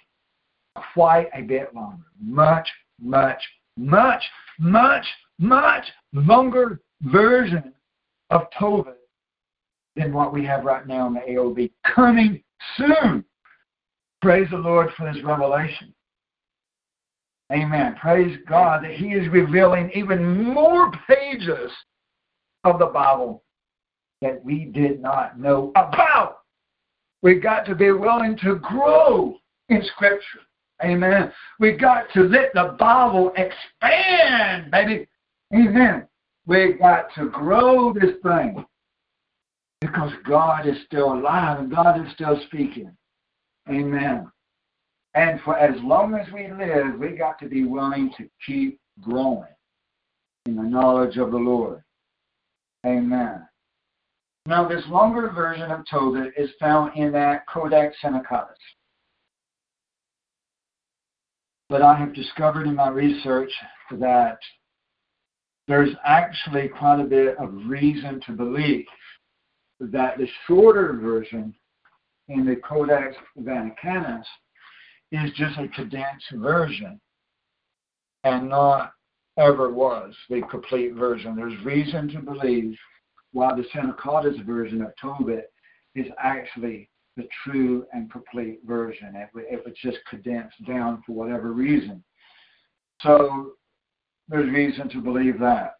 Quite 0.93 1.27
a 1.35 1.41
bit 1.41 1.75
longer. 1.75 2.05
Much, 2.21 2.69
much, 3.01 3.41
much, 3.77 4.23
much, 4.59 5.05
much 5.39 5.85
longer 6.13 6.81
version 7.01 7.73
of 8.29 8.43
Tobit 8.57 8.97
than 9.95 10.13
what 10.13 10.33
we 10.33 10.45
have 10.45 10.63
right 10.63 10.87
now 10.87 11.07
in 11.07 11.13
the 11.13 11.21
AOB. 11.21 11.71
Coming 11.95 12.41
soon. 12.77 13.23
Praise 14.21 14.47
the 14.49 14.57
Lord 14.57 14.89
for 14.97 15.11
this 15.11 15.23
revelation. 15.23 15.93
Amen. 17.51 17.95
Praise 18.01 18.37
God 18.49 18.83
that 18.83 18.93
He 18.95 19.09
is 19.09 19.31
revealing 19.31 19.91
even 19.93 20.43
more 20.43 20.91
pages 21.07 21.71
of 22.63 22.79
the 22.79 22.87
Bible 22.87 23.43
that 24.21 24.43
we 24.43 24.65
did 24.65 25.01
not 25.01 25.39
know 25.39 25.71
about. 25.75 26.39
We've 27.21 27.43
got 27.43 27.65
to 27.65 27.75
be 27.75 27.91
willing 27.91 28.37
to 28.43 28.55
grow 28.55 29.35
in 29.69 29.83
Scripture. 29.95 30.44
Amen. 30.83 31.31
We 31.59 31.73
got 31.73 32.05
to 32.13 32.23
let 32.23 32.53
the 32.53 32.75
Bible 32.77 33.31
expand, 33.37 34.71
baby. 34.71 35.07
Amen. 35.53 36.07
We 36.45 36.73
got 36.73 37.07
to 37.15 37.29
grow 37.29 37.93
this 37.93 38.15
thing 38.21 38.65
because 39.81 40.11
God 40.27 40.67
is 40.67 40.75
still 40.85 41.13
alive 41.13 41.59
and 41.59 41.71
God 41.73 42.05
is 42.05 42.11
still 42.13 42.39
speaking. 42.47 42.91
Amen. 43.69 44.31
And 45.15 45.39
for 45.41 45.57
as 45.57 45.75
long 45.81 46.13
as 46.13 46.31
we 46.33 46.47
live, 46.51 46.99
we 46.99 47.11
got 47.11 47.39
to 47.39 47.47
be 47.47 47.63
willing 47.63 48.11
to 48.17 48.27
keep 48.45 48.79
growing 49.01 49.47
in 50.45 50.55
the 50.55 50.63
knowledge 50.63 51.17
of 51.17 51.31
the 51.31 51.37
Lord. 51.37 51.81
Amen. 52.85 53.47
Now, 54.45 54.67
this 54.67 54.83
longer 54.89 55.29
version 55.29 55.71
of 55.71 55.85
Tobit 55.89 56.33
is 56.37 56.51
found 56.59 56.95
in 56.95 57.11
that 57.13 57.47
Codex 57.47 57.95
Sinaiticus. 58.03 58.53
But 61.69 61.81
I 61.81 61.97
have 61.97 62.13
discovered 62.13 62.67
in 62.67 62.75
my 62.75 62.89
research 62.89 63.51
that 63.91 64.37
there's 65.67 65.95
actually 66.05 66.67
quite 66.67 67.01
a 67.01 67.05
bit 67.05 67.37
of 67.37 67.53
reason 67.67 68.21
to 68.27 68.33
believe 68.33 68.85
that 69.79 70.17
the 70.17 70.27
shorter 70.47 70.93
version 70.93 71.53
in 72.27 72.45
the 72.45 72.55
Codex 72.57 73.15
Vaticanus 73.37 74.25
is 75.11 75.31
just 75.31 75.57
a 75.57 75.67
condensed 75.69 76.31
version 76.33 76.99
and 78.23 78.49
not 78.49 78.93
ever 79.37 79.71
was 79.71 80.15
the 80.29 80.41
complete 80.49 80.93
version. 80.93 81.35
There's 81.35 81.63
reason 81.63 82.07
to 82.09 82.19
believe 82.19 82.77
why 83.31 83.53
the 83.55 83.63
Sinaiticus 83.73 84.45
version 84.45 84.81
of 84.81 84.93
Tobit 85.01 85.51
is 85.93 86.07
actually 86.17 86.89
the 87.17 87.27
true 87.43 87.85
and 87.93 88.11
complete 88.11 88.59
version. 88.65 89.15
It, 89.15 89.29
it 89.35 89.65
was 89.65 89.73
just 89.81 89.97
condensed 90.09 90.63
down 90.65 91.01
for 91.05 91.13
whatever 91.13 91.51
reason. 91.51 92.03
So 93.01 93.53
there's 94.27 94.51
reason 94.51 94.89
to 94.89 95.01
believe 95.01 95.39
that. 95.39 95.75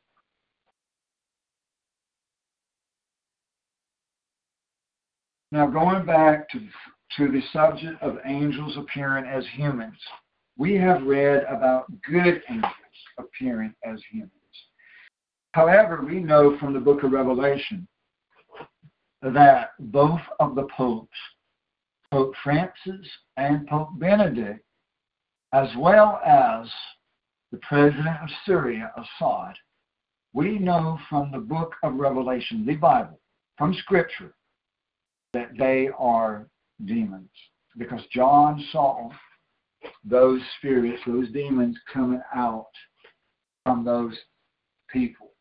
Now, 5.52 5.68
going 5.68 6.06
back 6.06 6.50
to, 6.50 6.60
to 7.18 7.32
the 7.32 7.42
subject 7.54 8.02
of 8.02 8.18
angels 8.26 8.78
appearing 8.78 9.26
as 9.26 9.46
humans, 9.54 9.98
we 10.58 10.76
have 10.76 11.04
read 11.04 11.44
about 11.44 11.86
good 12.02 12.42
angels 12.50 12.74
appearing 13.18 13.74
as 13.86 14.00
humans. 14.12 14.32
However, 15.54 16.04
we 16.04 16.20
know 16.20 16.58
from 16.58 16.74
the 16.74 16.80
book 16.80 17.04
of 17.04 17.14
Revelation 17.14 17.88
that 19.32 19.72
both 19.80 20.22
of 20.40 20.56
the 20.56 20.68
popes, 20.76 21.18
Pope 22.12 22.34
Francis 22.44 23.08
and 23.38 23.68
Pope 23.68 23.90
Benedict, 23.98 24.64
as 25.54 25.70
well 25.78 26.20
as 26.26 26.70
the 27.52 27.58
president 27.60 28.18
of 28.22 28.30
Syria, 28.46 28.92
Assad, 28.98 29.56
we 30.34 30.60
know 30.60 31.00
from 31.10 31.32
the 31.32 31.40
book 31.40 31.74
of 31.84 31.96
Revelation, 31.96 32.66
the 32.66 32.76
Bible, 32.76 33.20
from 33.58 33.74
Scripture, 33.74 34.34
that 35.34 35.52
they 35.58 35.90
are 35.98 36.48
demons. 36.84 37.30
Because 37.78 38.02
John 38.12 38.64
saw 38.72 39.10
those 40.04 40.42
spirits, 40.58 41.02
those 41.08 41.32
demons 41.32 41.78
coming 41.92 42.22
out 42.34 42.72
from 43.64 43.84
those 43.84 44.18
people. 44.90 45.32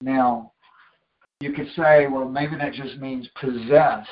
Now, 0.00 0.51
you 1.42 1.52
could 1.52 1.68
say, 1.76 2.06
well, 2.06 2.28
maybe 2.28 2.56
that 2.56 2.72
just 2.72 2.98
means 2.98 3.28
possessed 3.40 4.08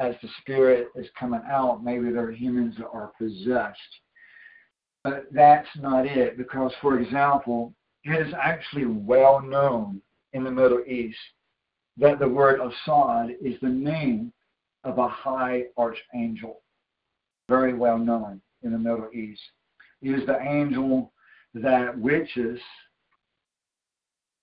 as 0.00 0.14
the 0.20 0.28
spirit 0.40 0.88
is 0.96 1.06
coming 1.18 1.42
out. 1.48 1.84
Maybe 1.84 2.10
there 2.10 2.26
are 2.28 2.32
humans 2.32 2.74
that 2.78 2.88
are 2.92 3.12
possessed. 3.18 3.78
But 5.04 5.26
that's 5.32 5.68
not 5.76 6.06
it, 6.06 6.36
because, 6.36 6.72
for 6.80 6.98
example, 6.98 7.72
it 8.04 8.26
is 8.26 8.34
actually 8.40 8.86
well 8.86 9.40
known 9.40 10.02
in 10.32 10.42
the 10.42 10.50
Middle 10.50 10.82
East 10.86 11.18
that 11.96 12.18
the 12.18 12.28
word 12.28 12.60
Assad 12.60 13.30
is 13.40 13.54
the 13.60 13.68
name 13.68 14.32
of 14.84 14.98
a 14.98 15.08
high 15.08 15.64
archangel, 15.76 16.62
very 17.48 17.74
well 17.74 17.98
known 17.98 18.40
in 18.62 18.72
the 18.72 18.78
Middle 18.78 19.08
East. 19.14 19.40
He 20.00 20.10
is 20.10 20.26
the 20.26 20.40
angel 20.40 21.12
that 21.54 21.96
witches 21.98 22.60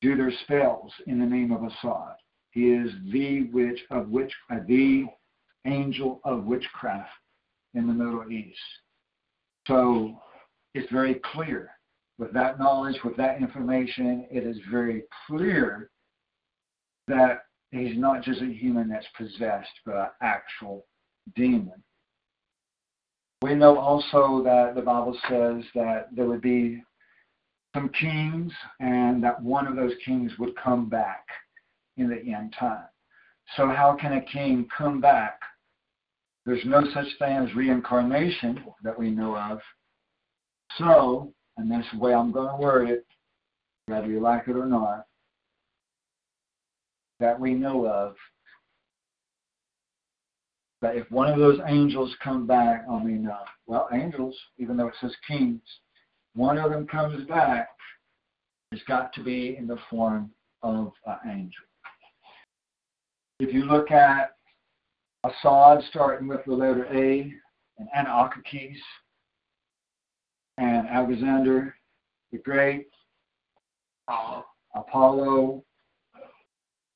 do 0.06 0.16
their 0.16 0.32
spells 0.44 0.92
in 1.08 1.20
the 1.20 1.26
name 1.26 1.52
of 1.52 1.64
Assad. 1.64 2.16
He 2.52 2.70
is 2.70 2.92
the 3.12 3.50
witch 3.52 3.80
of 3.90 4.10
witch, 4.10 4.32
uh, 4.52 4.58
the 4.68 5.06
angel 5.66 6.22
of 6.24 6.46
witchcraft 6.46 7.10
in 7.74 7.88
the 7.88 7.94
Middle 7.94 8.32
East. 8.32 8.60
So 9.68 10.22
it's 10.76 10.92
very 10.92 11.20
clear. 11.34 11.72
With 12.20 12.32
that 12.34 12.60
knowledge, 12.60 12.98
with 13.04 13.18
that 13.18 13.42
information, 13.42 14.28
it 14.30 14.44
is 14.44 14.58
very 14.72 15.04
clear 15.26 15.90
that 17.08 17.46
he's 17.72 17.98
not 17.98 18.22
just 18.22 18.42
a 18.42 18.46
human 18.46 18.88
that's 18.88 19.08
possessed, 19.18 19.74
but 19.88 19.96
an 19.96 20.08
actual 20.22 20.86
demon. 21.36 21.84
We 23.42 23.56
know 23.56 23.78
also 23.80 24.44
that 24.44 24.76
the 24.76 24.82
Bible 24.82 25.18
says 25.28 25.64
that 25.74 26.10
there 26.16 26.26
would 26.26 26.42
be 26.42 26.84
some 27.76 27.90
kings 27.90 28.52
and 28.80 29.22
that 29.24 29.44
one 29.44 29.68
of 29.68 29.76
those 29.76 29.92
kings 30.04 30.32
would 30.40 30.56
come 30.56 30.90
back 30.90 31.26
in 31.98 32.10
the 32.10 32.34
end 32.34 32.56
time. 32.58 32.86
So, 33.56 33.68
how 33.68 33.96
can 34.00 34.14
a 34.14 34.22
king 34.22 34.68
come 34.76 35.00
back? 35.00 35.40
There's 36.46 36.66
no 36.66 36.82
such 36.94 37.08
thing 37.20 37.38
as 37.38 37.54
reincarnation 37.54 38.64
that 38.84 38.98
we 38.98 39.12
know 39.12 39.38
of. 39.38 39.60
So, 40.78 41.34
and 41.58 41.70
that's 41.70 41.88
the 41.92 42.00
way 42.00 42.14
I'm 42.14 42.32
going 42.32 42.50
to 42.50 42.62
word 42.62 42.90
it, 42.90 43.06
whether 43.88 44.08
you 44.08 44.20
like 44.20 44.48
it 44.48 44.56
or 44.56 44.66
not, 44.66 45.06
that 47.20 47.40
we 47.40 47.54
know 47.54 47.86
of, 47.88 48.16
that 50.82 50.96
if 50.96 51.10
one 51.12 51.32
of 51.32 51.40
those 51.40 51.60
angels 51.68 52.14
come 52.24 52.48
back, 52.48 52.86
I 52.90 53.04
mean, 53.04 53.28
uh, 53.28 53.38
well, 53.68 53.90
angels, 53.94 54.36
even 54.58 54.78
though 54.78 54.88
it 54.88 54.96
says 55.02 55.16
kings, 55.28 55.62
one 56.36 56.58
of 56.58 56.72
them 56.72 56.86
comes 56.86 57.26
back, 57.28 57.70
it's 58.72 58.84
got 58.84 59.14
to 59.14 59.24
be 59.24 59.56
in 59.58 59.68
the 59.68 59.78
form 59.90 60.30
of 60.62 60.92
an 61.06 61.32
angel. 61.32 61.64
If 63.40 63.54
you 63.54 63.66
look 63.66 63.90
at 63.92 64.36
Assad, 65.24 65.84
starting 65.90 66.28
with 66.28 66.42
the 66.46 66.54
letter 66.54 66.86
A, 66.94 67.34
and 67.78 67.88
Antiochus, 67.98 68.78
and 70.58 70.88
Alexander 70.88 71.76
the 72.32 72.38
Great, 72.40 72.88
uh, 74.08 74.42
Apollo, 74.76 75.64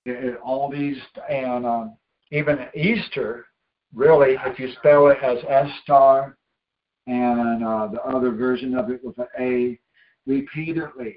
it, 0.06 0.40
all 0.44 0.70
these, 0.70 0.98
and 1.30 1.66
um, 1.66 1.98
even 2.32 2.60
Easter, 2.76 3.46
really, 3.94 4.36
if 4.46 4.60
you 4.60 4.72
spell 4.78 5.08
it 5.08 5.18
as 5.24 5.38
S 5.48 5.70
star, 5.84 6.38
and 7.10 7.64
uh, 7.64 7.88
the 7.88 8.02
other 8.04 8.30
version 8.32 8.78
of 8.78 8.92
it 8.92 9.04
with 9.04 9.18
an 9.18 9.28
A, 9.40 9.80
repeatedly, 10.28 11.16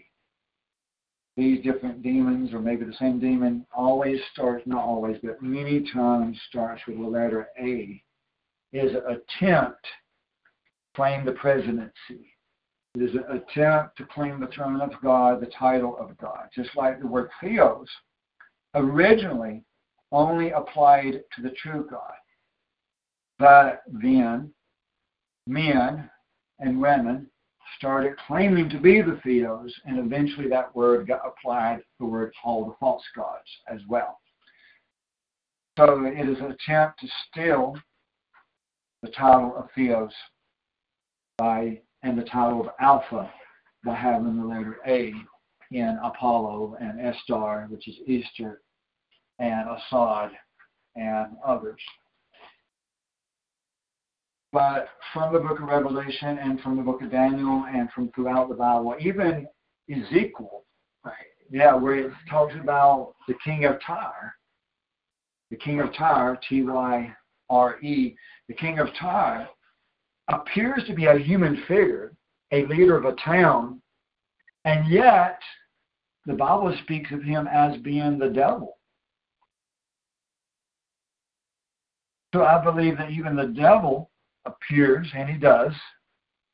these 1.36 1.62
different 1.62 2.02
demons, 2.02 2.54
or 2.54 2.60
maybe 2.60 2.86
the 2.86 2.94
same 2.94 3.20
demon, 3.20 3.66
always 3.76 4.18
starts, 4.32 4.66
not 4.66 4.82
always, 4.82 5.18
but 5.22 5.42
many 5.42 5.90
times 5.92 6.40
starts 6.48 6.80
with 6.86 6.96
the 6.96 7.04
letter 7.04 7.48
A, 7.60 8.02
is 8.72 8.92
an 8.92 9.02
attempt 9.06 9.82
to 9.82 10.96
claim 10.96 11.26
the 11.26 11.32
presidency. 11.32 12.36
It 12.94 13.02
is 13.02 13.14
an 13.14 13.24
attempt 13.30 13.98
to 13.98 14.06
claim 14.06 14.40
the 14.40 14.48
throne 14.48 14.80
of 14.80 14.92
God, 15.02 15.42
the 15.42 15.50
title 15.58 15.96
of 15.98 16.16
God. 16.16 16.48
Just 16.54 16.70
like 16.74 17.00
the 17.00 17.06
word 17.06 17.28
theos 17.40 17.88
originally 18.74 19.62
only 20.10 20.52
applied 20.52 21.22
to 21.34 21.42
the 21.42 21.50
true 21.62 21.86
God. 21.90 22.14
But 23.38 23.82
then 23.88 24.52
men 25.46 26.08
and 26.60 26.80
women 26.80 27.28
started 27.76 28.16
claiming 28.26 28.68
to 28.68 28.78
be 28.78 29.00
the 29.00 29.20
theos, 29.24 29.74
and 29.86 29.98
eventually 29.98 30.48
that 30.48 30.74
word 30.76 31.06
got 31.06 31.22
applied 31.26 31.80
the 31.98 32.06
word 32.06 32.32
all 32.44 32.66
the 32.66 32.76
false 32.78 33.04
gods 33.16 33.48
as 33.68 33.80
well. 33.88 34.18
So 35.78 36.04
it 36.04 36.28
is 36.28 36.38
an 36.38 36.52
attempt 36.52 37.00
to 37.00 37.08
steal 37.28 37.74
the 39.02 39.10
title 39.10 39.54
of 39.56 39.68
theos 39.74 40.12
by 41.38 41.80
and 42.02 42.18
the 42.18 42.24
title 42.24 42.60
of 42.60 42.68
alpha 42.80 43.32
by 43.84 43.94
having 43.94 44.36
the 44.36 44.44
letter 44.44 44.78
A 44.86 45.12
in 45.70 45.98
Apollo 46.02 46.76
and 46.80 47.00
Estar, 47.00 47.68
which 47.70 47.88
is 47.88 47.96
Easter, 48.06 48.60
and 49.38 49.68
Assad 49.68 50.30
and 50.94 51.36
others. 51.44 51.80
But 54.52 54.88
from 55.14 55.32
the 55.32 55.40
book 55.40 55.60
of 55.60 55.68
Revelation 55.68 56.38
and 56.38 56.60
from 56.60 56.76
the 56.76 56.82
book 56.82 57.00
of 57.00 57.10
Daniel 57.10 57.64
and 57.72 57.90
from 57.92 58.10
throughout 58.12 58.50
the 58.50 58.54
Bible, 58.54 58.94
even 59.00 59.46
Ezekiel, 59.90 60.64
right? 61.04 61.14
Yeah, 61.50 61.74
where 61.74 61.94
it 61.94 62.12
talks 62.28 62.54
about 62.60 63.14
the 63.26 63.34
king 63.42 63.64
of 63.64 63.80
Tyre, 63.86 64.34
the 65.50 65.56
king 65.56 65.80
of 65.80 65.94
Tyre, 65.94 66.38
T 66.48 66.62
Y 66.62 67.14
R 67.48 67.80
E, 67.80 68.14
the 68.48 68.54
king 68.54 68.78
of 68.78 68.88
Tyre 69.00 69.48
appears 70.28 70.84
to 70.86 70.94
be 70.94 71.06
a 71.06 71.18
human 71.18 71.62
figure, 71.66 72.12
a 72.52 72.66
leader 72.66 72.96
of 72.96 73.06
a 73.06 73.16
town, 73.24 73.80
and 74.66 74.90
yet 74.90 75.38
the 76.26 76.34
Bible 76.34 76.76
speaks 76.84 77.10
of 77.10 77.22
him 77.22 77.48
as 77.48 77.80
being 77.80 78.18
the 78.18 78.28
devil. 78.28 78.76
So 82.34 82.44
I 82.44 82.62
believe 82.62 82.96
that 82.98 83.10
even 83.10 83.34
the 83.34 83.48
devil 83.48 84.10
appears, 84.44 85.08
and 85.14 85.28
he 85.28 85.36
does. 85.36 85.72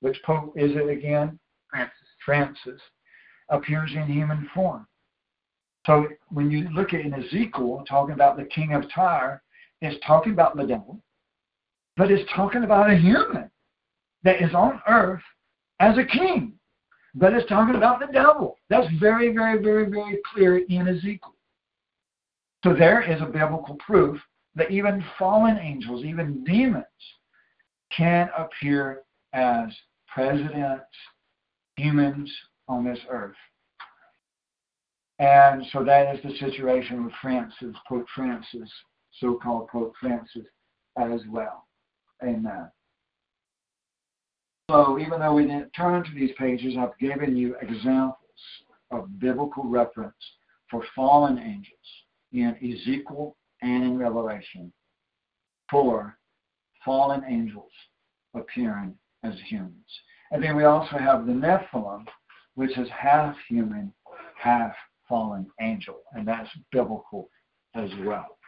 Which 0.01 0.21
pope 0.25 0.53
is 0.57 0.73
it 0.73 0.89
again? 0.89 1.39
Francis. 1.71 1.95
Francis 2.25 2.81
appears 3.49 3.91
in 3.95 4.07
human 4.07 4.49
form. 4.55 4.87
So 5.87 6.07
when 6.29 6.51
you 6.51 6.69
look 6.71 6.93
at 6.93 7.01
in 7.01 7.15
Ezekiel, 7.15 7.85
talking 7.89 8.15
about 8.15 8.37
the 8.37 8.45
king 8.45 8.75
of 8.75 8.85
Tyre, 8.95 9.43
it's 9.81 9.99
talking 10.07 10.33
about 10.33 10.57
the 10.57 10.67
devil, 10.67 11.01
but 11.97 12.11
it's 12.11 12.31
talking 12.35 12.65
about 12.65 12.91
a 12.91 12.97
human 12.97 13.51
that 14.25 14.43
is 14.43 14.55
on 14.55 14.83
earth 14.87 15.23
as 15.81 15.97
a 15.97 16.05
king. 16.05 16.53
But 17.15 17.33
it's 17.33 17.49
talking 17.49 17.77
about 17.77 18.01
the 18.01 18.13
devil. 18.13 18.59
That's 18.69 18.93
very, 19.01 19.33
very, 19.33 19.63
very, 19.63 19.89
very 19.89 20.19
clear 20.33 20.59
in 20.59 20.89
Ezekiel. 20.89 21.35
So 22.65 22.75
there 22.75 23.01
is 23.01 23.23
a 23.23 23.27
biblical 23.27 23.77
proof 23.77 24.21
that 24.57 24.71
even 24.71 25.05
fallen 25.19 25.59
angels, 25.59 26.05
even 26.05 26.45
demons, 26.45 26.85
can 27.97 28.29
appear 28.37 29.03
as 29.33 29.69
presidents, 30.13 30.85
humans 31.77 32.33
on 32.69 32.85
this 32.85 32.99
earth. 33.11 33.37
And 35.19 35.65
so 35.73 35.85
that 35.85 36.15
is 36.15 36.23
the 36.23 36.37
situation 36.39 37.05
with 37.05 37.15
Francis, 37.21 37.75
Pope 37.89 38.07
Francis, 38.15 38.71
so 39.21 39.39
called 39.43 39.69
Pope 39.69 39.95
Francis, 40.01 40.47
as 40.97 41.21
well. 41.29 41.67
Amen. 42.23 42.71
So 44.71 44.99
even 44.99 45.21
though 45.21 45.35
we 45.35 45.45
didn't 45.45 45.71
turn 45.71 46.05
to 46.05 46.11
these 46.15 46.31
pages, 46.39 46.75
I've 46.79 46.97
given 46.99 47.37
you 47.37 47.57
examples 47.61 48.17
of 48.91 49.19
biblical 49.19 49.65
reference 49.65 50.15
for 50.71 50.85
fallen 50.95 51.39
angels 51.39 51.75
in 52.33 52.55
Ezekiel 52.57 53.35
and 53.63 53.85
in 53.85 53.99
Revelation 53.99 54.73
for 55.71 56.18
fallen 56.89 57.23
angels 57.29 57.71
appearing 58.35 58.95
as 59.23 59.35
humans. 59.47 59.85
And 60.31 60.43
then 60.43 60.57
we 60.57 60.65
also 60.65 60.97
have 60.97 61.27
the 61.27 61.33
Nephilim, 61.33 62.07
which 62.55 62.79
is 62.79 62.89
half 62.89 63.37
human, 63.47 63.93
half 64.41 64.73
fallen 65.07 65.47
angel, 65.61 65.97
and 66.15 66.27
that's 66.27 66.49
biblical 66.73 67.29
as 67.75 67.91
well. 68.07 68.39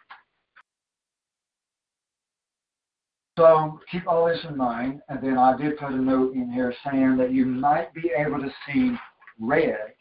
So 3.39 3.79
keep 3.93 4.09
all 4.09 4.27
this 4.27 4.43
in 4.49 4.57
mind, 4.57 5.03
and 5.11 5.23
then 5.23 5.37
I 5.37 5.55
did 5.59 5.77
put 5.77 5.93
a 5.93 5.97
note 5.97 6.33
in 6.33 6.51
here 6.51 6.73
saying 6.83 7.19
that 7.19 7.33
you 7.33 7.45
might 7.45 7.93
be 7.93 8.11
able 8.17 8.39
to 8.39 8.51
see 8.67 8.95
red 9.39 9.93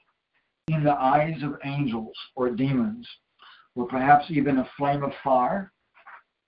in 0.70 0.86
the 0.86 0.94
eyes 0.94 1.44
of 1.44 1.60
angels 1.66 2.16
or 2.38 2.52
demons, 2.52 3.06
or 3.76 3.86
perhaps 3.86 4.28
even 4.30 4.60
a 4.60 4.70
flame 4.78 5.04
of 5.04 5.12
fire, 5.26 5.74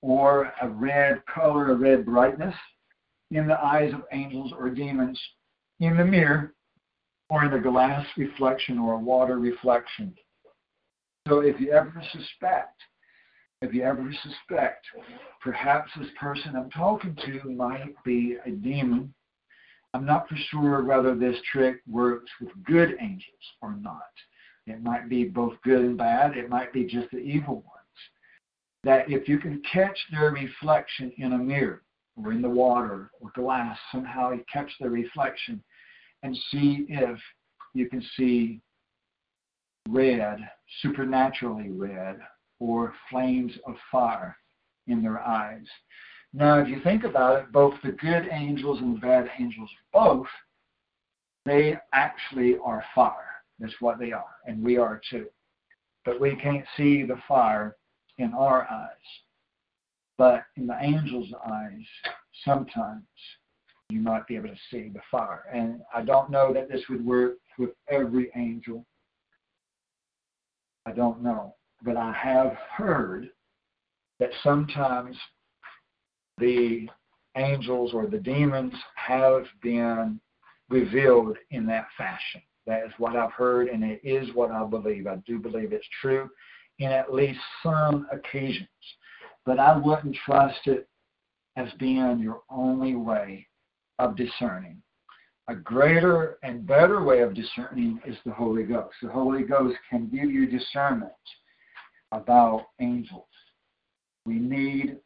or 0.01 0.51
a 0.61 0.67
red 0.67 1.21
color, 1.25 1.71
a 1.71 1.75
red 1.75 2.05
brightness 2.05 2.55
in 3.31 3.47
the 3.47 3.63
eyes 3.63 3.93
of 3.93 4.03
angels 4.11 4.51
or 4.57 4.69
demons 4.69 5.19
in 5.79 5.97
the 5.97 6.05
mirror 6.05 6.53
or 7.29 7.45
in 7.45 7.53
a 7.53 7.59
glass 7.59 8.05
reflection 8.17 8.77
or 8.77 8.93
a 8.93 8.99
water 8.99 9.39
reflection. 9.39 10.13
So 11.27 11.39
if 11.39 11.59
you 11.59 11.71
ever 11.71 12.03
suspect, 12.11 12.81
if 13.61 13.73
you 13.73 13.83
ever 13.83 14.11
suspect, 14.23 14.85
perhaps 15.41 15.91
this 15.97 16.09
person 16.19 16.55
I'm 16.55 16.69
talking 16.71 17.15
to 17.25 17.49
might 17.49 17.93
be 18.03 18.37
a 18.45 18.49
demon, 18.49 19.13
I'm 19.93 20.05
not 20.05 20.27
for 20.27 20.35
sure 20.49 20.83
whether 20.83 21.15
this 21.15 21.37
trick 21.51 21.77
works 21.87 22.31
with 22.41 22.49
good 22.65 22.95
angels 22.99 23.23
or 23.61 23.75
not. 23.75 24.01
It 24.67 24.81
might 24.81 25.09
be 25.09 25.25
both 25.25 25.53
good 25.63 25.81
and 25.81 25.97
bad. 25.97 26.37
It 26.37 26.49
might 26.49 26.71
be 26.73 26.85
just 26.85 27.11
the 27.11 27.17
evil 27.17 27.55
ones. 27.55 27.70
That 28.83 29.09
if 29.09 29.27
you 29.27 29.37
can 29.37 29.61
catch 29.71 29.97
their 30.11 30.31
reflection 30.31 31.11
in 31.17 31.33
a 31.33 31.37
mirror, 31.37 31.83
or 32.15 32.31
in 32.31 32.41
the 32.41 32.49
water 32.49 33.11
or 33.19 33.31
glass, 33.35 33.77
somehow 33.91 34.31
you 34.31 34.43
catch 34.51 34.71
their 34.79 34.89
reflection 34.89 35.63
and 36.23 36.35
see 36.51 36.85
if 36.89 37.19
you 37.73 37.89
can 37.89 38.03
see 38.17 38.59
red, 39.89 40.39
supernaturally 40.81 41.69
red, 41.69 42.19
or 42.59 42.93
flames 43.09 43.51
of 43.65 43.75
fire 43.91 44.35
in 44.87 45.01
their 45.01 45.19
eyes. 45.19 45.65
Now, 46.33 46.59
if 46.59 46.67
you 46.67 46.79
think 46.81 47.03
about 47.03 47.39
it, 47.39 47.51
both 47.51 47.73
the 47.83 47.91
good 47.91 48.27
angels 48.31 48.79
and 48.79 48.95
the 48.95 48.99
bad 48.99 49.29
angels, 49.39 49.69
both, 49.91 50.27
they 51.45 51.77
actually 51.93 52.57
are 52.63 52.83
fire. 52.93 53.43
That's 53.59 53.73
what 53.79 53.99
they 53.99 54.11
are, 54.11 54.35
and 54.45 54.63
we 54.63 54.77
are 54.77 55.01
too. 55.09 55.27
But 56.05 56.19
we 56.19 56.35
can't 56.35 56.65
see 56.77 57.03
the 57.03 57.19
fire 57.27 57.75
in 58.21 58.33
our 58.33 58.67
eyes. 58.71 58.89
But 60.17 60.43
in 60.55 60.67
the 60.67 60.75
angel's 60.75 61.33
eyes, 61.49 61.85
sometimes 62.45 63.03
you 63.89 63.99
might 63.99 64.27
be 64.27 64.35
able 64.35 64.49
to 64.49 64.55
see 64.69 64.89
the 64.93 65.01
fire. 65.09 65.43
And 65.53 65.81
I 65.93 66.03
don't 66.03 66.29
know 66.29 66.53
that 66.53 66.69
this 66.69 66.83
would 66.89 67.05
work 67.05 67.37
with 67.57 67.71
every 67.89 68.31
angel. 68.35 68.85
I 70.85 70.91
don't 70.91 71.21
know. 71.21 71.55
But 71.83 71.97
I 71.97 72.13
have 72.13 72.55
heard 72.75 73.29
that 74.19 74.29
sometimes 74.43 75.17
the 76.37 76.87
angels 77.35 77.93
or 77.93 78.05
the 78.05 78.19
demons 78.19 78.73
have 78.95 79.45
been 79.63 80.19
revealed 80.69 81.37
in 81.49 81.65
that 81.65 81.87
fashion. 81.97 82.41
That 82.67 82.83
is 82.85 82.91
what 82.99 83.15
I've 83.15 83.31
heard, 83.31 83.67
and 83.69 83.83
it 83.83 84.01
is 84.03 84.33
what 84.35 84.51
I 84.51 84.63
believe. 84.63 85.07
I 85.07 85.15
do 85.25 85.39
believe 85.39 85.73
it's 85.73 85.87
true 85.99 86.29
in 86.81 86.91
at 86.91 87.13
least 87.13 87.39
some 87.61 88.07
occasions. 88.11 88.67
But 89.45 89.59
I 89.59 89.77
wouldn't 89.77 90.17
trust 90.25 90.65
it 90.65 90.87
as 91.55 91.67
being 91.79 92.19
your 92.19 92.41
only 92.49 92.95
way 92.95 93.47
of 93.99 94.15
discerning. 94.15 94.81
A 95.47 95.53
greater 95.53 96.39
and 96.41 96.65
better 96.65 97.03
way 97.03 97.19
of 97.21 97.35
discerning 97.35 97.99
is 98.05 98.17
the 98.25 98.31
Holy 98.31 98.63
Ghost. 98.63 98.95
The 99.01 99.09
Holy 99.09 99.43
Ghost 99.43 99.77
can 99.91 100.07
give 100.07 100.31
you 100.31 100.47
discernment 100.47 101.11
about 102.11 102.65
angels. 102.79 103.25
We 104.25 104.35
need 104.35 104.97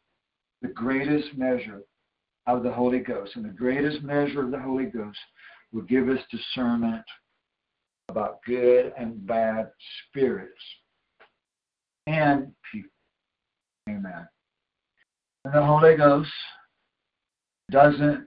the 0.62 0.68
greatest 0.68 1.36
measure 1.36 1.82
of 2.46 2.62
the 2.62 2.72
Holy 2.72 3.00
Ghost. 3.00 3.36
And 3.36 3.44
the 3.44 3.50
greatest 3.50 4.02
measure 4.02 4.42
of 4.42 4.50
the 4.50 4.60
Holy 4.60 4.86
Ghost 4.86 5.18
will 5.72 5.82
give 5.82 6.08
us 6.08 6.20
discernment 6.30 7.04
about 8.08 8.42
good 8.46 8.94
and 8.96 9.26
bad 9.26 9.70
spirits 10.08 10.62
and 12.06 12.52
people. 12.72 12.90
Amen. 13.88 14.28
And 15.44 15.54
the 15.54 15.64
Holy 15.64 15.96
Ghost 15.96 16.30
doesn't 17.70 18.26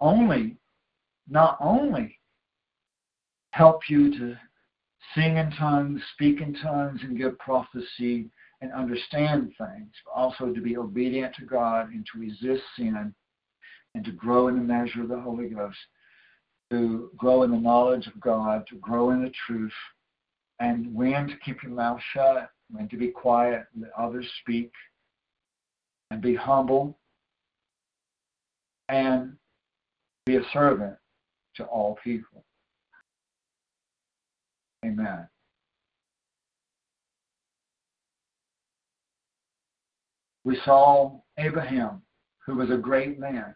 only, 0.00 0.56
not 1.28 1.56
only 1.60 2.18
help 3.52 3.88
you 3.88 4.16
to 4.18 4.36
sing 5.14 5.36
in 5.36 5.50
tongues, 5.52 6.00
speak 6.14 6.40
in 6.40 6.54
tongues, 6.54 7.00
and 7.02 7.16
give 7.16 7.38
prophecy 7.38 8.30
and 8.60 8.72
understand 8.72 9.52
things, 9.58 9.90
but 10.04 10.12
also 10.14 10.52
to 10.52 10.60
be 10.60 10.76
obedient 10.76 11.34
to 11.36 11.44
God 11.44 11.90
and 11.90 12.06
to 12.12 12.18
resist 12.18 12.62
sin 12.76 13.14
and 13.94 14.04
to 14.04 14.12
grow 14.12 14.48
in 14.48 14.56
the 14.56 14.62
measure 14.62 15.02
of 15.02 15.08
the 15.08 15.20
Holy 15.20 15.48
Ghost, 15.48 15.78
to 16.70 17.10
grow 17.16 17.44
in 17.44 17.50
the 17.50 17.56
knowledge 17.56 18.06
of 18.06 18.20
God, 18.20 18.66
to 18.68 18.76
grow 18.76 19.10
in 19.10 19.22
the 19.22 19.32
truth, 19.46 19.72
and 20.60 20.92
when 20.94 21.28
to 21.28 21.36
keep 21.44 21.62
your 21.62 21.72
mouth 21.72 22.00
shut, 22.12 22.50
when 22.70 22.88
to 22.88 22.96
be 22.96 23.08
quiet, 23.08 23.66
and 23.74 23.82
let 23.82 23.92
others 23.98 24.26
speak, 24.40 24.72
and 26.10 26.20
be 26.20 26.34
humble, 26.34 26.98
and 28.88 29.36
be 30.24 30.36
a 30.36 30.42
servant 30.52 30.96
to 31.56 31.64
all 31.64 31.98
people. 32.02 32.44
Amen. 34.84 35.28
We 40.44 40.60
saw 40.64 41.20
Abraham, 41.38 42.02
who 42.44 42.54
was 42.54 42.70
a 42.70 42.76
great 42.76 43.18
man, 43.18 43.54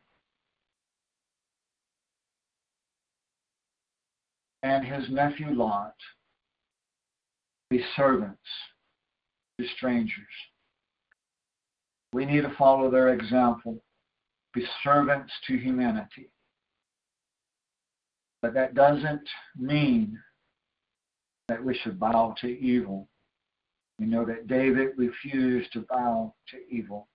and 4.62 4.85
his 4.85 5.09
nephew 5.09 5.53
Lot 5.53 5.95
be 7.70 7.85
servants 7.97 8.41
to 9.61 9.69
strangers. 9.77 10.27
We 12.12 12.24
need 12.24 12.43
to 12.43 12.55
follow 12.57 12.91
their 12.91 13.15
example, 13.15 13.82
be 14.53 14.65
servants 14.82 15.32
to 15.47 15.57
humanity. 15.57 16.31
But 18.43 18.55
that 18.55 18.74
doesn't 18.74 19.28
mean 19.57 20.19
that 21.49 21.62
we 21.62 21.77
should 21.77 22.01
bow 22.01 22.35
to 22.41 22.49
evil. 22.49 23.09
We 23.99 24.07
know 24.07 24.24
that 24.24 24.47
David 24.47 24.93
refused 24.97 25.73
to 25.74 25.85
bow 25.91 26.35
to 26.49 26.57
evil. 26.74 27.07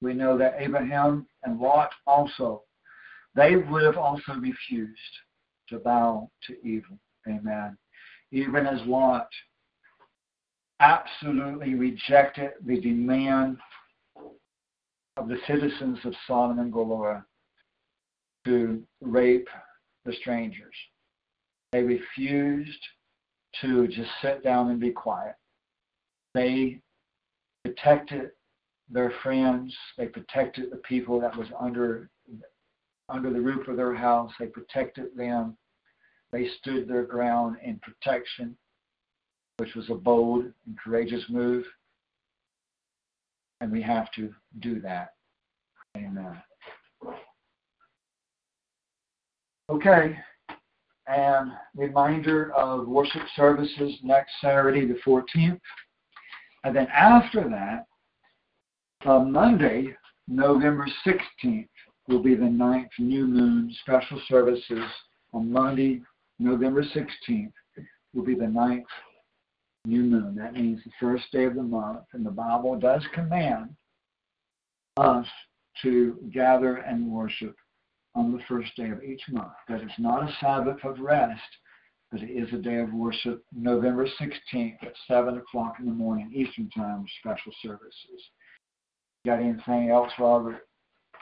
We 0.00 0.14
know 0.14 0.38
that 0.38 0.56
Abraham 0.58 1.26
and 1.44 1.60
Lot 1.60 1.90
also, 2.06 2.62
they 3.34 3.56
would 3.56 3.82
have 3.82 3.98
also 3.98 4.32
refused 4.34 4.98
to 5.68 5.78
bow 5.78 6.30
to 6.46 6.66
evil. 6.66 6.98
Amen. 7.28 7.76
Even 8.32 8.66
as 8.66 8.80
Lot 8.86 9.28
absolutely 10.80 11.74
rejected 11.74 12.52
the 12.64 12.80
demand 12.80 13.58
of 15.16 15.28
the 15.28 15.38
citizens 15.46 15.98
of 16.04 16.14
Sodom 16.26 16.58
and 16.58 16.72
Gomorrah 16.72 17.24
to 18.46 18.82
rape 19.00 19.48
the 20.04 20.12
strangers. 20.14 20.74
They 21.72 21.82
refused 21.82 22.82
to 23.60 23.86
just 23.88 24.10
sit 24.22 24.42
down 24.42 24.70
and 24.70 24.80
be 24.80 24.90
quiet. 24.90 25.34
They 26.34 26.80
protected 27.64 28.30
their 28.88 29.12
friends. 29.22 29.76
They 29.98 30.06
protected 30.06 30.70
the 30.70 30.78
people 30.78 31.20
that 31.20 31.36
was 31.36 31.48
under 31.58 32.08
under 33.08 33.32
the 33.32 33.40
roof 33.40 33.66
of 33.66 33.76
their 33.76 33.94
house. 33.94 34.32
They 34.38 34.46
protected 34.46 35.16
them. 35.16 35.56
They 36.32 36.48
stood 36.60 36.86
their 36.86 37.02
ground 37.02 37.56
in 37.62 37.80
protection, 37.80 38.56
which 39.60 39.74
was 39.74 39.90
a 39.90 39.94
bold 39.94 40.44
and 40.44 40.78
courageous 40.82 41.22
move. 41.28 41.66
And 43.60 43.70
we 43.70 43.82
have 43.82 44.10
to 44.12 44.32
do 44.60 44.80
that. 44.80 45.12
Amen. 45.94 46.42
Okay. 49.68 50.16
And 51.08 51.52
reminder 51.76 52.54
of 52.54 52.88
worship 52.88 53.20
services 53.36 53.98
next 54.02 54.32
Saturday, 54.40 54.86
the 54.86 54.98
14th. 55.06 55.60
And 56.64 56.74
then 56.74 56.86
after 56.96 57.46
that, 57.50 57.84
uh, 59.06 59.18
Monday, 59.18 59.94
November 60.26 60.86
16th, 61.06 61.68
will 62.08 62.22
be 62.22 62.34
the 62.34 62.46
ninth 62.46 62.88
new 62.98 63.26
moon 63.26 63.74
special 63.82 64.22
services 64.26 64.84
on 65.34 65.52
Monday, 65.52 66.00
November 66.38 66.82
16th, 66.82 67.52
will 68.14 68.24
be 68.24 68.34
the 68.34 68.46
ninth 68.46 68.86
new 69.86 70.02
moon. 70.02 70.34
That 70.34 70.54
means 70.54 70.80
the 70.84 70.90
first 71.00 71.24
day 71.32 71.44
of 71.44 71.54
the 71.54 71.62
month. 71.62 72.04
And 72.12 72.24
the 72.24 72.30
Bible 72.30 72.78
does 72.78 73.02
command 73.14 73.70
us 74.96 75.26
to 75.82 76.18
gather 76.32 76.76
and 76.76 77.10
worship 77.10 77.56
on 78.14 78.32
the 78.32 78.42
first 78.48 78.74
day 78.76 78.90
of 78.90 79.02
each 79.02 79.22
month. 79.30 79.52
That 79.68 79.82
is 79.82 79.90
not 79.98 80.28
a 80.28 80.36
Sabbath 80.40 80.84
of 80.84 80.98
rest, 80.98 81.40
but 82.10 82.22
it 82.22 82.30
is 82.30 82.52
a 82.52 82.58
day 82.58 82.76
of 82.76 82.92
worship, 82.92 83.44
November 83.54 84.06
16th 84.06 84.82
at 84.82 84.92
7 85.06 85.38
o'clock 85.38 85.76
in 85.78 85.86
the 85.86 85.92
morning, 85.92 86.30
Eastern 86.34 86.68
Time, 86.70 87.06
special 87.20 87.52
services. 87.62 88.22
Got 89.24 89.40
anything 89.40 89.90
else, 89.90 90.10
Robert? 90.18 90.66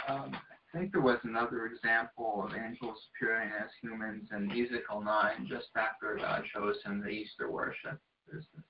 Um, 0.09 0.33
I 0.75 0.79
think 0.79 0.93
there 0.93 1.03
was 1.03 1.19
another 1.25 1.67
example 1.67 2.45
of 2.45 2.55
angels 2.55 2.99
appearing 3.15 3.51
as 3.59 3.69
humans 3.83 4.29
in 4.35 4.51
Ezekiel 4.51 5.03
9, 5.05 5.47
just 5.49 5.69
after 5.77 6.17
God 6.17 6.45
chose 6.55 6.77
him 6.85 7.01
the 7.01 7.09
Easter 7.09 7.51
worship 7.51 8.01
business. 8.29 8.65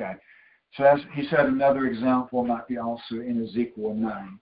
Okay. 0.00 0.14
So 0.74 0.84
as 0.84 1.00
he 1.14 1.26
said, 1.28 1.46
another 1.46 1.86
example 1.86 2.44
might 2.44 2.68
be 2.68 2.78
also 2.78 3.16
in 3.16 3.44
Ezekiel 3.44 3.94
9 3.94 4.38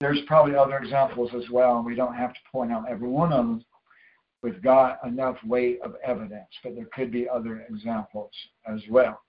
there's 0.00 0.20
probably 0.26 0.54
other 0.54 0.76
examples 0.76 1.30
as 1.34 1.48
well, 1.50 1.76
and 1.76 1.86
we 1.86 1.94
don't 1.94 2.14
have 2.14 2.34
to 2.34 2.40
point 2.50 2.72
out 2.72 2.90
every 2.90 3.08
one 3.08 3.32
of 3.32 3.46
them. 3.46 3.64
We've 4.42 4.62
got 4.62 4.98
enough 5.06 5.36
weight 5.46 5.80
of 5.82 5.94
evidence, 6.04 6.48
but 6.62 6.74
there 6.74 6.88
could 6.92 7.10
be 7.10 7.28
other 7.28 7.64
examples 7.70 8.30
as 8.66 8.80
well. 8.90 9.20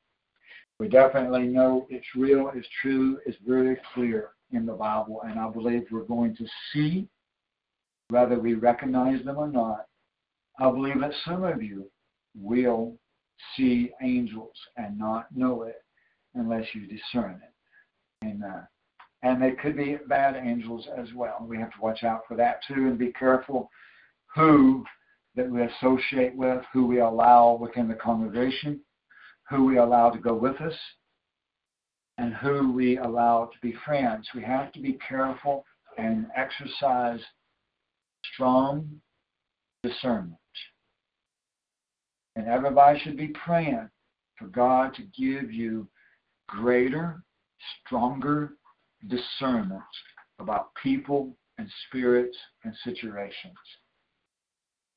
We 0.79 0.89
definitely 0.89 1.47
know 1.47 1.87
it's 1.89 2.07
real, 2.15 2.51
it's 2.53 2.67
true, 2.81 3.19
it's 3.25 3.37
very 3.47 3.77
clear 3.93 4.31
in 4.51 4.65
the 4.65 4.73
Bible, 4.73 5.21
and 5.23 5.39
I 5.39 5.49
believe 5.49 5.83
we're 5.89 6.01
going 6.01 6.35
to 6.35 6.45
see, 6.73 7.07
whether 8.09 8.37
we 8.37 8.55
recognize 8.55 9.23
them 9.23 9.37
or 9.37 9.47
not, 9.47 9.85
I 10.59 10.69
believe 10.69 10.99
that 10.99 11.13
some 11.23 11.43
of 11.45 11.63
you 11.63 11.89
will 12.37 12.97
see 13.55 13.91
angels 14.01 14.55
and 14.77 14.97
not 14.97 15.27
know 15.35 15.63
it 15.63 15.83
unless 16.33 16.65
you 16.73 16.87
discern 16.87 17.41
it. 17.43 18.25
Amen 18.25 18.43
uh, 18.43 18.65
and 19.25 19.41
they 19.41 19.51
could 19.51 19.75
be 19.75 19.97
bad 20.07 20.35
angels 20.35 20.87
as 20.95 21.11
well. 21.15 21.43
We 21.47 21.57
have 21.57 21.71
to 21.73 21.81
watch 21.81 22.03
out 22.03 22.21
for 22.27 22.37
that 22.37 22.59
too 22.67 22.87
and 22.87 22.97
be 22.97 23.11
careful 23.11 23.71
who 24.35 24.85
that 25.35 25.49
we 25.49 25.63
associate 25.63 26.35
with, 26.35 26.63
who 26.71 26.85
we 26.85 26.99
allow 26.99 27.57
within 27.59 27.87
the 27.87 27.95
congregation, 27.95 28.79
who 29.49 29.65
we 29.65 29.77
allow 29.77 30.11
to 30.11 30.19
go 30.19 30.33
with 30.33 30.61
us 30.61 30.75
and 32.17 32.33
who 32.35 32.71
we 32.71 32.97
allow 32.97 33.45
to 33.45 33.59
be 33.61 33.75
friends. 33.83 34.27
We 34.33 34.43
have 34.43 34.71
to 34.73 34.79
be 34.79 34.97
careful 35.07 35.65
and 35.97 36.27
exercise 36.35 37.19
strong 38.33 39.01
discernment. 39.83 40.37
And 42.35 42.47
everybody 42.47 42.99
should 42.99 43.17
be 43.17 43.29
praying 43.29 43.89
for 44.37 44.47
God 44.47 44.93
to 44.95 45.03
give 45.17 45.51
you 45.51 45.87
greater, 46.47 47.23
stronger 47.85 48.53
discernment 49.07 49.81
about 50.39 50.73
people 50.81 51.35
and 51.57 51.69
spirits 51.87 52.37
and 52.63 52.73
situations. 52.83 53.55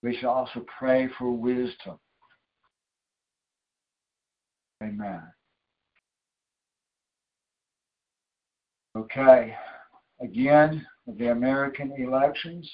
We 0.02 0.16
should 0.16 0.28
also 0.28 0.65
pray 0.78 1.09
for 1.19 1.31
wisdom. 1.31 1.98
Amen. 4.82 5.23
Okay, 8.97 9.55
again, 10.20 10.85
the 11.06 11.28
American 11.28 11.93
elections, 11.98 12.69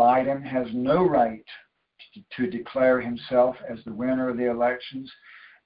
Biden 0.00 0.42
has 0.42 0.66
no 0.72 1.08
right 1.08 1.44
to, 2.36 2.50
declare 2.50 3.00
himself 3.00 3.56
as 3.68 3.78
the 3.84 3.92
winner 3.92 4.28
of 4.28 4.36
the 4.36 4.50
elections, 4.50 5.10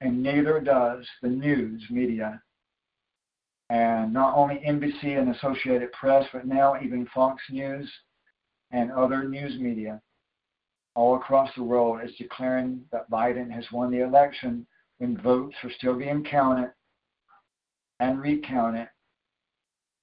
and 0.01 0.21
neither 0.21 0.59
does 0.59 1.07
the 1.21 1.29
news 1.29 1.83
media. 1.89 2.41
And 3.69 4.13
not 4.13 4.35
only 4.35 4.61
NBC 4.67 5.17
and 5.17 5.35
Associated 5.35 5.91
Press, 5.93 6.27
but 6.33 6.45
now 6.45 6.75
even 6.81 7.07
Fox 7.13 7.41
News 7.49 7.91
and 8.71 8.91
other 8.91 9.27
news 9.27 9.59
media 9.59 10.01
all 10.95 11.15
across 11.15 11.49
the 11.55 11.63
world 11.63 12.01
is 12.03 12.15
declaring 12.17 12.81
that 12.91 13.09
Biden 13.09 13.49
has 13.51 13.65
won 13.71 13.91
the 13.91 14.03
election 14.03 14.65
when 14.97 15.17
votes 15.17 15.55
are 15.63 15.71
still 15.71 15.97
being 15.97 16.23
counted 16.23 16.71
and 17.99 18.21
recounted, 18.21 18.87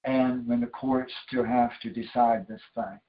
and 0.03 0.45
when 0.47 0.59
the 0.59 0.67
courts 0.67 1.13
still 1.27 1.45
have 1.45 1.71
to 1.81 1.89
decide 1.89 2.47
this 2.47 2.61
thing. 2.75 2.99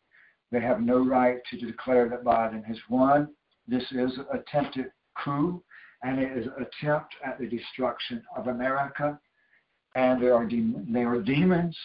They 0.52 0.60
have 0.60 0.82
no 0.82 1.02
right 1.02 1.38
to 1.50 1.56
declare 1.56 2.10
that 2.10 2.24
Biden 2.24 2.62
has 2.66 2.76
won. 2.90 3.28
This 3.66 3.84
is 3.90 4.12
attempted 4.32 4.92
coup, 5.16 5.64
and 6.02 6.20
it 6.20 6.36
is 6.36 6.46
an 6.46 6.66
attempt 6.66 7.14
at 7.24 7.38
the 7.38 7.46
destruction 7.46 8.22
of 8.36 8.48
America. 8.48 9.18
And 9.96 10.22
there 10.22 10.34
are, 10.34 10.44
de- 10.44 10.74
there 10.88 11.08
are 11.08 11.22
demons 11.22 11.76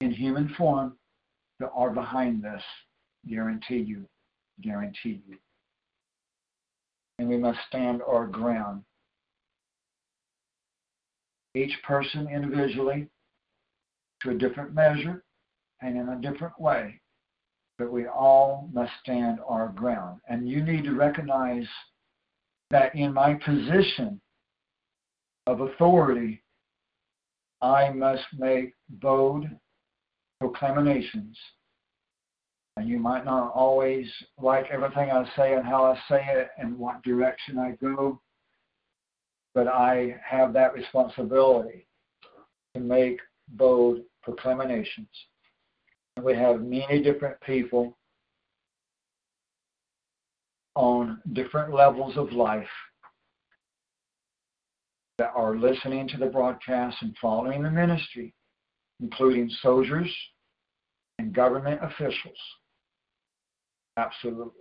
in 0.00 0.12
human 0.12 0.54
form 0.56 0.96
that 1.58 1.70
are 1.74 1.90
behind 1.90 2.42
this, 2.42 2.62
guarantee 3.28 3.78
you, 3.78 4.06
guarantee 4.60 5.20
you. 5.28 5.36
And 7.18 7.28
we 7.28 7.36
must 7.36 7.58
stand 7.68 8.00
our 8.02 8.26
ground. 8.26 8.84
Each 11.54 11.76
person 11.82 12.28
individually, 12.28 13.08
to 14.22 14.30
a 14.30 14.34
different 14.34 14.72
measure 14.72 15.24
and 15.80 15.96
in 15.96 16.08
a 16.08 16.20
different 16.20 16.58
way, 16.60 17.00
we 17.90 18.06
all 18.06 18.68
must 18.72 18.92
stand 19.02 19.38
our 19.46 19.68
ground. 19.68 20.20
And 20.28 20.48
you 20.48 20.62
need 20.62 20.84
to 20.84 20.94
recognize 20.94 21.66
that 22.70 22.94
in 22.94 23.12
my 23.12 23.34
position 23.34 24.20
of 25.46 25.60
authority, 25.60 26.42
I 27.60 27.90
must 27.90 28.24
make 28.36 28.74
bold 28.88 29.46
proclamations. 30.40 31.38
And 32.76 32.88
you 32.88 32.98
might 32.98 33.24
not 33.24 33.52
always 33.52 34.06
like 34.40 34.66
everything 34.70 35.10
I 35.10 35.24
say 35.36 35.54
and 35.54 35.64
how 35.64 35.84
I 35.84 35.98
say 36.08 36.24
it 36.26 36.48
and 36.58 36.78
what 36.78 37.02
direction 37.02 37.58
I 37.58 37.72
go, 37.72 38.20
but 39.54 39.68
I 39.68 40.16
have 40.26 40.52
that 40.54 40.72
responsibility 40.72 41.86
to 42.74 42.80
make 42.80 43.20
bold 43.50 44.00
proclamations. 44.22 45.08
We 46.20 46.34
have 46.34 46.60
many 46.60 47.02
different 47.02 47.40
people 47.40 47.96
on 50.74 51.20
different 51.32 51.72
levels 51.72 52.16
of 52.16 52.32
life 52.32 52.68
that 55.18 55.32
are 55.34 55.56
listening 55.56 56.08
to 56.08 56.16
the 56.16 56.26
broadcast 56.26 56.96
and 57.02 57.16
following 57.20 57.62
the 57.62 57.70
ministry, 57.70 58.34
including 59.00 59.50
soldiers 59.60 60.12
and 61.18 61.32
government 61.32 61.80
officials. 61.82 62.38
Absolutely. 63.96 64.52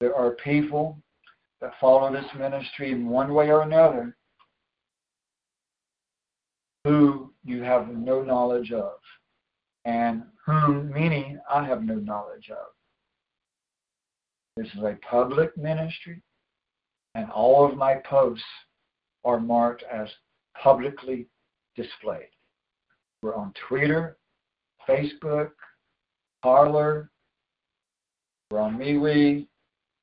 There 0.00 0.14
are 0.14 0.32
people 0.32 0.98
that 1.60 1.72
follow 1.80 2.12
this 2.12 2.26
ministry 2.38 2.92
in 2.92 3.08
one 3.08 3.32
way 3.32 3.50
or 3.50 3.62
another 3.62 4.16
who 6.84 7.32
you 7.44 7.62
have 7.62 7.88
no 7.88 8.22
knowledge 8.22 8.70
of, 8.70 8.92
and 9.86 10.24
whom 10.44 10.92
many 10.92 11.38
I 11.48 11.64
have 11.64 11.82
no 11.82 11.94
knowledge 11.94 12.50
of. 12.50 12.66
This 14.56 14.66
is 14.74 14.82
a 14.82 14.98
public 15.08 15.56
ministry, 15.56 16.20
and 17.14 17.30
all 17.30 17.64
of 17.64 17.78
my 17.78 17.94
posts 18.04 18.44
are 19.24 19.40
marked 19.40 19.84
as 19.90 20.08
publicly 20.60 21.26
displayed. 21.76 22.28
We're 23.22 23.36
on 23.36 23.54
Twitter, 23.68 24.18
Facebook, 24.88 25.50
Parler, 26.42 27.10
we're 28.50 28.60
on 28.60 28.78
MeWe, 28.78 29.46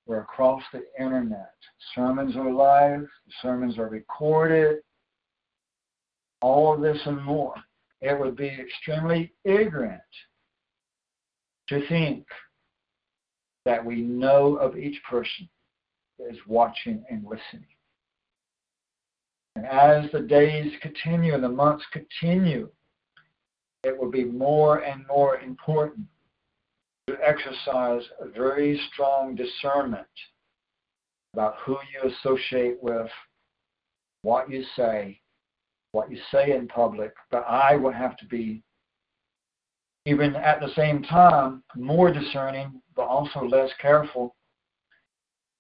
we're 0.06 0.22
across 0.22 0.62
the 0.72 0.84
internet. 1.00 1.54
Sermons 1.94 2.36
are 2.38 2.52
live, 2.52 3.06
sermons 3.42 3.78
are 3.78 3.90
recorded, 3.90 4.78
all 6.42 6.74
of 6.74 6.82
this 6.82 7.00
and 7.06 7.22
more. 7.24 7.56
It 8.04 8.20
would 8.20 8.36
be 8.36 8.50
extremely 8.50 9.32
ignorant 9.46 10.02
to 11.70 11.88
think 11.88 12.28
that 13.64 13.84
we 13.84 14.02
know 14.02 14.58
of 14.58 14.78
each 14.78 15.02
person 15.10 15.48
that 16.20 16.30
is 16.30 16.38
watching 16.46 17.06
and 17.10 17.24
listening. 17.24 17.66
And 19.56 19.66
as 19.66 20.12
the 20.12 20.20
days 20.20 20.74
continue 20.82 21.34
and 21.34 21.42
the 21.42 21.48
months 21.48 21.86
continue, 21.94 22.70
it 23.86 23.98
will 23.98 24.12
be 24.12 24.26
more 24.26 24.80
and 24.80 25.08
more 25.08 25.38
important 25.38 26.06
to 27.08 27.18
exercise 27.26 28.04
a 28.20 28.28
very 28.28 28.82
strong 28.92 29.34
discernment 29.34 30.08
about 31.34 31.56
who 31.66 31.78
you 31.94 32.12
associate 32.12 32.84
with, 32.84 33.10
what 34.24 34.50
you 34.50 34.66
say, 34.76 35.22
what 35.94 36.12
you 36.12 36.18
say 36.32 36.52
in 36.52 36.68
public, 36.68 37.14
but 37.32 37.46
I 37.48 37.76
will 37.76 37.94
have 37.94 38.18
to 38.18 38.26
be, 38.26 38.62
even 40.06 40.36
at 40.36 40.60
the 40.60 40.74
same 40.76 41.02
time, 41.04 41.64
more 41.76 42.12
discerning, 42.12 42.82
but 42.96 43.04
also 43.04 43.46
less 43.46 43.70
careful, 43.82 44.36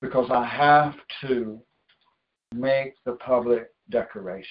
because 0.02 0.30
I 0.30 0.46
have 0.46 0.96
to 1.22 1.62
make 2.54 2.96
the 3.06 3.14
public 3.14 3.70
declarations. 3.90 4.48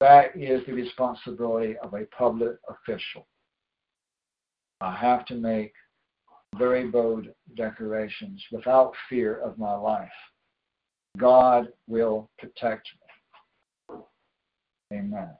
That 0.00 0.36
is 0.36 0.64
the 0.66 0.72
responsibility 0.72 1.76
of 1.82 1.94
a 1.94 2.04
public 2.06 2.56
official. 2.68 3.26
I 4.80 4.94
have 4.94 5.24
to 5.26 5.34
make 5.34 5.72
very 6.56 6.88
bold 6.88 7.26
declarations 7.56 8.42
without 8.52 8.92
fear 9.08 9.40
of 9.40 9.58
my 9.58 9.74
life. 9.74 10.08
God 11.16 11.68
will 11.86 12.30
protect 12.38 12.88
me. 12.94 13.07
Amen. 14.92 15.30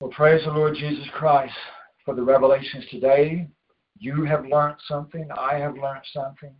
Well, 0.00 0.10
praise 0.10 0.44
the 0.44 0.50
Lord 0.50 0.74
Jesus 0.74 1.06
Christ 1.14 1.54
for 2.04 2.14
the 2.14 2.22
revelations 2.22 2.84
today. 2.90 3.48
You 3.98 4.24
have 4.24 4.44
learned 4.44 4.76
something. 4.88 5.28
I 5.36 5.54
have 5.54 5.76
learned 5.76 6.04
something. 6.12 6.52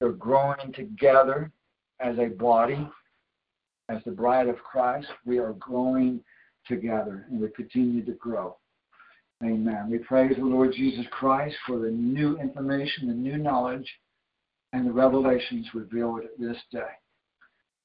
We're 0.00 0.12
growing 0.12 0.72
together 0.74 1.50
as 2.00 2.18
a 2.18 2.26
body, 2.26 2.88
as 3.88 4.02
the 4.04 4.12
bride 4.12 4.48
of 4.48 4.58
Christ. 4.58 5.08
We 5.24 5.38
are 5.38 5.54
growing 5.54 6.20
together 6.66 7.26
and 7.30 7.40
we 7.40 7.48
continue 7.48 8.04
to 8.04 8.12
grow. 8.12 8.56
Amen. 9.42 9.88
We 9.90 9.98
praise 9.98 10.36
the 10.36 10.44
Lord 10.44 10.72
Jesus 10.74 11.06
Christ 11.10 11.56
for 11.66 11.78
the 11.78 11.90
new 11.90 12.38
information, 12.38 13.08
the 13.08 13.14
new 13.14 13.38
knowledge, 13.38 13.88
and 14.72 14.86
the 14.86 14.92
revelations 14.92 15.66
revealed 15.74 16.20
this 16.38 16.58
day. 16.70 16.90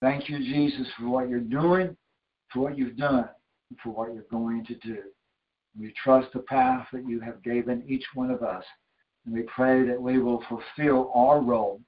Thank 0.04 0.28
you, 0.28 0.38
Jesus, 0.40 0.86
for 1.00 1.08
what 1.08 1.30
you're 1.30 1.40
doing, 1.40 1.96
for 2.52 2.60
what 2.60 2.78
you've 2.78 2.98
done, 2.98 3.30
and 3.70 3.80
for 3.82 3.92
what 3.92 4.14
you're 4.14 4.26
going 4.30 4.66
to 4.66 4.76
do. 4.76 4.98
We 5.80 5.94
trust 6.04 6.28
the 6.34 6.40
path 6.40 6.88
that 6.92 7.08
you 7.08 7.22
have 7.22 7.42
given 7.42 7.86
each 7.88 8.04
one 8.14 8.30
of 8.30 8.44
us. 8.44 8.66
And 9.26 9.34
we 9.34 9.44
pray 9.44 9.88
that 9.88 10.00
we 10.00 10.20
will 10.20 10.44
fulfill 10.50 11.10
our 11.16 11.40
role, 11.40 11.80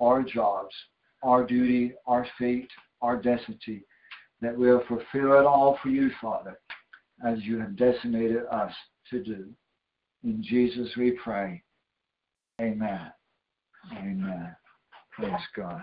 our 0.00 0.22
jobs, 0.22 0.74
our 1.22 1.44
duty, 1.44 1.92
our 2.06 2.26
fate, 2.38 2.70
our 3.02 3.20
destiny, 3.20 3.84
that 4.40 4.56
we'll 4.56 4.82
fulfill 4.88 5.38
it 5.38 5.44
all 5.44 5.78
for 5.82 5.90
you, 5.90 6.10
Father, 6.22 6.58
as 7.22 7.42
you 7.42 7.58
have 7.58 7.76
designated 7.76 8.46
us 8.50 8.72
to 9.10 9.22
do. 9.22 9.44
In 10.24 10.42
Jesus 10.42 10.96
we 10.96 11.10
pray. 11.10 11.62
Amen. 12.62 13.12
Amen. 13.92 14.56
Praise 15.12 15.46
God. 15.54 15.82